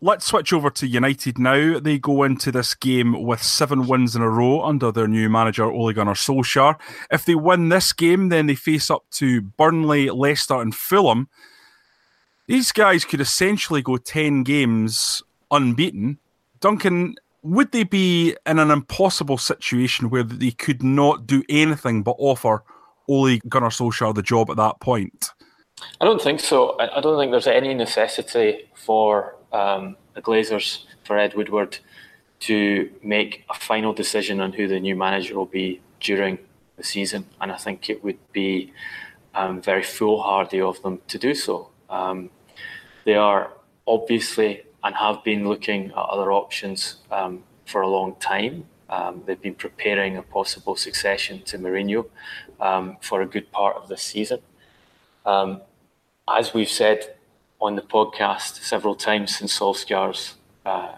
Let's 0.01 0.25
switch 0.25 0.51
over 0.51 0.69
to 0.69 0.87
United 0.87 1.39
now. 1.39 1.79
They 1.79 1.97
go 1.97 2.23
into 2.23 2.51
this 2.51 2.75
game 2.75 3.23
with 3.23 3.41
seven 3.41 3.87
wins 3.87 4.17
in 4.17 4.21
a 4.21 4.29
row 4.29 4.61
under 4.61 4.91
their 4.91 5.07
new 5.07 5.29
manager, 5.29 5.63
Ole 5.63 5.93
Gunnar 5.93 6.13
Solskjaer. 6.13 6.77
If 7.09 7.23
they 7.23 7.35
win 7.35 7.69
this 7.69 7.93
game, 7.93 8.27
then 8.27 8.47
they 8.47 8.55
face 8.55 8.91
up 8.91 9.05
to 9.11 9.41
Burnley, 9.41 10.09
Leicester, 10.09 10.59
and 10.59 10.75
Fulham. 10.75 11.29
These 12.47 12.73
guys 12.73 13.05
could 13.05 13.21
essentially 13.21 13.81
go 13.81 13.95
10 13.95 14.43
games 14.43 15.23
unbeaten. 15.49 16.19
Duncan, 16.59 17.15
would 17.41 17.71
they 17.71 17.85
be 17.85 18.35
in 18.45 18.59
an 18.59 18.71
impossible 18.71 19.37
situation 19.37 20.09
where 20.09 20.23
they 20.23 20.51
could 20.51 20.83
not 20.83 21.25
do 21.25 21.43
anything 21.47 22.03
but 22.03 22.15
offer 22.19 22.63
Ole 23.07 23.39
Gunnar 23.47 23.69
Solskjaer 23.69 24.13
the 24.13 24.21
job 24.21 24.49
at 24.49 24.57
that 24.57 24.79
point? 24.79 25.31
I 25.99 26.05
don't 26.05 26.21
think 26.21 26.39
so. 26.39 26.77
I 26.79 27.01
don't 27.01 27.17
think 27.17 27.31
there's 27.31 27.47
any 27.47 27.73
necessity 27.73 28.69
for 28.75 29.35
um, 29.51 29.97
the 30.13 30.21
Glazers, 30.21 30.85
for 31.03 31.17
Ed 31.17 31.33
Woodward, 31.33 31.77
to 32.41 32.89
make 33.01 33.45
a 33.49 33.53
final 33.53 33.93
decision 33.93 34.39
on 34.39 34.53
who 34.53 34.67
the 34.67 34.79
new 34.79 34.95
manager 34.95 35.35
will 35.35 35.45
be 35.45 35.81
during 35.99 36.37
the 36.77 36.83
season. 36.83 37.25
And 37.41 37.51
I 37.51 37.57
think 37.57 37.89
it 37.89 38.03
would 38.03 38.19
be 38.31 38.73
um, 39.33 39.61
very 39.61 39.83
foolhardy 39.83 40.61
of 40.61 40.81
them 40.81 40.99
to 41.07 41.17
do 41.17 41.33
so. 41.33 41.69
Um, 41.89 42.29
they 43.05 43.15
are 43.15 43.51
obviously 43.87 44.63
and 44.83 44.95
have 44.95 45.23
been 45.23 45.47
looking 45.47 45.91
at 45.91 45.97
other 45.97 46.31
options 46.31 46.97
um, 47.11 47.43
for 47.65 47.81
a 47.81 47.87
long 47.87 48.15
time. 48.19 48.65
Um, 48.89 49.23
they've 49.25 49.41
been 49.41 49.55
preparing 49.55 50.17
a 50.17 50.21
possible 50.21 50.75
succession 50.75 51.41
to 51.43 51.57
Mourinho 51.57 52.05
um, 52.63 52.97
for 53.01 53.21
a 53.21 53.25
good 53.25 53.51
part 53.51 53.75
of 53.75 53.89
this 53.89 54.01
season. 54.01 54.39
Um, 55.25 55.61
as 56.27 56.53
we've 56.53 56.69
said 56.69 57.15
on 57.59 57.75
the 57.75 57.81
podcast 57.81 58.63
several 58.63 58.95
times 58.95 59.37
since 59.37 59.59
Solskjaer's 59.59 60.35
uh, 60.65 60.95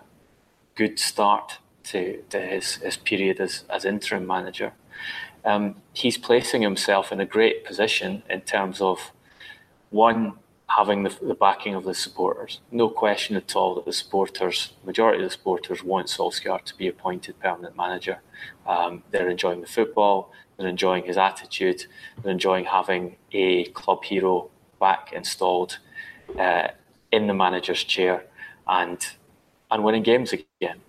good 0.75 0.99
start 0.99 1.57
to, 1.85 2.21
to 2.29 2.39
his, 2.39 2.75
his 2.75 2.97
period 2.97 3.39
as, 3.39 3.63
as 3.69 3.83
interim 3.83 4.27
manager, 4.27 4.73
um, 5.43 5.75
he's 5.93 6.17
placing 6.17 6.61
himself 6.61 7.11
in 7.11 7.19
a 7.19 7.25
great 7.25 7.65
position 7.65 8.23
in 8.29 8.41
terms 8.41 8.79
of 8.79 9.11
one, 9.89 10.33
having 10.67 11.03
the, 11.03 11.15
the, 11.21 11.35
backing 11.35 11.75
of 11.75 11.83
the 11.83 11.93
supporters. 11.93 12.59
No 12.71 12.89
question 12.89 13.35
at 13.35 13.55
all 13.55 13.75
that 13.75 13.85
the 13.85 13.93
supporters, 13.93 14.73
majority 14.83 15.23
of 15.23 15.29
the 15.29 15.33
supporters, 15.33 15.83
want 15.83 16.07
Solskjaer 16.07 16.63
to 16.63 16.77
be 16.77 16.87
appointed 16.87 17.39
permanent 17.39 17.77
manager. 17.77 18.19
Um, 18.67 19.03
they're 19.11 19.29
enjoying 19.29 19.61
the 19.61 19.67
football, 19.67 20.31
they're 20.57 20.67
enjoying 20.67 21.03
his 21.03 21.17
attitude, 21.17 21.85
they're 22.21 22.31
enjoying 22.31 22.65
having 22.65 23.15
a 23.31 23.65
club 23.65 24.03
hero 24.03 24.49
back 24.79 25.13
installed 25.13 25.79
uh, 26.39 26.67
in 27.11 27.27
the 27.27 27.33
manager's 27.33 27.83
chair 27.83 28.25
and 28.67 29.05
and 29.71 29.83
winning 29.83 30.03
games 30.03 30.33
again. 30.33 30.79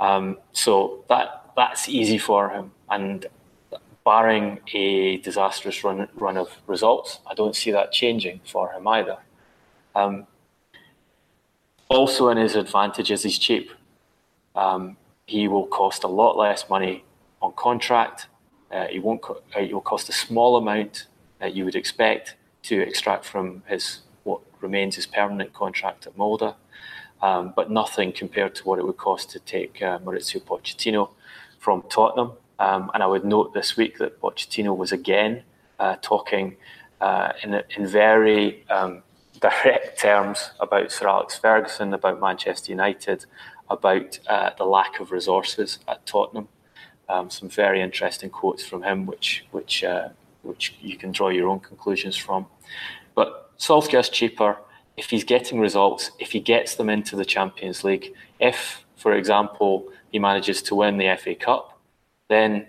Um, 0.00 0.38
so 0.52 1.04
that 1.08 1.52
that's 1.56 1.88
easy 1.88 2.18
for 2.18 2.50
him, 2.50 2.72
and 2.90 3.26
barring 4.04 4.60
a 4.74 5.16
disastrous 5.18 5.82
run 5.82 6.08
run 6.14 6.36
of 6.36 6.48
results, 6.66 7.20
I 7.26 7.34
don't 7.34 7.56
see 7.56 7.70
that 7.70 7.92
changing 7.92 8.40
for 8.44 8.72
him 8.72 8.86
either. 8.86 9.18
Um, 9.94 10.26
also, 11.88 12.28
in 12.28 12.38
his 12.38 12.54
advantage 12.56 13.10
is 13.10 13.22
he's 13.22 13.38
cheap. 13.38 13.70
Um, 14.56 14.96
he 15.26 15.48
will 15.48 15.66
cost 15.66 16.04
a 16.04 16.08
lot 16.08 16.36
less 16.36 16.68
money 16.68 17.04
on 17.40 17.52
contract. 17.56 18.26
Uh, 18.70 18.86
he 18.86 18.98
won't. 18.98 19.22
Co- 19.22 19.42
uh, 19.54 19.60
he 19.60 19.72
will 19.72 19.80
cost 19.80 20.08
a 20.08 20.12
small 20.12 20.56
amount 20.56 21.06
that 21.40 21.54
you 21.54 21.64
would 21.64 21.76
expect 21.76 22.36
to 22.64 22.80
extract 22.80 23.24
from 23.24 23.62
his 23.66 24.00
what 24.24 24.40
remains 24.60 24.96
his 24.96 25.06
permanent 25.06 25.52
contract 25.52 26.06
at 26.06 26.16
Molde, 26.16 26.54
um, 27.22 27.52
but 27.54 27.70
nothing 27.70 28.12
compared 28.12 28.54
to 28.56 28.64
what 28.64 28.78
it 28.78 28.86
would 28.86 28.96
cost 28.96 29.30
to 29.30 29.38
take 29.38 29.82
uh, 29.82 29.98
Mauricio 29.98 30.40
Pochettino 30.42 31.10
from 31.58 31.82
Tottenham. 31.88 32.32
Um, 32.58 32.90
and 32.94 33.02
I 33.02 33.06
would 33.06 33.24
note 33.24 33.52
this 33.52 33.76
week 33.76 33.98
that 33.98 34.20
Pochettino 34.20 34.76
was 34.76 34.92
again 34.92 35.42
uh, 35.78 35.96
talking 36.00 36.56
uh, 37.00 37.32
in, 37.42 37.62
in 37.76 37.86
very 37.86 38.64
um, 38.70 39.02
direct 39.40 39.98
terms 39.98 40.50
about 40.60 40.92
Sir 40.92 41.08
Alex 41.08 41.38
Ferguson, 41.38 41.92
about 41.92 42.20
Manchester 42.20 42.70
United, 42.72 43.26
about 43.68 44.18
uh, 44.28 44.50
the 44.56 44.64
lack 44.64 45.00
of 45.00 45.10
resources 45.10 45.78
at 45.88 46.06
Tottenham. 46.06 46.48
Um, 47.08 47.30
some 47.30 47.48
very 47.48 47.80
interesting 47.82 48.30
quotes 48.30 48.64
from 48.64 48.82
him, 48.82 49.06
which 49.06 49.44
which 49.50 49.84
uh, 49.84 50.08
which 50.42 50.74
you 50.80 50.96
can 50.96 51.12
draw 51.12 51.28
your 51.28 51.48
own 51.48 51.60
conclusions 51.60 52.16
from. 52.16 52.46
But 53.14 53.56
Solskjaer's 53.58 54.08
cheaper 54.08 54.58
if 54.96 55.10
he's 55.10 55.24
getting 55.24 55.60
results, 55.60 56.10
if 56.18 56.32
he 56.32 56.40
gets 56.40 56.76
them 56.76 56.88
into 56.88 57.16
the 57.16 57.24
Champions 57.24 57.82
League, 57.82 58.14
if, 58.38 58.84
for 58.96 59.14
example, 59.14 59.88
he 60.10 60.18
manages 60.18 60.62
to 60.62 60.74
win 60.74 60.98
the 60.98 61.16
FA 61.20 61.34
Cup, 61.34 61.78
then 62.28 62.66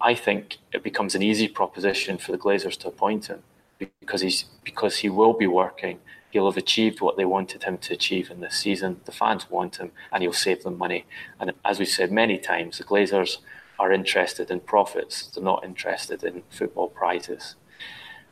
I 0.00 0.14
think 0.14 0.58
it 0.72 0.82
becomes 0.82 1.14
an 1.14 1.22
easy 1.22 1.48
proposition 1.48 2.18
for 2.18 2.32
the 2.32 2.38
Glazers 2.38 2.78
to 2.78 2.88
appoint 2.88 3.26
him 3.26 3.42
because 4.00 4.20
he's 4.20 4.44
because 4.62 4.98
he 4.98 5.08
will 5.08 5.32
be 5.32 5.46
working. 5.46 5.98
He'll 6.30 6.50
have 6.50 6.56
achieved 6.56 7.00
what 7.00 7.16
they 7.16 7.24
wanted 7.24 7.64
him 7.64 7.78
to 7.78 7.94
achieve 7.94 8.30
in 8.30 8.40
this 8.40 8.56
season. 8.56 9.00
The 9.04 9.12
fans 9.12 9.50
want 9.50 9.76
him, 9.76 9.92
and 10.12 10.22
he'll 10.22 10.32
save 10.32 10.62
them 10.62 10.78
money. 10.78 11.04
And 11.38 11.52
as 11.64 11.78
we've 11.78 11.88
said 11.88 12.10
many 12.10 12.38
times, 12.38 12.78
the 12.78 12.84
Glazers 12.84 13.38
are 13.78 13.92
interested 13.92 14.50
in 14.50 14.60
profits. 14.60 15.28
They're 15.28 15.42
not 15.42 15.64
interested 15.64 16.22
in 16.24 16.42
football 16.50 16.88
prizes. 16.88 17.56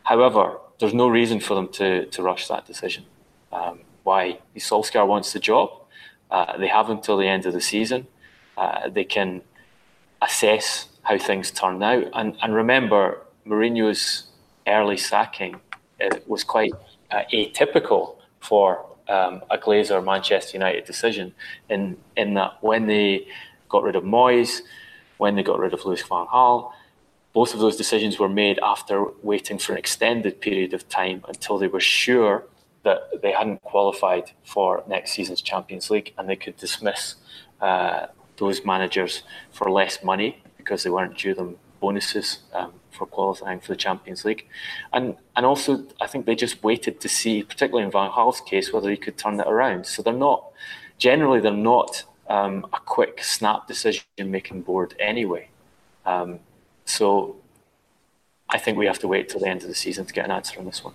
However, 0.04 0.58
there's 0.78 0.94
no 0.94 1.08
reason 1.08 1.40
for 1.40 1.54
them 1.54 1.68
to, 1.74 2.06
to 2.06 2.22
rush 2.22 2.48
that 2.48 2.66
decision. 2.66 3.04
Um, 3.52 3.80
why 4.02 4.38
Solskjaer 4.56 5.06
wants 5.06 5.32
the 5.32 5.38
job. 5.38 5.70
Uh, 6.30 6.56
they 6.58 6.66
have 6.68 6.90
until 6.90 7.16
the 7.16 7.28
end 7.28 7.46
of 7.46 7.52
the 7.52 7.60
season. 7.60 8.06
Uh, 8.56 8.88
they 8.88 9.04
can 9.04 9.42
assess 10.20 10.88
how 11.02 11.18
things 11.18 11.50
turn 11.50 11.82
out. 11.82 12.04
And, 12.14 12.36
and 12.42 12.54
remember, 12.54 13.22
Mourinho's 13.46 14.24
early 14.66 14.96
sacking 14.96 15.60
uh, 16.00 16.16
was 16.26 16.44
quite 16.44 16.72
uh, 17.10 17.22
atypical 17.32 18.16
for 18.40 18.86
um, 19.08 19.42
a 19.50 19.58
Glazer 19.58 20.02
Manchester 20.04 20.56
United 20.56 20.84
decision 20.84 21.34
in, 21.68 21.96
in 22.16 22.34
that 22.34 22.62
when 22.62 22.86
they 22.86 23.26
got 23.68 23.82
rid 23.82 23.96
of 23.96 24.04
Moyes, 24.04 24.60
when 25.18 25.34
they 25.34 25.42
got 25.42 25.58
rid 25.58 25.74
of 25.74 25.84
Louis 25.84 26.02
van 26.02 26.26
Gaal, 26.26 26.72
both 27.32 27.54
of 27.54 27.60
those 27.60 27.76
decisions 27.76 28.18
were 28.18 28.28
made 28.28 28.58
after 28.62 29.06
waiting 29.22 29.58
for 29.58 29.72
an 29.72 29.78
extended 29.78 30.40
period 30.40 30.74
of 30.74 30.88
time 30.88 31.24
until 31.28 31.58
they 31.58 31.68
were 31.68 31.80
sure 31.80 32.44
that 32.82 33.22
they 33.22 33.32
hadn't 33.32 33.62
qualified 33.62 34.32
for 34.44 34.82
next 34.88 35.12
season's 35.12 35.40
Champions 35.40 35.90
League 35.90 36.12
and 36.18 36.28
they 36.28 36.36
could 36.36 36.56
dismiss 36.56 37.16
uh, 37.60 38.06
those 38.36 38.64
managers 38.64 39.22
for 39.50 39.70
less 39.70 40.02
money 40.02 40.42
because 40.56 40.82
they 40.82 40.90
weren't 40.90 41.16
due 41.16 41.34
them 41.34 41.56
bonuses 41.80 42.38
um, 42.54 42.72
for 42.90 43.06
qualifying 43.06 43.60
for 43.60 43.68
the 43.68 43.76
Champions 43.76 44.24
League. 44.24 44.46
And 44.92 45.16
and 45.36 45.46
also, 45.46 45.86
I 46.00 46.06
think 46.06 46.26
they 46.26 46.34
just 46.34 46.62
waited 46.62 47.00
to 47.00 47.08
see, 47.08 47.42
particularly 47.42 47.84
in 47.84 47.90
Van 47.90 48.10
Gaal's 48.10 48.40
case, 48.40 48.72
whether 48.72 48.90
he 48.90 48.96
could 48.96 49.16
turn 49.18 49.40
it 49.40 49.46
around. 49.46 49.86
So 49.86 50.02
they're 50.02 50.12
not, 50.12 50.44
generally, 50.98 51.40
they're 51.40 51.52
not 51.52 52.04
um, 52.28 52.66
a 52.72 52.78
quick 52.78 53.22
snap 53.22 53.66
decision 53.66 54.04
making 54.18 54.62
board 54.62 54.94
anyway. 54.98 55.48
Um, 56.04 56.40
so 56.84 57.36
I 58.48 58.58
think 58.58 58.78
we 58.78 58.86
have 58.86 58.98
to 59.00 59.08
wait 59.08 59.28
till 59.28 59.40
the 59.40 59.48
end 59.48 59.62
of 59.62 59.68
the 59.68 59.74
season 59.74 60.04
to 60.06 60.12
get 60.12 60.24
an 60.24 60.30
answer 60.30 60.58
on 60.58 60.66
this 60.66 60.84
one. 60.84 60.94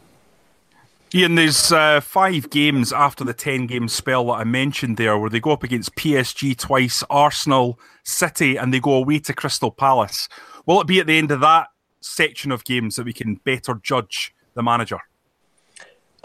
Ian, 1.16 1.36
there's 1.36 1.72
uh, 1.72 2.02
five 2.02 2.50
games 2.50 2.92
after 2.92 3.24
the 3.24 3.34
10 3.34 3.66
game 3.68 3.88
spell 3.88 4.26
that 4.26 4.34
I 4.34 4.44
mentioned 4.44 4.98
there 4.98 5.18
where 5.18 5.30
they 5.30 5.40
go 5.40 5.52
up 5.52 5.64
against 5.64 5.96
PSG 5.96 6.58
twice, 6.58 7.02
Arsenal, 7.10 7.80
City, 8.04 8.58
and 8.58 8.74
they 8.74 8.82
go 8.82 8.94
away 8.94 9.20
to 9.20 9.34
Crystal 9.34 9.72
Palace. 9.72 10.28
Will 10.66 10.82
it 10.82 10.88
be 10.88 11.00
at 11.00 11.08
the 11.08 11.18
end 11.18 11.32
of 11.32 11.40
that 11.40 11.68
section 12.02 12.52
of 12.52 12.66
games 12.66 12.98
that 12.98 13.06
we 13.06 13.14
can 13.14 13.36
better 13.36 13.76
judge 13.82 14.36
the 14.54 14.62
manager? 14.62 15.00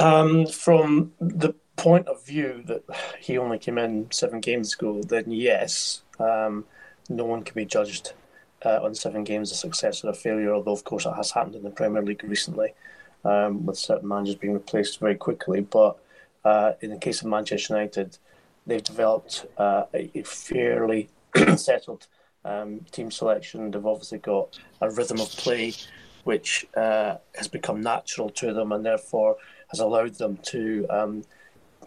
Um, 0.00 0.46
from 0.46 1.12
the 1.20 1.54
point 1.76 2.06
of 2.08 2.24
view 2.24 2.62
that 2.66 2.84
he 3.20 3.38
only 3.38 3.58
came 3.58 3.78
in 3.78 4.10
seven 4.10 4.40
games 4.40 4.74
ago, 4.74 5.02
then 5.02 5.30
yes, 5.30 6.02
um, 6.18 6.64
no 7.08 7.24
one 7.24 7.42
can 7.42 7.54
be 7.54 7.64
judged 7.64 8.12
uh, 8.64 8.80
on 8.82 8.94
seven 8.94 9.24
games 9.24 9.50
a 9.50 9.54
success 9.54 10.04
or 10.04 10.10
a 10.10 10.14
failure, 10.14 10.54
although, 10.54 10.72
of 10.72 10.84
course, 10.84 11.06
it 11.06 11.14
has 11.14 11.32
happened 11.32 11.56
in 11.56 11.62
the 11.62 11.70
Premier 11.70 12.02
League 12.02 12.24
recently 12.24 12.74
um, 13.24 13.66
with 13.66 13.78
certain 13.78 14.08
managers 14.08 14.36
being 14.36 14.54
replaced 14.54 15.00
very 15.00 15.16
quickly. 15.16 15.60
But 15.60 15.98
uh, 16.44 16.72
in 16.80 16.90
the 16.90 16.98
case 16.98 17.20
of 17.20 17.28
Manchester 17.28 17.74
United, 17.74 18.18
they've 18.66 18.82
developed 18.82 19.46
uh, 19.56 19.84
a, 19.94 20.22
fairly 20.22 21.08
settled 21.56 22.06
um, 22.44 22.80
team 22.90 23.10
selection. 23.10 23.70
They've 23.70 23.84
obviously 23.84 24.18
got 24.18 24.58
a 24.80 24.90
rhythm 24.90 25.20
of 25.20 25.30
play 25.30 25.74
which 26.24 26.66
uh, 26.76 27.16
has 27.34 27.48
become 27.48 27.80
natural 27.80 28.30
to 28.30 28.52
them 28.52 28.70
and 28.70 28.84
therefore 28.84 29.36
has 29.70 29.80
allowed 29.80 30.14
them 30.14 30.36
to 30.36 30.86
um, 30.88 31.24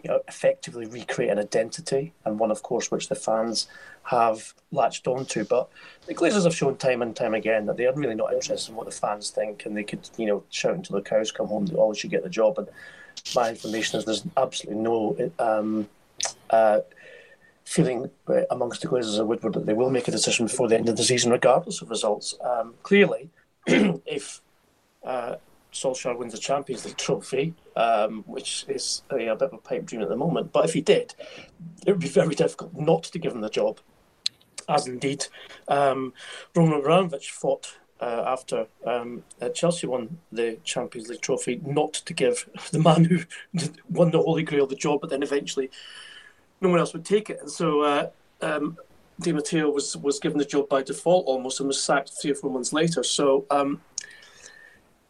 you 0.06 0.12
know, 0.12 0.20
effectively 0.28 0.86
recreate 0.86 1.30
an 1.30 1.38
identity 1.40 2.12
and 2.24 2.38
one, 2.38 2.52
of 2.52 2.62
course, 2.62 2.92
which 2.92 3.08
the 3.08 3.16
fans 3.16 3.66
have 4.04 4.54
latched 4.70 5.08
onto. 5.08 5.44
But 5.44 5.68
the 6.06 6.14
Glazers 6.14 6.44
have 6.44 6.54
shown 6.54 6.76
time 6.76 7.02
and 7.02 7.16
time 7.16 7.34
again 7.34 7.66
that 7.66 7.76
they 7.76 7.86
are 7.86 7.92
really 7.92 8.14
not 8.14 8.32
interested 8.32 8.70
in 8.70 8.76
what 8.76 8.86
the 8.86 8.92
fans 8.92 9.30
think, 9.30 9.66
and 9.66 9.76
they 9.76 9.82
could, 9.82 10.08
you 10.16 10.26
know, 10.26 10.44
shout 10.50 10.76
until 10.76 10.94
the 10.94 11.02
cows 11.02 11.32
come 11.32 11.48
home. 11.48 11.66
They 11.66 11.74
always 11.74 11.98
should 11.98 12.12
get 12.12 12.22
the 12.22 12.28
job. 12.28 12.56
And 12.56 12.68
my 13.34 13.50
information 13.50 13.98
is 13.98 14.04
there's 14.04 14.24
absolutely 14.36 14.80
no 14.80 15.32
um, 15.40 15.88
uh, 16.50 16.82
feeling 17.64 18.08
amongst 18.52 18.82
the 18.82 18.88
Glazers 18.88 19.18
of 19.18 19.26
Woodward 19.26 19.54
that 19.54 19.66
they 19.66 19.72
will 19.72 19.90
make 19.90 20.06
a 20.06 20.12
decision 20.12 20.46
before 20.46 20.68
the 20.68 20.76
end 20.76 20.88
of 20.88 20.96
the 20.96 21.02
season, 21.02 21.32
regardless 21.32 21.82
of 21.82 21.90
results. 21.90 22.36
Um, 22.44 22.74
clearly, 22.84 23.28
if 23.66 24.40
uh, 25.04 25.34
Solskjaer 25.76 26.16
wins 26.16 26.32
the 26.32 26.38
Champions 26.38 26.84
League 26.84 26.96
trophy, 26.96 27.54
um, 27.76 28.24
which 28.26 28.64
is 28.68 29.02
a, 29.10 29.26
a, 29.26 29.36
bit 29.36 29.48
of 29.48 29.54
a 29.54 29.58
pipe 29.58 29.84
dream 29.84 30.02
at 30.02 30.08
the 30.08 30.16
moment. 30.16 30.52
But 30.52 30.64
if 30.64 30.72
he 30.72 30.80
did, 30.80 31.14
it 31.86 31.92
would 31.92 32.00
be 32.00 32.08
very 32.08 32.34
difficult 32.34 32.74
not 32.74 33.04
to 33.04 33.18
give 33.18 33.32
him 33.32 33.40
the 33.40 33.50
job, 33.50 33.78
as 34.68 34.86
indeed 34.86 35.26
um, 35.68 36.12
Roman 36.54 36.80
Abramovich 36.80 37.30
fought 37.30 37.76
uh, 38.00 38.24
after 38.26 38.66
um, 38.86 39.22
uh, 39.40 39.48
Chelsea 39.50 39.86
won 39.86 40.18
the 40.32 40.58
Champions 40.64 41.08
League 41.08 41.20
trophy, 41.20 41.60
not 41.64 41.94
to 41.94 42.14
give 42.14 42.48
the 42.70 42.78
man 42.78 43.04
who 43.04 43.20
won 43.90 44.10
the 44.10 44.20
Holy 44.20 44.42
Grail 44.42 44.66
the 44.66 44.74
job, 44.74 45.00
but 45.00 45.10
then 45.10 45.22
eventually 45.22 45.70
no 46.60 46.68
one 46.68 46.78
else 46.78 46.92
would 46.92 47.04
take 47.04 47.30
it. 47.30 47.38
And 47.40 47.50
so 47.50 47.82
uh, 47.82 48.10
um, 48.40 48.76
Di 49.20 49.32
Matteo 49.32 49.70
was, 49.70 49.96
was 49.96 50.18
given 50.18 50.38
the 50.38 50.44
job 50.44 50.68
by 50.68 50.82
default 50.82 51.26
almost 51.26 51.60
and 51.60 51.66
was 51.66 51.82
sacked 51.82 52.12
three 52.20 52.32
or 52.32 52.34
four 52.34 52.50
months 52.50 52.72
later. 52.72 53.02
So 53.02 53.46
um, 53.50 53.80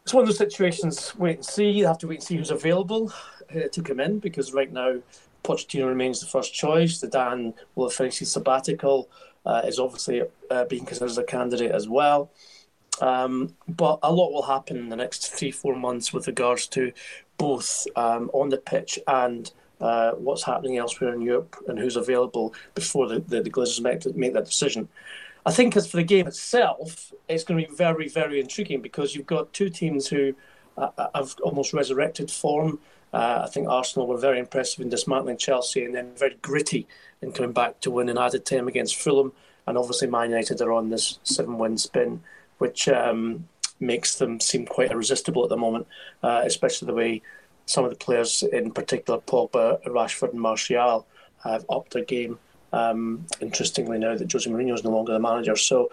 it's 0.07 0.13
one 0.13 0.23
of 0.23 0.29
those 0.29 0.37
situations. 0.37 1.13
Wait 1.17 1.35
and 1.35 1.45
see. 1.45 1.69
You 1.69 1.85
have 1.85 1.97
to 1.97 2.07
wait 2.07 2.19
and 2.19 2.23
see 2.23 2.37
who's 2.37 2.49
available 2.49 3.11
uh, 3.53 3.67
to 3.69 3.81
come 3.81 3.99
in 3.99 4.19
because 4.19 4.53
right 4.53 4.71
now 4.71 5.01
Pochettino 5.43 5.85
remains 5.85 6.21
the 6.21 6.27
first 6.27 6.53
choice. 6.53 7.01
Zidane 7.01 7.53
will 7.75 7.89
have 7.89 7.93
finished 7.93 8.19
his 8.19 8.31
sabbatical. 8.31 9.09
Uh, 9.45 9.63
is 9.65 9.79
obviously 9.79 10.21
uh, 10.49 10.63
being 10.63 10.85
considered 10.85 11.09
as 11.09 11.17
a 11.17 11.25
candidate 11.25 11.71
as 11.71 11.89
well. 11.89 12.31
Um, 13.01 13.53
but 13.67 13.99
a 14.01 14.09
lot 14.09 14.31
will 14.31 14.43
happen 14.43 14.77
in 14.77 14.87
the 14.87 14.95
next 14.95 15.27
three, 15.27 15.51
four 15.51 15.75
months 15.75 16.13
with 16.13 16.25
regards 16.27 16.67
to 16.67 16.93
both 17.37 17.85
um, 17.97 18.31
on 18.33 18.47
the 18.47 18.59
pitch 18.59 18.99
and 19.09 19.51
uh, 19.81 20.11
what's 20.11 20.43
happening 20.43 20.77
elsewhere 20.77 21.13
in 21.13 21.21
Europe 21.21 21.57
and 21.67 21.77
who's 21.77 21.97
available 21.97 22.53
before 22.75 23.09
the, 23.09 23.19
the, 23.19 23.41
the 23.41 23.51
Glazers 23.51 23.81
make, 23.81 24.05
make 24.15 24.31
that 24.35 24.45
decision. 24.45 24.87
I 25.47 25.51
think 25.51 25.77
as 25.77 25.89
for 25.89 25.95
the 25.95 26.03
game 26.03 26.27
itself, 26.27 27.13
it's 27.29 27.45
going 27.45 27.61
to 27.61 27.69
be 27.69 27.73
very, 27.73 28.09
very 28.09 28.41
intriguing 28.41 28.81
because 28.81 29.15
you've 29.15 29.25
got 29.25 29.53
two 29.53 29.69
teams 29.69 30.05
who 30.05 30.35
uh, 30.77 30.89
uh, 30.97 31.07
have 31.15 31.37
almost 31.41 31.71
resurrected 31.71 32.29
form. 32.29 32.79
Uh, 33.13 33.43
I 33.45 33.47
think 33.47 33.69
Arsenal 33.69 34.07
were 34.07 34.17
very 34.17 34.39
impressive 34.39 34.81
in 34.81 34.89
dismantling 34.89 35.37
Chelsea 35.37 35.85
and 35.85 35.95
then 35.95 36.11
very 36.17 36.35
gritty 36.41 36.85
in 37.21 37.31
coming 37.31 37.53
back 37.53 37.79
to 37.79 37.91
win 37.91 38.09
an 38.09 38.17
added 38.17 38.45
time 38.45 38.67
against 38.67 38.97
Fulham. 38.97 39.31
And 39.65 39.77
obviously, 39.77 40.09
Man 40.09 40.31
United 40.31 40.59
are 40.59 40.73
on 40.73 40.89
this 40.89 41.17
seven 41.23 41.57
win 41.57 41.77
spin, 41.77 42.21
which 42.57 42.89
um, 42.89 43.47
makes 43.79 44.15
them 44.15 44.41
seem 44.41 44.65
quite 44.65 44.91
irresistible 44.91 45.43
at 45.43 45.49
the 45.49 45.55
moment, 45.55 45.87
uh, 46.23 46.41
especially 46.43 46.87
the 46.87 46.93
way 46.93 47.21
some 47.67 47.85
of 47.85 47.89
the 47.89 47.95
players, 47.95 48.43
in 48.43 48.71
particular 48.71 49.21
Pogba, 49.21 49.81
Rashford, 49.85 50.31
and 50.31 50.41
Martial, 50.41 51.07
have 51.45 51.63
upped 51.69 51.93
their 51.93 52.03
game 52.03 52.37
um, 52.73 53.25
interestingly, 53.41 53.97
now 53.97 54.15
that 54.15 54.31
Jose 54.31 54.49
Mourinho 54.49 54.73
is 54.73 54.83
no 54.83 54.91
longer 54.91 55.13
the 55.13 55.19
manager, 55.19 55.55
so 55.55 55.91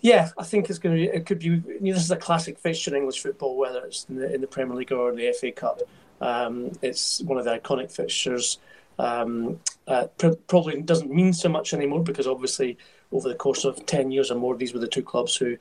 Yeah, 0.00 0.28
I 0.36 0.44
think 0.44 0.68
it's 0.68 0.78
going 0.78 0.96
to 0.96 1.00
be. 1.02 1.08
It 1.08 1.24
could 1.24 1.38
be. 1.38 1.46
You 1.46 1.62
know, 1.80 1.94
this 1.94 2.04
is 2.04 2.10
a 2.10 2.16
classic 2.16 2.58
fixture 2.58 2.90
in 2.90 2.98
English 2.98 3.22
football, 3.22 3.56
whether 3.56 3.80
it's 3.86 4.06
in 4.10 4.16
the, 4.16 4.34
in 4.34 4.40
the 4.42 4.46
Premier 4.46 4.76
League 4.76 4.92
or 4.92 5.14
the 5.14 5.32
FA 5.32 5.50
Cup. 5.50 5.80
Um, 6.20 6.72
it's 6.82 7.22
one 7.22 7.38
of 7.38 7.44
the 7.44 7.58
iconic 7.58 7.90
fixtures. 7.90 8.58
Um, 8.98 9.60
uh, 9.88 10.06
pr- 10.18 10.40
probably 10.46 10.82
doesn't 10.82 11.10
mean 11.10 11.32
so 11.32 11.48
much 11.48 11.72
anymore 11.72 12.02
because 12.02 12.26
obviously 12.26 12.76
over 13.12 13.28
the 13.28 13.34
course 13.34 13.64
of 13.64 13.86
ten 13.86 14.10
years 14.10 14.30
or 14.30 14.34
more, 14.34 14.56
these 14.56 14.74
were 14.74 14.80
the 14.80 14.88
two 14.88 15.02
clubs 15.02 15.36
who 15.36 15.56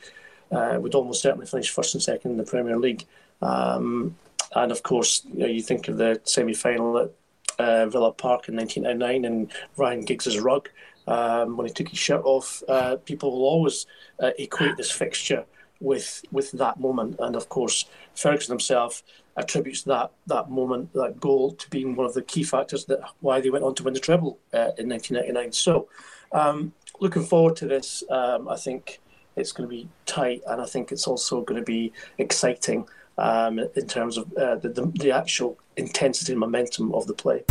uh, 0.52 0.78
would 0.80 0.94
almost 0.94 1.22
certainly 1.22 1.48
finish 1.48 1.70
first 1.70 1.94
and 1.94 2.04
second 2.04 2.32
in 2.32 2.38
the 2.38 2.44
Premier 2.44 2.78
League. 2.78 3.06
Um, 3.42 4.18
and 4.56 4.72
of 4.74 4.84
course, 4.84 5.24
you, 5.34 5.40
know, 5.40 5.48
you 5.48 5.62
think 5.62 5.88
of 5.88 5.98
the 5.98 6.20
semi-final 6.26 6.98
at 6.98 7.12
uh, 7.60 7.86
Villa 7.88 8.12
Park 8.12 8.50
in 8.50 8.56
1999 8.56 9.26
and 9.26 9.52
Ryan 9.78 10.06
Giggs's 10.06 10.40
rug 10.40 10.70
um, 11.08 11.58
when 11.58 11.68
he 11.68 11.74
took 11.74 11.90
his 11.90 12.00
shirt 12.00 12.22
off. 12.24 12.64
Uh, 12.68 12.98
people 12.98 13.32
will 13.32 13.46
always 13.46 13.86
uh, 14.22 14.32
equate 14.38 14.78
this 14.78 14.92
fixture 14.92 15.46
with 15.80 16.24
with 16.32 16.52
that 16.54 16.80
moment, 16.80 17.16
and 17.20 17.36
of 17.36 17.50
course 17.50 17.86
Ferguson 18.16 18.54
himself 18.54 19.04
attributes 19.36 19.84
that 19.84 20.12
that 20.28 20.50
moment, 20.50 20.94
that 20.94 21.20
goal, 21.20 21.52
to 21.52 21.70
being 21.70 21.96
one 21.96 22.06
of 22.06 22.14
the 22.14 22.22
key 22.22 22.44
factors 22.44 22.86
that 22.86 23.00
why 23.20 23.42
they 23.42 23.50
went 23.50 23.64
on 23.64 23.76
to 23.76 23.84
win 23.84 23.94
the 23.94 24.00
treble 24.00 24.40
uh, 24.54 24.72
in 24.78 24.90
1999. 24.90 25.52
So, 25.52 25.88
um, 26.32 26.74
looking 27.00 27.24
forward 27.24 27.56
to 27.58 27.68
this. 27.68 28.04
Um, 28.10 28.48
I 28.48 28.56
think 28.56 29.00
it's 29.36 29.52
going 29.52 29.68
to 29.68 29.76
be 29.76 29.90
tight, 30.06 30.42
and 30.48 30.62
I 30.62 30.66
think 30.66 30.92
it's 30.92 31.08
also 31.08 31.42
going 31.42 31.60
to 31.60 31.66
be 31.66 31.92
exciting 32.18 32.88
um, 33.18 33.60
in 33.60 33.88
terms 33.88 34.18
of 34.18 34.32
uh, 34.38 34.56
the, 34.56 34.70
the, 34.70 34.92
the 34.96 35.12
actual 35.12 35.58
intensity 35.78 36.34
and 36.34 36.40
momentum 36.40 36.94
of 36.94 37.08
the 37.08 37.14
play. 37.14 37.44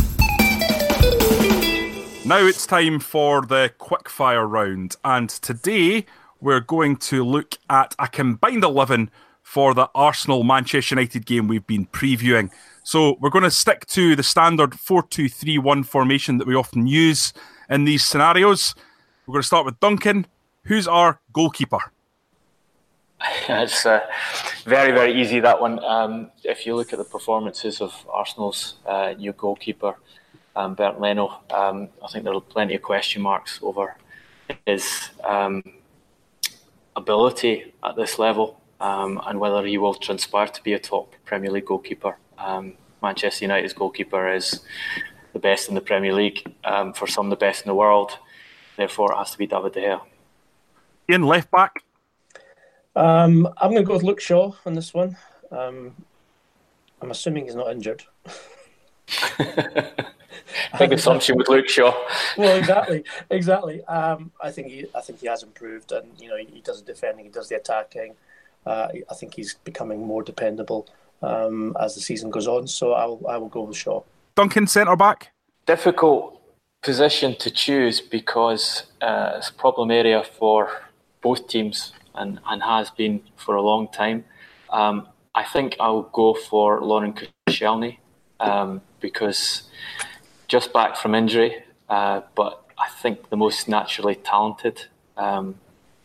Now 2.25 2.37
it's 2.37 2.65
time 2.65 2.99
for 2.99 3.41
the 3.41 3.71
quickfire 3.79 4.49
round, 4.49 4.95
and 5.03 5.29
today 5.29 6.05
we're 6.39 6.61
going 6.61 6.97
to 6.97 7.23
look 7.23 7.55
at 7.69 7.95
a 7.99 8.07
combined 8.07 8.63
11 8.63 9.09
for 9.41 9.73
the 9.73 9.89
Arsenal 9.93 10.43
Manchester 10.43 10.95
United 10.95 11.25
game 11.25 11.47
we've 11.47 11.67
been 11.67 11.85
previewing. 11.87 12.49
So 12.83 13.17
we're 13.19 13.29
going 13.29 13.43
to 13.43 13.51
stick 13.51 13.85
to 13.87 14.15
the 14.15 14.23
standard 14.23 14.79
4 14.79 15.03
2 15.03 15.29
3 15.29 15.57
1 15.57 15.83
formation 15.83 16.37
that 16.37 16.47
we 16.47 16.55
often 16.55 16.87
use 16.87 17.33
in 17.69 17.85
these 17.85 18.03
scenarios. 18.03 18.75
We're 19.25 19.33
going 19.33 19.41
to 19.41 19.47
start 19.47 19.65
with 19.65 19.79
Duncan. 19.79 20.27
Who's 20.63 20.87
our 20.87 21.19
goalkeeper? 21.31 21.92
It's 23.49 23.85
uh, 23.85 24.01
very, 24.65 24.91
very 24.91 25.19
easy, 25.19 25.39
that 25.39 25.59
one. 25.59 25.83
Um, 25.83 26.31
if 26.43 26.65
you 26.65 26.75
look 26.75 26.93
at 26.93 26.99
the 26.99 27.05
performances 27.05 27.81
of 27.81 27.93
Arsenal's 28.09 28.75
uh, 28.85 29.13
new 29.17 29.33
goalkeeper, 29.33 29.95
um, 30.55 30.75
Bernd 30.75 30.99
Leno. 30.99 31.39
Um, 31.49 31.89
I 32.03 32.07
think 32.07 32.25
there 32.25 32.33
are 32.33 32.41
plenty 32.41 32.75
of 32.75 32.81
question 32.81 33.21
marks 33.21 33.59
over 33.61 33.95
his 34.65 35.09
um, 35.23 35.63
ability 36.95 37.73
at 37.83 37.95
this 37.95 38.19
level 38.19 38.61
um, 38.79 39.19
and 39.25 39.39
whether 39.39 39.65
he 39.65 39.77
will 39.77 39.95
transpire 39.95 40.47
to 40.47 40.63
be 40.63 40.73
a 40.73 40.79
top 40.79 41.15
Premier 41.25 41.51
League 41.51 41.65
goalkeeper. 41.65 42.17
Um, 42.37 42.73
Manchester 43.01 43.45
United's 43.45 43.73
goalkeeper 43.73 44.31
is 44.31 44.61
the 45.33 45.39
best 45.39 45.69
in 45.69 45.75
the 45.75 45.81
Premier 45.81 46.13
League, 46.13 46.53
for 46.93 47.07
some 47.07 47.29
the 47.29 47.35
best 47.35 47.63
in 47.63 47.67
the 47.67 47.75
world. 47.75 48.17
Therefore, 48.77 49.11
it 49.13 49.17
has 49.17 49.31
to 49.31 49.37
be 49.37 49.47
David 49.47 49.73
De 49.73 49.81
Gea. 49.81 50.01
In 51.07 51.23
left 51.23 51.51
back. 51.51 51.83
I'm 52.95 53.43
going 53.61 53.75
to 53.75 53.83
go 53.83 53.93
with 53.93 54.03
Luke 54.03 54.21
Shaw 54.21 54.53
on 54.65 54.73
this 54.73 54.93
one. 54.93 55.17
I'm 57.03 57.11
assuming 57.11 57.45
he's 57.45 57.55
not 57.55 57.69
injured. 57.69 58.03
Big 60.79 60.93
assumption 60.93 61.37
with 61.37 61.49
Luke 61.49 61.67
Shaw. 61.67 61.93
well, 62.37 62.57
exactly, 62.57 63.03
exactly. 63.29 63.83
Um, 63.85 64.31
I 64.41 64.51
think 64.51 64.67
he, 64.67 64.85
I 64.95 65.01
think 65.01 65.19
he 65.19 65.27
has 65.27 65.43
improved, 65.43 65.91
and 65.91 66.07
you 66.17 66.29
know, 66.29 66.37
he, 66.37 66.45
he 66.45 66.61
does 66.61 66.81
the 66.81 66.85
defending, 66.85 67.25
he 67.25 67.31
does 67.31 67.49
the 67.49 67.57
attacking. 67.57 68.15
Uh, 68.65 68.87
I 69.11 69.13
think 69.15 69.33
he's 69.35 69.55
becoming 69.65 70.07
more 70.07 70.23
dependable 70.23 70.87
um, 71.21 71.75
as 71.77 71.95
the 71.95 72.01
season 72.01 72.29
goes 72.29 72.47
on. 72.47 72.67
So 72.67 72.93
I 72.93 73.05
will, 73.05 73.27
I 73.27 73.35
will 73.37 73.49
go 73.49 73.63
with 73.63 73.75
Shaw. 73.75 74.01
Duncan 74.35 74.65
centre 74.65 74.95
back. 74.95 75.33
Difficult 75.65 76.39
position 76.81 77.35
to 77.35 77.51
choose 77.51 77.99
because 77.99 78.83
uh, 79.01 79.33
it's 79.35 79.49
a 79.49 79.53
problem 79.53 79.91
area 79.91 80.23
for 80.23 80.69
both 81.21 81.47
teams 81.49 81.91
and, 82.15 82.39
and 82.47 82.63
has 82.63 82.91
been 82.91 83.21
for 83.35 83.55
a 83.55 83.61
long 83.61 83.87
time. 83.89 84.25
Um, 84.69 85.07
I 85.35 85.43
think 85.43 85.75
I'll 85.79 86.03
go 86.03 86.33
for 86.33 86.81
Laurent 86.81 87.29
Koscielny 87.47 87.97
um, 88.39 88.81
because 88.99 89.63
just 90.47 90.73
back 90.73 90.95
from 90.95 91.15
injury, 91.15 91.63
uh, 91.89 92.21
but 92.35 92.63
I 92.77 92.89
think 93.01 93.29
the 93.29 93.37
most 93.37 93.67
naturally 93.67 94.15
talented, 94.15 94.85
um, 95.17 95.55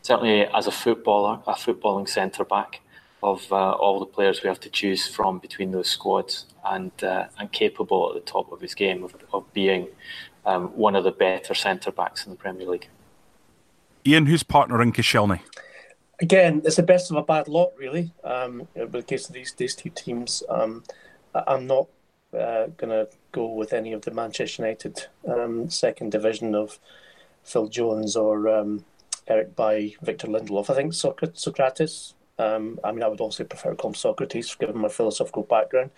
certainly 0.02 0.46
as 0.46 0.66
a 0.66 0.70
footballer, 0.70 1.40
a 1.46 1.52
footballing 1.52 2.08
centre 2.08 2.44
back 2.44 2.80
of 3.22 3.52
uh, 3.52 3.72
all 3.72 3.98
the 3.98 4.06
players 4.06 4.42
we 4.42 4.48
have 4.48 4.60
to 4.60 4.70
choose 4.70 5.06
from 5.06 5.38
between 5.38 5.72
those 5.72 5.88
squads, 5.88 6.46
and 6.64 6.92
uh, 7.02 7.26
and 7.38 7.50
capable 7.52 8.08
at 8.08 8.14
the 8.14 8.30
top 8.30 8.52
of 8.52 8.60
his 8.60 8.74
game 8.74 9.02
of, 9.02 9.14
of 9.32 9.52
being 9.52 9.88
um, 10.46 10.68
one 10.68 10.94
of 10.94 11.04
the 11.04 11.10
better 11.10 11.54
centre 11.54 11.90
backs 11.90 12.24
in 12.24 12.30
the 12.30 12.36
Premier 12.36 12.66
League. 12.66 12.88
Ian, 14.06 14.26
who's 14.26 14.42
partnering 14.42 14.94
Koscielny? 14.94 15.40
Again, 16.20 16.62
it's 16.64 16.76
the 16.76 16.82
best 16.82 17.10
of 17.10 17.16
a 17.16 17.22
bad 17.22 17.46
lot, 17.46 17.72
really. 17.76 18.12
Um, 18.24 18.66
in 18.74 18.90
the 18.90 19.02
case 19.02 19.28
of 19.28 19.34
these 19.34 19.52
these 19.54 19.74
two 19.74 19.90
teams, 19.90 20.42
um, 20.48 20.82
I'm 21.34 21.66
not 21.66 21.86
uh, 22.32 22.66
going 22.76 22.90
to 22.90 23.08
go 23.32 23.46
with 23.46 23.72
any 23.72 23.92
of 23.92 24.02
the 24.02 24.10
Manchester 24.10 24.62
United 24.62 25.06
um, 25.26 25.70
second 25.70 26.12
division 26.12 26.54
of 26.54 26.78
Phil 27.44 27.68
Jones 27.68 28.16
or 28.16 28.48
um, 28.48 28.84
Eric 29.26 29.54
Bailly 29.54 29.96
Victor 30.02 30.26
Lindelof. 30.26 30.70
I 30.70 30.74
think 30.74 30.92
Sokratis. 30.92 32.14
Um, 32.40 32.78
I 32.84 32.92
mean, 32.92 33.02
I 33.02 33.08
would 33.08 33.20
also 33.20 33.42
prefer 33.42 33.70
to 33.70 33.76
call 33.76 33.90
him 33.90 33.94
Socrates, 33.94 34.54
given 34.54 34.78
my 34.78 34.88
philosophical 34.88 35.42
background. 35.42 35.90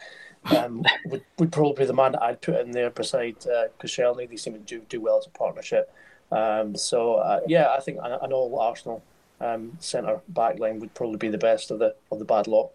Um, 0.57 0.85
would, 1.07 1.23
would 1.39 1.53
probably 1.53 1.83
be 1.83 1.87
the 1.87 1.93
man 1.93 2.13
that 2.13 2.23
I'd 2.23 2.41
put 2.41 2.61
in 2.61 2.71
there 2.71 2.91
beside 2.91 3.37
uh, 3.47 3.69
Koscielny. 3.79 4.29
They 4.29 4.37
seem 4.37 4.55
to 4.55 4.59
do, 4.61 4.81
do 4.89 5.01
well 5.01 5.19
as 5.19 5.27
a 5.27 5.31
partnership. 5.31 5.93
Um, 6.33 6.77
so 6.77 7.15
uh, 7.15 7.41
yeah, 7.47 7.73
I 7.77 7.81
think 7.81 7.99
an 8.03 8.33
all 8.33 8.59
Arsenal 8.59 9.03
um, 9.41 9.77
centre 9.81 10.21
back 10.29 10.59
line 10.59 10.81
would 10.81 10.95
probably 10.95 11.17
be 11.17 11.29
the 11.29 11.39
best 11.39 11.71
of 11.71 11.79
the 11.79 11.95
of 12.11 12.19
the 12.19 12.25
bad 12.25 12.47
lot. 12.47 12.71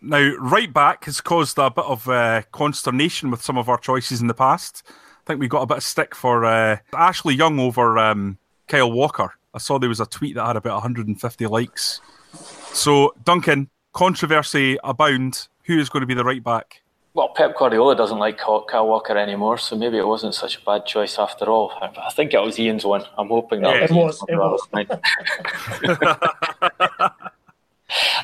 Now, 0.00 0.34
right 0.38 0.72
back 0.72 1.04
has 1.04 1.20
caused 1.20 1.58
a 1.58 1.70
bit 1.70 1.84
of 1.84 2.08
uh, 2.08 2.42
consternation 2.50 3.30
with 3.30 3.40
some 3.40 3.56
of 3.56 3.68
our 3.68 3.78
choices 3.78 4.20
in 4.20 4.26
the 4.26 4.34
past. 4.34 4.82
I 4.88 5.24
think 5.24 5.38
we 5.38 5.46
got 5.46 5.62
a 5.62 5.66
bit 5.66 5.76
of 5.76 5.84
stick 5.84 6.16
for 6.16 6.44
uh, 6.44 6.78
Ashley 6.92 7.36
Young 7.36 7.60
over 7.60 7.98
um, 7.98 8.38
Kyle 8.66 8.90
Walker. 8.90 9.32
I 9.54 9.58
saw 9.58 9.78
there 9.78 9.88
was 9.88 10.00
a 10.00 10.06
tweet 10.06 10.34
that 10.34 10.46
had 10.46 10.56
about 10.56 10.74
150 10.74 11.46
likes. 11.46 12.00
So, 12.72 13.14
Duncan, 13.24 13.70
controversy 13.92 14.76
abound. 14.82 15.46
Who 15.64 15.78
is 15.78 15.88
going 15.88 16.00
to 16.00 16.06
be 16.06 16.14
the 16.14 16.24
right 16.24 16.42
back? 16.42 16.81
Well, 17.14 17.28
Pep 17.28 17.58
Guardiola 17.58 17.94
doesn't 17.94 18.18
like 18.18 18.38
Kyle 18.38 18.86
Walker 18.86 19.18
anymore, 19.18 19.58
so 19.58 19.76
maybe 19.76 19.98
it 19.98 20.06
wasn't 20.06 20.34
such 20.34 20.56
a 20.56 20.60
bad 20.62 20.86
choice 20.86 21.18
after 21.18 21.44
all. 21.44 21.70
I 21.80 22.10
think 22.10 22.32
it 22.32 22.40
was 22.40 22.58
Ian's 22.58 22.86
one. 22.86 23.04
I'm 23.18 23.28
hoping 23.28 23.60
that 23.62 23.90
yeah, 23.90 23.94
was 23.94 24.24
it 24.28 24.36
was. 24.36 24.66
It 24.72 24.88
was. 24.88 24.98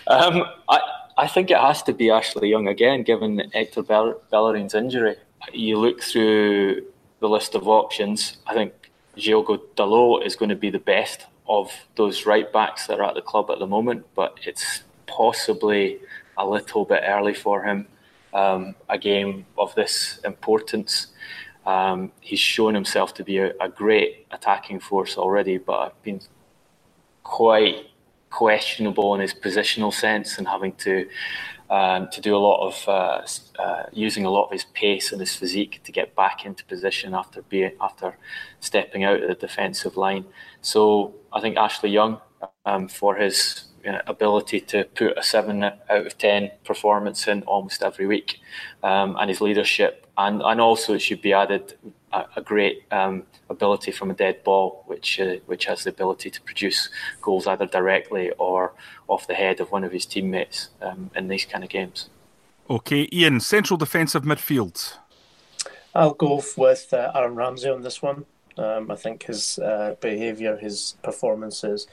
um, 0.07 0.45
I, 0.71 0.81
I 1.19 1.27
think 1.27 1.51
it 1.51 1.59
has 1.59 1.83
to 1.83 1.93
be 1.93 2.09
Ashley 2.09 2.49
Young 2.49 2.69
again, 2.69 3.03
given 3.03 3.51
Hector 3.53 3.83
Bellerin's 3.83 4.75
injury. 4.75 5.17
You 5.53 5.79
look 5.79 6.03
through 6.03 6.87
the 7.21 7.29
list 7.29 7.55
of 7.55 7.69
options. 7.69 8.39
I 8.47 8.55
think 8.55 8.73
Diogo 9.17 9.59
Dalot 9.77 10.25
is 10.25 10.35
going 10.35 10.49
to 10.49 10.57
be 10.57 10.71
the 10.71 10.79
best 10.79 11.27
of 11.47 11.71
those 11.97 12.25
right 12.25 12.51
backs 12.53 12.87
that 12.87 13.01
are 13.01 13.05
at 13.05 13.15
the 13.15 13.23
club 13.23 13.51
at 13.51 13.59
the 13.59 13.67
moment, 13.67 14.07
but 14.15 14.39
it's 14.47 14.83
possibly 15.07 15.99
a 16.37 16.47
little 16.47 16.87
bit 16.87 17.03
early 17.05 17.35
for 17.35 17.65
him. 17.65 17.87
Um, 18.33 18.75
a 18.89 18.99
game 18.99 19.47
of 19.57 19.75
this 19.75 20.21
importance. 20.25 21.09
Um, 21.65 22.13
he's 22.21 22.41
shown 22.41 22.75
himself 22.75 23.15
to 23.15 23.25
be 23.25 23.39
a, 23.39 23.53
a, 23.61 23.69
great 23.69 24.27
attacking 24.31 24.81
force 24.81 25.19
already, 25.19 25.59
but 25.59 25.79
I've 25.79 26.03
been 26.03 26.21
quite 27.23 27.87
questionable 28.31 29.15
in 29.15 29.21
his 29.21 29.35
positional 29.35 29.93
sense 29.93 30.39
and 30.39 30.47
having 30.47 30.73
to 30.73 31.07
um, 31.71 32.09
to 32.11 32.21
do 32.21 32.35
a 32.35 32.39
lot 32.39 32.67
of 32.67 32.89
uh, 32.89 33.63
uh, 33.63 33.83
using 33.93 34.25
a 34.25 34.31
lot 34.31 34.47
of 34.47 34.53
his 34.53 34.65
pace 34.65 35.13
and 35.13 35.21
his 35.21 35.35
physique 35.35 35.81
to 35.85 35.93
get 35.93 36.15
back 36.15 36.47
into 36.47 36.65
position 36.65 37.15
after 37.15 37.43
being 37.43 37.73
after 37.81 38.17
stepping 38.61 39.05
out 39.05 39.23
of 39.23 39.29
the 39.29 39.35
defensive 39.35 39.97
line. 39.97 40.25
So 40.63 41.15
I 41.33 41.41
think 41.41 41.57
Ashley 41.57 41.91
Young, 41.91 42.21
um, 42.65 42.89
for 42.89 43.17
his 43.17 43.65
ability 44.07 44.61
to 44.61 44.85
put 44.85 45.17
a 45.17 45.23
seven 45.23 45.65
out 45.65 45.79
of 45.89 46.19
ten 46.19 46.51
performance 46.65 47.29
in 47.29 47.43
almost 47.43 47.83
every 47.83 48.07
week, 48.07 48.41
um, 48.83 49.17
and 49.19 49.29
his 49.29 49.41
leadership, 49.41 50.07
and 50.17 50.43
and 50.43 50.61
also 50.61 50.95
it 50.95 51.01
should 51.01 51.23
be 51.23 51.33
added 51.33 51.75
a, 52.13 52.25
a 52.37 52.43
great 52.43 52.85
um, 52.91 53.25
ability 53.51 53.93
from 53.93 54.11
a 54.11 54.15
dead 54.15 54.43
ball, 54.45 54.85
which 54.87 55.21
uh, 55.21 55.37
which 55.47 55.67
has 55.67 55.85
the 55.85 55.91
ability 55.91 56.31
to 56.31 56.41
produce 56.43 56.91
goals 57.21 57.47
either 57.47 57.67
directly 57.67 58.31
or 58.39 58.73
off 59.07 59.27
the 59.27 59.35
head 59.35 59.61
of 59.61 59.71
one 59.73 59.85
of 59.85 59.93
his 59.93 60.07
teammates 60.07 60.71
um, 60.83 61.11
in 61.15 61.29
these 61.29 61.45
kind 61.45 61.65
of 61.65 61.71
games. 61.71 62.11
Okay, 62.71 63.09
Ian, 63.13 63.41
central 63.41 63.77
defensive 63.77 64.25
midfield. 64.25 64.95
I'll 65.95 66.15
go 66.15 66.43
with 66.57 66.93
uh, 66.93 67.13
Aaron 67.15 67.35
Ramsey 67.35 67.71
on 67.71 67.83
this 67.83 68.03
one. 68.03 68.27
Um, 68.59 68.91
I 68.91 68.97
think 68.97 69.25
his 69.25 69.59
uh, 69.59 69.95
behaviour, 70.01 70.57
his 70.57 70.97
performances 71.03 71.87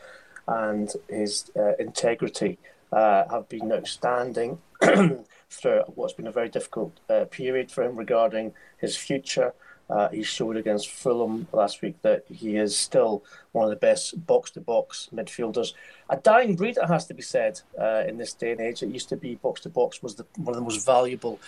and 0.48 0.94
his 1.10 1.52
uh, 1.56 1.76
integrity 1.78 2.58
uh, 2.92 3.28
have 3.30 3.50
been 3.50 3.72
outstanding 3.72 4.60
through 5.50 5.82
what's 5.96 6.14
been 6.14 6.28
a 6.28 6.32
very 6.32 6.50
difficult 6.50 7.00
uh, 7.10 7.26
period 7.26 7.72
for 7.72 7.84
him 7.84 7.96
regarding 7.96 8.54
his 8.78 8.96
future. 8.96 9.54
Uh, 9.88 10.10
he 10.10 10.24
showed 10.24 10.58
against 10.58 10.90
Fulham 10.90 11.48
last 11.52 11.84
week 11.84 12.02
that 12.02 12.26
he 12.32 12.56
is 12.56 12.76
still 12.76 13.24
one 13.52 13.66
of 13.66 13.70
the 13.70 13.76
best 13.76 14.26
box 14.26 14.50
to 14.50 14.60
box 14.60 15.10
midfielders. 15.14 15.74
A 16.10 16.18
dying 16.18 16.56
breed, 16.56 16.78
it 16.78 16.88
has 16.88 17.06
to 17.06 17.14
be 17.14 17.22
said, 17.22 17.62
uh, 17.80 18.04
in 18.08 18.18
this 18.18 18.34
day 18.34 18.52
and 18.52 18.62
age. 18.62 18.82
It 18.82 18.90
used 18.90 19.10
to 19.10 19.16
be 19.16 19.36
box 19.36 19.62
to 19.62 19.70
box 19.70 20.02
was 20.02 20.16
the, 20.16 20.26
one 20.38 20.56
of 20.56 20.56
the 20.56 20.62
most 20.62 20.84
valuable 20.84 21.40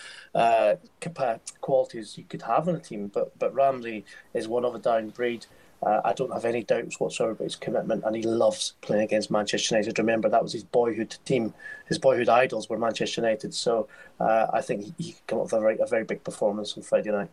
qualities 1.60 2.16
you 2.16 2.24
could 2.28 2.42
have 2.42 2.68
in 2.68 2.76
a 2.76 2.80
team, 2.80 3.10
but, 3.12 3.36
but 3.38 3.52
Ramsey 3.52 4.04
is 4.34 4.46
one 4.46 4.64
of 4.64 4.74
a 4.74 4.78
dying 4.78 5.08
breed. 5.08 5.46
Uh, 5.80 6.00
I 6.04 6.12
don't 6.12 6.32
have 6.32 6.44
any 6.44 6.64
doubts 6.64 6.98
whatsoever 6.98 7.32
about 7.32 7.44
his 7.44 7.56
commitment, 7.56 8.02
and 8.04 8.16
he 8.16 8.22
loves 8.22 8.74
playing 8.80 9.02
against 9.02 9.30
Manchester 9.30 9.76
United. 9.76 9.98
Remember, 9.98 10.28
that 10.28 10.42
was 10.42 10.52
his 10.52 10.64
boyhood 10.64 11.16
team. 11.24 11.54
His 11.86 11.98
boyhood 11.98 12.28
idols 12.28 12.68
were 12.68 12.78
Manchester 12.78 13.20
United. 13.20 13.54
So 13.54 13.88
uh, 14.18 14.48
I 14.52 14.60
think 14.60 14.82
he, 14.82 14.94
he 14.98 15.12
can 15.12 15.22
come 15.28 15.38
up 15.38 15.44
with 15.44 15.52
a 15.52 15.60
very, 15.60 15.78
a 15.78 15.86
very 15.86 16.04
big 16.04 16.24
performance 16.24 16.76
on 16.76 16.82
Friday 16.82 17.12
night. 17.12 17.28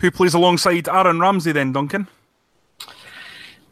Who 0.00 0.10
plays 0.10 0.32
alongside 0.32 0.88
Aaron 0.88 1.20
Ramsey 1.20 1.52
then, 1.52 1.72
Duncan? 1.72 2.08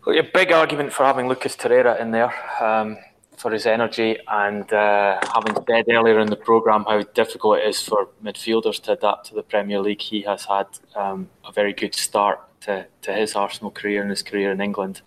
Well, 0.04 0.18
a 0.18 0.22
big 0.22 0.52
argument 0.52 0.92
for 0.92 1.04
having 1.04 1.28
Lucas 1.28 1.56
Torreira 1.56 1.98
in 2.00 2.10
there 2.10 2.32
um, 2.62 2.98
for 3.42 3.50
his 3.50 3.66
energy 3.66 4.16
and 4.28 4.72
uh, 4.72 5.18
having 5.34 5.56
said 5.68 5.84
earlier 5.90 6.20
in 6.20 6.28
the 6.28 6.36
programme 6.36 6.84
how 6.84 7.02
difficult 7.12 7.58
it 7.58 7.66
is 7.66 7.82
for 7.82 8.08
midfielders 8.24 8.80
to 8.80 8.92
adapt 8.92 9.26
to 9.26 9.34
the 9.34 9.42
Premier 9.42 9.80
League. 9.80 10.00
He 10.00 10.22
has 10.22 10.44
had 10.44 10.68
um, 10.94 11.28
a 11.44 11.50
very 11.50 11.72
good 11.72 11.92
start 11.92 12.38
to, 12.60 12.86
to 13.02 13.12
his 13.12 13.34
Arsenal 13.34 13.72
career 13.72 14.00
and 14.00 14.10
his 14.10 14.22
career 14.22 14.52
in 14.52 14.60
England. 14.60 15.02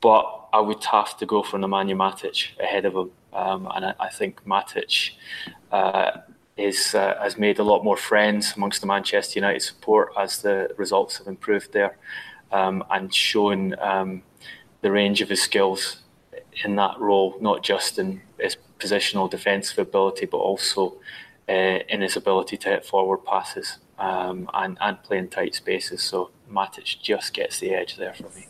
But 0.00 0.24
I 0.54 0.60
would 0.60 0.82
have 0.86 1.18
to 1.18 1.26
go 1.26 1.42
for 1.42 1.58
Nemanja 1.58 1.94
Matic 1.94 2.58
ahead 2.58 2.86
of 2.86 2.94
him. 2.94 3.10
Um, 3.34 3.68
and 3.74 3.84
I, 3.84 3.94
I, 4.00 4.08
think 4.08 4.42
Matic 4.46 5.10
uh, 5.70 6.12
is 6.56 6.94
uh, 6.94 7.14
has 7.22 7.36
made 7.36 7.58
a 7.58 7.62
lot 7.62 7.84
more 7.84 7.98
friends 7.98 8.54
amongst 8.56 8.80
the 8.80 8.86
Manchester 8.86 9.38
United 9.38 9.60
support 9.60 10.14
as 10.18 10.40
the 10.40 10.74
results 10.78 11.18
have 11.18 11.26
improved 11.26 11.74
there, 11.74 11.98
um, 12.50 12.82
and 12.90 13.14
shown 13.14 13.78
um, 13.80 14.22
the 14.80 14.90
range 14.90 15.20
of 15.20 15.28
his 15.28 15.42
skills 15.42 15.98
in 16.64 16.76
that 16.76 16.98
role, 16.98 17.36
not 17.40 17.62
just 17.62 17.98
in 17.98 18.22
his 18.38 18.56
positional 18.78 19.30
defensive 19.30 19.78
ability, 19.78 20.26
but 20.26 20.38
also 20.38 20.96
uh, 21.48 21.80
in 21.88 22.00
his 22.00 22.16
ability 22.16 22.56
to 22.58 22.68
hit 22.68 22.84
forward 22.84 23.24
passes 23.24 23.78
um, 23.98 24.48
and 24.54 24.78
and 24.80 25.02
play 25.02 25.18
in 25.18 25.28
tight 25.28 25.54
spaces. 25.54 26.02
So 26.02 26.30
Matic 26.50 27.00
just 27.00 27.34
gets 27.34 27.58
the 27.60 27.74
edge 27.74 27.96
there 27.96 28.14
for 28.14 28.28
me. 28.36 28.46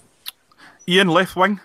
Ian, 0.87 1.09
left 1.09 1.37
wing. 1.37 1.61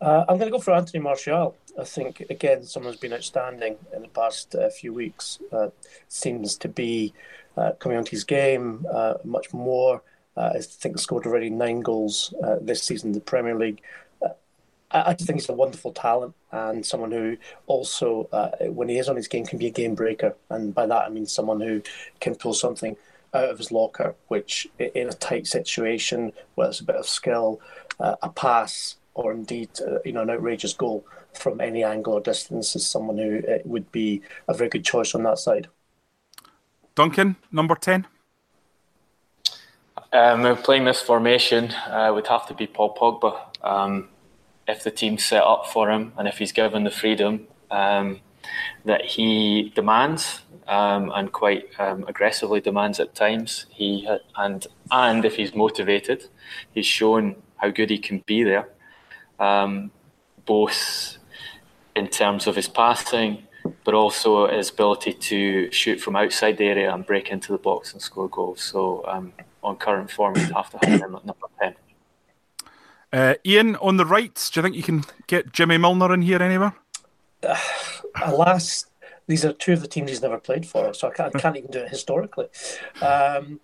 Uh, 0.00 0.24
I'm 0.28 0.38
going 0.38 0.50
to 0.50 0.56
go 0.56 0.62
for 0.62 0.74
Anthony 0.74 1.02
Martial. 1.02 1.56
I 1.78 1.84
think 1.84 2.20
again, 2.30 2.64
someone's 2.64 2.96
been 2.96 3.12
outstanding 3.12 3.76
in 3.94 4.02
the 4.02 4.08
past 4.08 4.54
uh, 4.54 4.68
few 4.70 4.92
weeks. 4.92 5.38
Uh, 5.52 5.68
seems 6.08 6.56
to 6.56 6.68
be 6.68 7.12
uh, 7.56 7.72
coming 7.72 7.98
onto 7.98 8.10
his 8.10 8.24
game 8.24 8.86
uh, 8.90 9.14
much 9.24 9.52
more. 9.52 10.02
Uh, 10.36 10.52
I 10.54 10.60
think 10.60 10.98
scored 10.98 11.26
already 11.26 11.48
nine 11.48 11.80
goals 11.80 12.34
uh, 12.44 12.56
this 12.60 12.82
season 12.82 13.08
in 13.08 13.14
the 13.14 13.20
Premier 13.20 13.54
League. 13.54 13.80
I, 14.90 15.10
I 15.10 15.14
just 15.14 15.26
think 15.26 15.40
he's 15.40 15.48
a 15.48 15.52
wonderful 15.52 15.92
talent 15.92 16.34
and 16.52 16.84
someone 16.84 17.12
who 17.12 17.36
also, 17.66 18.28
when 18.60 18.88
he 18.88 18.98
is 18.98 19.08
on 19.08 19.16
his 19.16 19.28
game, 19.28 19.46
can 19.46 19.58
be 19.58 19.66
a 19.66 19.70
game 19.70 19.94
breaker. 19.94 20.34
And 20.50 20.74
by 20.74 20.86
that 20.86 21.06
I 21.06 21.08
mean 21.08 21.26
someone 21.26 21.60
who 21.60 21.82
can 22.20 22.34
pull 22.34 22.54
something 22.54 22.96
out 23.34 23.50
of 23.50 23.58
his 23.58 23.72
locker, 23.72 24.14
which 24.28 24.66
in 24.78 25.08
a 25.08 25.12
tight 25.12 25.46
situation, 25.46 26.32
whether 26.54 26.70
it's 26.70 26.80
a 26.80 26.84
bit 26.84 26.96
of 26.96 27.06
skill, 27.06 27.60
a 27.98 28.30
pass, 28.30 28.96
or 29.14 29.32
indeed 29.32 29.70
uh, 29.80 29.98
you 30.04 30.12
know 30.12 30.22
an 30.22 30.30
outrageous 30.30 30.74
goal 30.74 31.04
from 31.32 31.60
any 31.60 31.82
angle 31.82 32.14
or 32.14 32.20
distance 32.20 32.76
is 32.76 32.86
someone 32.86 33.18
who 33.18 33.42
uh, 33.48 33.58
would 33.64 33.90
be 33.92 34.22
a 34.48 34.54
very 34.54 34.70
good 34.70 34.84
choice 34.84 35.14
on 35.14 35.22
that 35.22 35.38
side. 35.38 35.68
Duncan, 36.94 37.36
number 37.50 37.74
ten. 37.74 38.06
Um, 40.12 40.56
playing 40.58 40.84
this 40.84 41.02
formation 41.02 41.72
uh, 41.72 42.10
would 42.14 42.26
have 42.26 42.46
to 42.48 42.54
be 42.54 42.66
Paul 42.66 42.94
Pogba. 42.94 43.66
Um, 43.66 44.08
if 44.68 44.82
the 44.82 44.90
team's 44.90 45.24
set 45.24 45.42
up 45.42 45.66
for 45.66 45.90
him 45.90 46.12
and 46.16 46.26
if 46.26 46.38
he's 46.38 46.52
given 46.52 46.84
the 46.84 46.90
freedom 46.90 47.46
um, 47.70 48.20
that 48.84 49.04
he 49.04 49.72
demands 49.74 50.40
um, 50.66 51.12
and 51.14 51.32
quite 51.32 51.68
um, 51.78 52.04
aggressively 52.08 52.60
demands 52.60 52.98
at 52.98 53.14
times, 53.14 53.66
he 53.70 54.08
and 54.36 54.66
and 54.90 55.24
if 55.24 55.36
he's 55.36 55.54
motivated, 55.54 56.28
he's 56.72 56.86
shown 56.86 57.36
how 57.56 57.70
good 57.70 57.90
he 57.90 57.98
can 57.98 58.22
be 58.26 58.42
there 58.42 58.68
um, 59.38 59.90
both 60.44 61.18
in 61.94 62.08
terms 62.08 62.46
of 62.46 62.56
his 62.56 62.68
passing, 62.68 63.42
but 63.84 63.94
also 63.94 64.48
his 64.48 64.70
ability 64.70 65.12
to 65.12 65.70
shoot 65.72 66.00
from 66.00 66.16
outside 66.16 66.56
the 66.56 66.64
area 66.64 66.92
and 66.92 67.06
break 67.06 67.30
into 67.30 67.52
the 67.52 67.58
box 67.58 67.92
and 67.92 68.02
score 68.02 68.28
goals. 68.28 68.60
So 68.60 69.04
um, 69.06 69.32
on 69.62 69.76
current 69.76 70.10
form, 70.10 70.36
you'd 70.36 70.52
have 70.52 70.70
to 70.70 70.78
have 70.82 71.00
him 71.00 71.14
at 71.14 71.24
number 71.24 71.46
10. 71.60 71.74
Uh, 73.12 73.34
Ian, 73.44 73.76
on 73.76 73.96
the 73.96 74.04
right, 74.04 74.34
do 74.52 74.58
you 74.58 74.62
think 74.62 74.76
you 74.76 74.82
can 74.82 75.04
get 75.26 75.52
Jimmy 75.52 75.78
Milner 75.78 76.12
in 76.12 76.22
here 76.22 76.42
anywhere? 76.42 76.74
Uh, 77.42 77.56
alas, 78.24 78.86
these 79.26 79.44
are 79.44 79.52
two 79.52 79.72
of 79.72 79.80
the 79.80 79.88
teams 79.88 80.10
he's 80.10 80.22
never 80.22 80.38
played 80.38 80.66
for, 80.66 80.92
so 80.94 81.08
I 81.08 81.12
can't, 81.12 81.34
I 81.34 81.38
can't 81.38 81.56
even 81.56 81.70
do 81.70 81.80
it 81.80 81.88
historically. 81.88 82.48
Um, 83.00 83.60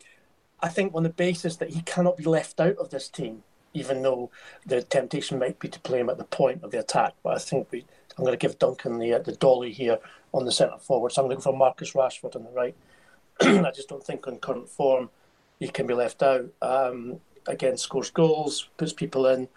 I 0.61 0.69
think 0.69 0.95
on 0.95 1.03
the 1.03 1.11
basis 1.11 1.57
that 1.57 1.71
he 1.71 1.83
cannot 1.83 2.17
be 2.17 2.25
left 2.25 2.61
out 2.61 2.77
of 2.77 2.91
this 2.91 3.09
team, 3.09 3.43
even 3.75 4.03
though 4.03 4.31
the 4.67 4.83
temptation 4.83 5.39
might 5.39 5.59
be 5.59 5.69
to 5.69 5.81
play 5.81 5.99
him 5.99 6.11
at 6.11 6.19
the 6.19 6.25
point 6.25 6.63
of 6.63 6.71
the 6.71 6.79
attack. 6.79 7.15
But 7.23 7.35
I 7.35 7.39
think 7.39 7.69
we, 7.71 7.85
I'm 8.17 8.25
going 8.25 8.39
to 8.39 8.47
give 8.47 8.59
Duncan 8.59 8.99
the 8.99 9.15
uh, 9.15 9.19
the 9.19 9.33
dolly 9.33 9.73
here 9.73 9.99
on 10.33 10.45
the 10.45 10.53
centre 10.53 10.79
forward. 10.79 11.13
So 11.13 11.23
I'm 11.23 11.29
looking 11.29 11.43
for 11.43 11.57
Marcus 11.57 11.93
Rashford 11.93 12.37
on 12.37 12.45
the 12.45 12.51
right. 12.51 12.77
I 13.41 13.71
just 13.71 13.89
don't 13.89 14.05
think 14.05 14.27
on 14.29 14.37
current 14.39 14.69
form 14.69 15.11
he 15.59 15.69
can 15.69 15.87
be 15.87 15.95
left 15.95 16.23
out. 16.23 16.47
Um, 16.61 17.21
again, 17.47 17.77
scores 17.77 18.11
goals, 18.11 18.69
puts 18.77 18.93
people 18.93 19.27
in. 19.27 19.49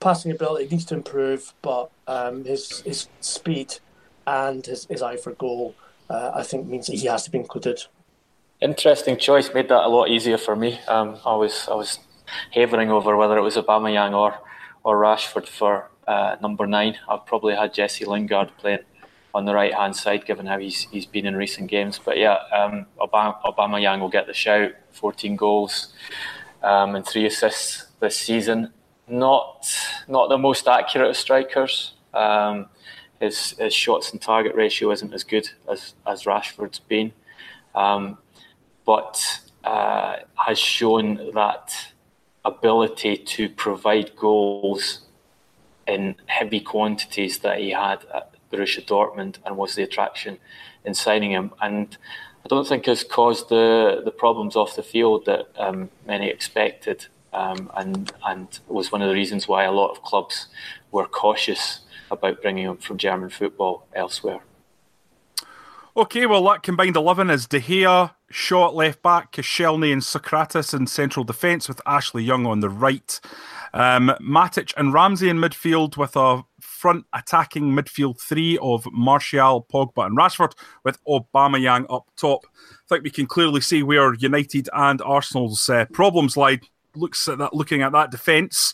Passing 0.00 0.30
ability 0.30 0.68
needs 0.68 0.84
to 0.86 0.94
improve, 0.94 1.54
but 1.62 1.90
um, 2.06 2.44
his 2.44 2.80
his 2.82 3.08
speed 3.20 3.78
and 4.26 4.64
his, 4.66 4.86
his 4.86 5.00
eye 5.02 5.16
for 5.16 5.32
goal, 5.32 5.74
uh, 6.10 6.32
I 6.34 6.42
think, 6.42 6.66
means 6.66 6.86
that 6.88 6.96
he 6.96 7.06
has 7.06 7.24
to 7.24 7.30
be 7.30 7.38
included. 7.38 7.82
Interesting 8.60 9.16
choice. 9.16 9.52
Made 9.54 9.68
that 9.68 9.84
a 9.84 9.88
lot 9.88 10.08
easier 10.08 10.38
for 10.38 10.54
me. 10.54 10.78
Um, 10.88 11.16
I 11.24 11.34
was 11.34 11.68
I 11.70 11.74
was 11.74 11.98
havering 12.50 12.90
over 12.90 13.16
whether 13.16 13.36
it 13.38 13.42
was 13.42 13.56
Aubameyang 13.56 14.12
or 14.12 14.38
or 14.84 14.98
Rashford 14.98 15.46
for 15.46 15.90
uh, 16.06 16.36
number 16.42 16.66
nine. 16.66 16.96
I've 17.08 17.26
probably 17.26 17.54
had 17.54 17.74
Jesse 17.74 18.04
Lingard 18.04 18.50
playing 18.58 18.80
on 19.34 19.44
the 19.44 19.54
right 19.54 19.74
hand 19.74 19.94
side, 19.94 20.24
given 20.24 20.46
how 20.46 20.58
he's 20.58 20.88
he's 20.90 21.06
been 21.06 21.26
in 21.26 21.36
recent 21.36 21.70
games. 21.70 22.00
But 22.02 22.18
yeah, 22.18 22.38
um, 22.52 22.86
Obama, 23.00 23.40
Aubameyang 23.42 24.00
will 24.00 24.08
get 24.08 24.26
the 24.26 24.34
shout. 24.34 24.72
14 24.92 25.36
goals 25.36 25.92
um, 26.66 26.96
and 26.96 27.06
three 27.06 27.26
assists 27.26 27.86
this 28.00 28.16
season. 28.16 28.72
Not 29.08 29.72
not 30.08 30.28
the 30.28 30.38
most 30.38 30.66
accurate 30.66 31.10
of 31.10 31.16
strikers. 31.16 31.94
Um, 32.12 32.66
his 33.20 33.50
his 33.58 33.72
shots 33.72 34.12
and 34.12 34.20
target 34.20 34.54
ratio 34.54 34.90
isn't 34.90 35.14
as 35.14 35.22
good 35.22 35.48
as 35.70 35.94
as 36.06 36.24
Rashford's 36.24 36.80
been, 36.80 37.12
um, 37.74 38.18
but 38.84 39.40
uh, 39.62 40.16
has 40.34 40.58
shown 40.58 41.30
that 41.34 41.92
ability 42.44 43.16
to 43.16 43.48
provide 43.48 44.16
goals 44.16 45.00
in 45.86 46.16
heavy 46.26 46.60
quantities 46.60 47.38
that 47.40 47.58
he 47.58 47.70
had 47.70 48.04
at 48.12 48.34
Borussia 48.50 48.84
Dortmund 48.84 49.38
and 49.44 49.56
was 49.56 49.74
the 49.74 49.82
attraction 49.82 50.38
in 50.84 50.94
signing 50.94 51.30
him. 51.30 51.52
And 51.60 51.96
I 52.46 52.48
don't 52.48 52.64
think 52.64 52.86
has 52.86 53.02
caused 53.02 53.48
the, 53.48 54.02
the 54.04 54.12
problems 54.12 54.54
off 54.54 54.76
the 54.76 54.82
field 54.84 55.26
that 55.26 55.48
um, 55.58 55.90
many 56.06 56.28
expected. 56.28 57.06
Um, 57.32 57.72
and 57.76 58.12
and 58.24 58.60
was 58.68 58.92
one 58.92 59.02
of 59.02 59.08
the 59.08 59.14
reasons 59.14 59.48
why 59.48 59.64
a 59.64 59.72
lot 59.72 59.90
of 59.90 60.04
clubs 60.04 60.46
were 60.92 61.06
cautious 61.06 61.80
about 62.08 62.40
bringing 62.40 62.66
him 62.66 62.76
from 62.76 62.98
German 62.98 63.30
football 63.30 63.88
elsewhere. 63.94 64.42
Okay, 65.96 66.26
well, 66.26 66.44
that 66.44 66.62
combined 66.62 66.94
11 66.94 67.30
is 67.30 67.48
De 67.48 67.58
Gea, 67.58 68.12
Shaw 68.30 68.68
left 68.68 69.02
back, 69.02 69.32
Koscielny 69.32 69.92
and 69.92 70.02
Sokratis 70.02 70.72
in 70.72 70.86
central 70.86 71.24
defence 71.24 71.66
with 71.66 71.80
Ashley 71.84 72.22
Young 72.22 72.46
on 72.46 72.60
the 72.60 72.70
right. 72.70 73.18
Um, 73.74 74.12
Matic 74.20 74.72
and 74.76 74.92
Ramsey 74.92 75.28
in 75.28 75.38
midfield 75.38 75.96
with 75.96 76.14
a 76.14 76.44
front 76.86 77.04
attacking 77.12 77.64
midfield 77.64 78.20
three 78.20 78.56
of 78.58 78.86
Martial, 78.92 79.66
Pogba 79.72 80.06
and 80.06 80.16
Rashford 80.16 80.52
with 80.84 81.04
Aubameyang 81.04 81.84
up 81.90 82.06
top. 82.16 82.46
I 82.54 82.88
think 82.88 83.02
we 83.02 83.10
can 83.10 83.26
clearly 83.26 83.60
see 83.60 83.82
where 83.82 84.14
United 84.14 84.68
and 84.72 85.02
Arsenal's 85.02 85.68
uh, 85.68 85.86
problems 85.86 86.36
lie 86.36 86.60
looks 86.94 87.26
at 87.26 87.38
that, 87.38 87.52
looking 87.52 87.82
at 87.82 87.90
that 87.90 88.12
defence 88.12 88.72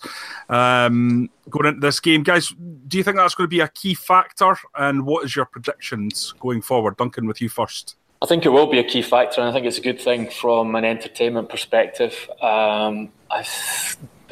um, 0.50 1.30
going 1.48 1.68
into 1.68 1.80
this 1.80 2.00
game, 2.00 2.22
guys. 2.22 2.50
Do 2.86 2.98
you 2.98 3.02
think 3.02 3.16
that's 3.16 3.34
going 3.34 3.46
to 3.46 3.56
be 3.56 3.60
a 3.60 3.68
key 3.68 3.94
factor? 3.94 4.58
And 4.76 5.06
what 5.06 5.24
is 5.24 5.34
your 5.34 5.46
predictions 5.46 6.34
going 6.38 6.60
forward, 6.60 6.98
Duncan? 6.98 7.26
With 7.26 7.40
you 7.40 7.48
first. 7.48 7.96
I 8.20 8.26
think 8.26 8.44
it 8.44 8.50
will 8.50 8.66
be 8.66 8.78
a 8.78 8.84
key 8.84 9.00
factor, 9.00 9.40
and 9.40 9.48
I 9.48 9.54
think 9.54 9.64
it's 9.64 9.78
a 9.78 9.80
good 9.80 10.02
thing 10.02 10.28
from 10.28 10.74
an 10.74 10.84
entertainment 10.84 11.48
perspective. 11.48 12.28
Um, 12.42 13.08
I, 13.30 13.42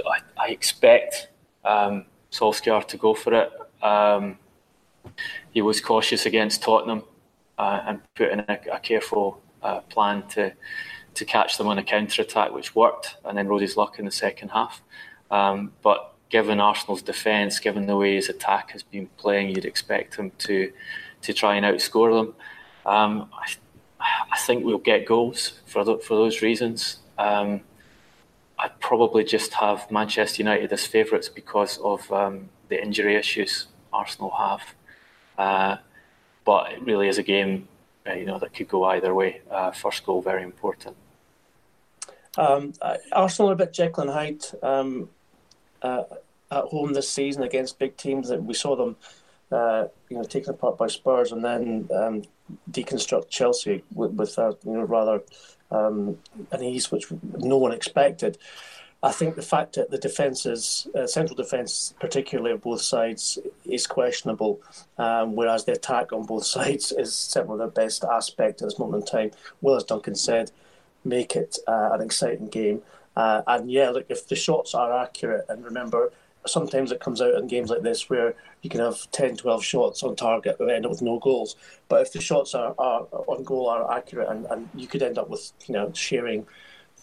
I, 0.06 0.18
I, 0.38 0.48
expect 0.50 1.28
um, 1.64 2.04
Solskjaer 2.30 2.86
to 2.88 2.98
go 2.98 3.14
for 3.14 3.32
it. 3.32 3.50
Um, 3.82 4.38
he 5.50 5.62
was 5.62 5.80
cautious 5.80 6.26
against 6.26 6.62
Tottenham 6.62 7.04
uh, 7.58 7.80
and 7.86 8.00
put 8.14 8.30
in 8.30 8.40
a, 8.40 8.58
a 8.72 8.80
careful 8.80 9.40
uh, 9.62 9.80
plan 9.80 10.26
to 10.28 10.52
to 11.12 11.24
catch 11.24 11.58
them 11.58 11.66
on 11.66 11.76
a 11.76 11.82
counter 11.82 12.22
attack, 12.22 12.52
which 12.52 12.76
worked, 12.76 13.16
and 13.24 13.36
then 13.36 13.48
rode 13.48 13.62
his 13.62 13.76
luck 13.76 13.98
in 13.98 14.04
the 14.04 14.12
second 14.12 14.50
half. 14.50 14.80
Um, 15.30 15.72
but 15.82 16.14
given 16.28 16.60
Arsenal's 16.60 17.02
defence, 17.02 17.58
given 17.58 17.86
the 17.86 17.96
way 17.96 18.14
his 18.14 18.28
attack 18.28 18.70
has 18.70 18.82
been 18.84 19.08
playing, 19.16 19.50
you'd 19.50 19.64
expect 19.64 20.16
him 20.16 20.32
to 20.38 20.72
to 21.22 21.32
try 21.32 21.56
and 21.56 21.66
outscore 21.66 22.18
them. 22.18 22.34
Um, 22.86 23.28
I, 23.32 23.52
I, 24.32 24.38
think 24.38 24.64
we'll 24.64 24.78
get 24.78 25.04
goals 25.04 25.60
for 25.66 25.84
the, 25.84 25.98
for 25.98 26.14
those 26.16 26.40
reasons. 26.40 26.96
Um, 27.18 27.60
I'd 28.58 28.80
probably 28.80 29.22
just 29.22 29.52
have 29.54 29.90
Manchester 29.90 30.42
United 30.42 30.72
as 30.72 30.86
favourites 30.86 31.28
because 31.28 31.76
of 31.78 32.10
um, 32.10 32.48
the 32.70 32.82
injury 32.82 33.16
issues 33.16 33.66
Arsenal 33.92 34.30
have. 34.30 34.62
Uh, 35.36 35.76
but 36.44 36.72
it 36.72 36.82
really 36.82 37.08
is 37.08 37.18
a 37.18 37.22
game, 37.22 37.68
uh, 38.06 38.14
you 38.14 38.24
know, 38.24 38.38
that 38.38 38.54
could 38.54 38.68
go 38.68 38.84
either 38.84 39.14
way. 39.14 39.42
Uh, 39.50 39.70
first 39.70 40.04
goal 40.06 40.22
very 40.22 40.42
important. 40.42 40.96
Um, 42.38 42.72
Arsenal 43.12 43.50
are 43.50 43.54
a 43.54 43.56
bit 43.56 43.72
Jekyll 43.72 44.04
and 44.04 44.12
Hyde 44.12 44.44
um, 44.62 45.10
uh, 45.82 46.04
at 46.50 46.64
home 46.64 46.92
this 46.92 47.08
season 47.08 47.42
against 47.42 47.78
big 47.78 47.96
teams. 47.96 48.28
That 48.28 48.42
we 48.42 48.54
saw 48.54 48.76
them, 48.76 48.96
uh, 49.50 49.86
you 50.08 50.16
know, 50.16 50.24
taken 50.24 50.50
apart 50.50 50.78
by 50.78 50.86
Spurs 50.86 51.32
and 51.32 51.44
then 51.44 51.88
um, 51.94 52.22
deconstruct 52.70 53.28
Chelsea 53.28 53.82
with, 53.94 54.12
with 54.12 54.36
you 54.38 54.72
know 54.72 54.84
rather 54.84 55.22
um, 55.70 56.16
an 56.52 56.62
ease 56.62 56.90
which 56.90 57.06
no 57.38 57.56
one 57.58 57.72
expected. 57.72 58.38
I 59.02 59.12
think 59.12 59.34
the 59.34 59.42
fact 59.42 59.74
that 59.76 59.90
the 59.90 59.96
defences, 59.96 60.86
uh, 60.94 61.06
central 61.06 61.34
defence, 61.34 61.94
particularly 61.98 62.52
of 62.52 62.60
both 62.60 62.82
sides, 62.82 63.38
is 63.64 63.86
questionable, 63.86 64.60
um, 64.98 65.34
whereas 65.34 65.64
the 65.64 65.72
attack 65.72 66.12
on 66.12 66.26
both 66.26 66.44
sides 66.56 66.92
is 66.92 67.14
certainly 67.14 67.58
the 67.58 67.70
best 67.70 68.04
aspect 68.04 68.60
at 68.60 68.68
this 68.68 68.78
moment 68.78 69.04
in 69.04 69.06
time. 69.06 69.30
Well, 69.62 69.76
as 69.76 69.84
Duncan 69.84 70.14
said, 70.14 70.50
make 71.04 71.34
it 71.34 71.58
uh, 71.66 71.90
an 71.92 72.02
exciting 72.02 72.48
game. 72.48 72.82
Uh, 73.16 73.42
and 73.46 73.70
yeah, 73.70 73.88
look, 73.88 74.06
if 74.10 74.28
the 74.28 74.36
shots 74.36 74.74
are 74.74 74.92
accurate, 74.92 75.46
and 75.48 75.64
remember, 75.64 76.12
sometimes 76.46 76.92
it 76.92 77.00
comes 77.00 77.22
out 77.22 77.34
in 77.34 77.46
games 77.46 77.70
like 77.70 77.82
this 77.82 78.10
where 78.10 78.34
you 78.62 78.68
can 78.68 78.80
have 78.80 79.10
10, 79.12 79.36
12 79.38 79.64
shots 79.64 80.02
on 80.02 80.14
target 80.14 80.56
and 80.60 80.70
end 80.70 80.84
up 80.84 80.90
with 80.90 81.02
no 81.02 81.18
goals. 81.18 81.56
But 81.88 82.02
if 82.02 82.12
the 82.12 82.20
shots 82.20 82.54
are, 82.54 82.74
are 82.78 83.06
on 83.26 83.44
goal 83.44 83.68
are 83.68 83.96
accurate, 83.96 84.28
and, 84.28 84.44
and 84.46 84.68
you 84.74 84.86
could 84.86 85.02
end 85.02 85.16
up 85.18 85.30
with 85.30 85.52
you 85.66 85.74
know 85.74 85.90
sharing 85.94 86.46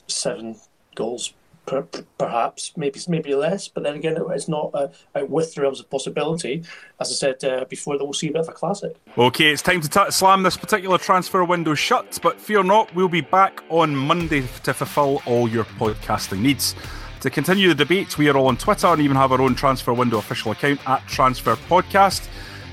seven 0.07 0.57
goals 0.95 1.33
per, 1.67 1.83
perhaps 2.17 2.71
maybe 2.75 2.99
maybe 3.07 3.35
less. 3.35 3.67
But 3.67 3.83
then 3.83 3.95
again, 3.95 4.17
it's 4.31 4.47
not 4.47 4.71
uh, 4.73 4.87
out 5.15 5.29
with 5.29 5.53
the 5.53 5.61
realms 5.61 5.79
of 5.79 5.89
possibility. 5.91 6.63
As 6.99 7.11
I 7.11 7.13
said 7.13 7.43
uh, 7.43 7.65
before, 7.65 7.97
we'll 7.99 8.13
see 8.13 8.29
a 8.29 8.31
bit 8.31 8.41
of 8.41 8.49
a 8.49 8.53
classic. 8.53 8.95
Okay, 9.15 9.51
it's 9.51 9.61
time 9.61 9.81
to 9.81 9.89
t- 9.89 10.11
slam 10.11 10.41
this 10.41 10.57
particular 10.57 10.97
transfer 10.97 11.43
window 11.43 11.75
shut. 11.75 12.17
But 12.23 12.39
fear 12.39 12.63
not, 12.63 12.93
we'll 12.95 13.07
be 13.07 13.21
back 13.21 13.61
on 13.69 13.95
Monday 13.95 14.41
to 14.63 14.73
fulfil 14.73 15.21
all 15.27 15.47
your 15.47 15.65
podcasting 15.65 16.39
needs. 16.39 16.73
To 17.21 17.29
continue 17.29 17.67
the 17.67 17.75
debate, 17.75 18.17
we 18.17 18.29
are 18.29 18.37
all 18.37 18.47
on 18.47 18.57
Twitter 18.57 18.87
and 18.87 19.01
even 19.01 19.17
have 19.17 19.31
our 19.31 19.41
own 19.41 19.55
transfer 19.55 19.93
window 19.93 20.17
official 20.17 20.51
account 20.51 20.79
at 20.87 21.05
Transfer 21.07 21.55
Podcast. 21.55 22.27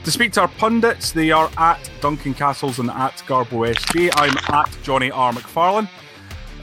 To 0.05 0.11
speak 0.11 0.32
to 0.32 0.42
our 0.42 0.49
pundits, 0.49 1.12
they 1.12 1.30
are 1.30 1.51
at 1.57 1.90
Duncan 2.03 2.34
Castles 2.34 2.78
and 2.78 2.90
at 2.90 3.14
Garbo 3.26 3.74
SJ. 3.74 4.11
I'm 4.16 4.36
at 4.55 4.76
Jonny 4.82 5.11
R. 5.11 5.32
McFarlane. 5.32 5.88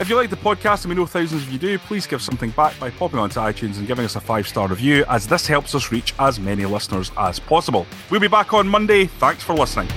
If 0.02 0.10
you 0.10 0.16
like 0.16 0.32
the 0.32 0.36
podcast, 0.36 0.84
and 0.84 0.90
we 0.90 0.96
know 0.96 1.06
thousands 1.06 1.44
of 1.44 1.52
you 1.52 1.60
do, 1.60 1.78
please 1.78 2.08
give 2.08 2.24
something 2.24 2.50
back 2.50 2.78
by 2.80 2.90
popping 2.90 3.20
onto 3.20 3.40
iTunes 3.40 3.78
and 3.78 3.86
giving 3.86 4.04
us 4.04 4.16
a 4.16 4.20
five 4.20 4.48
star 4.48 4.68
review, 4.68 5.06
as 5.08 5.28
this 5.28 5.46
helps 5.46 5.76
us 5.76 5.92
reach 5.92 6.16
as 6.18 6.40
many 6.40 6.66
listeners 6.66 7.12
as 7.18 7.38
possible. 7.38 7.86
We'll 8.10 8.20
be 8.20 8.28
back 8.28 8.52
on 8.52 8.68
Monday. 8.68 9.06
Thanks 9.06 9.44
for 9.44 9.54
listening. 9.54 9.90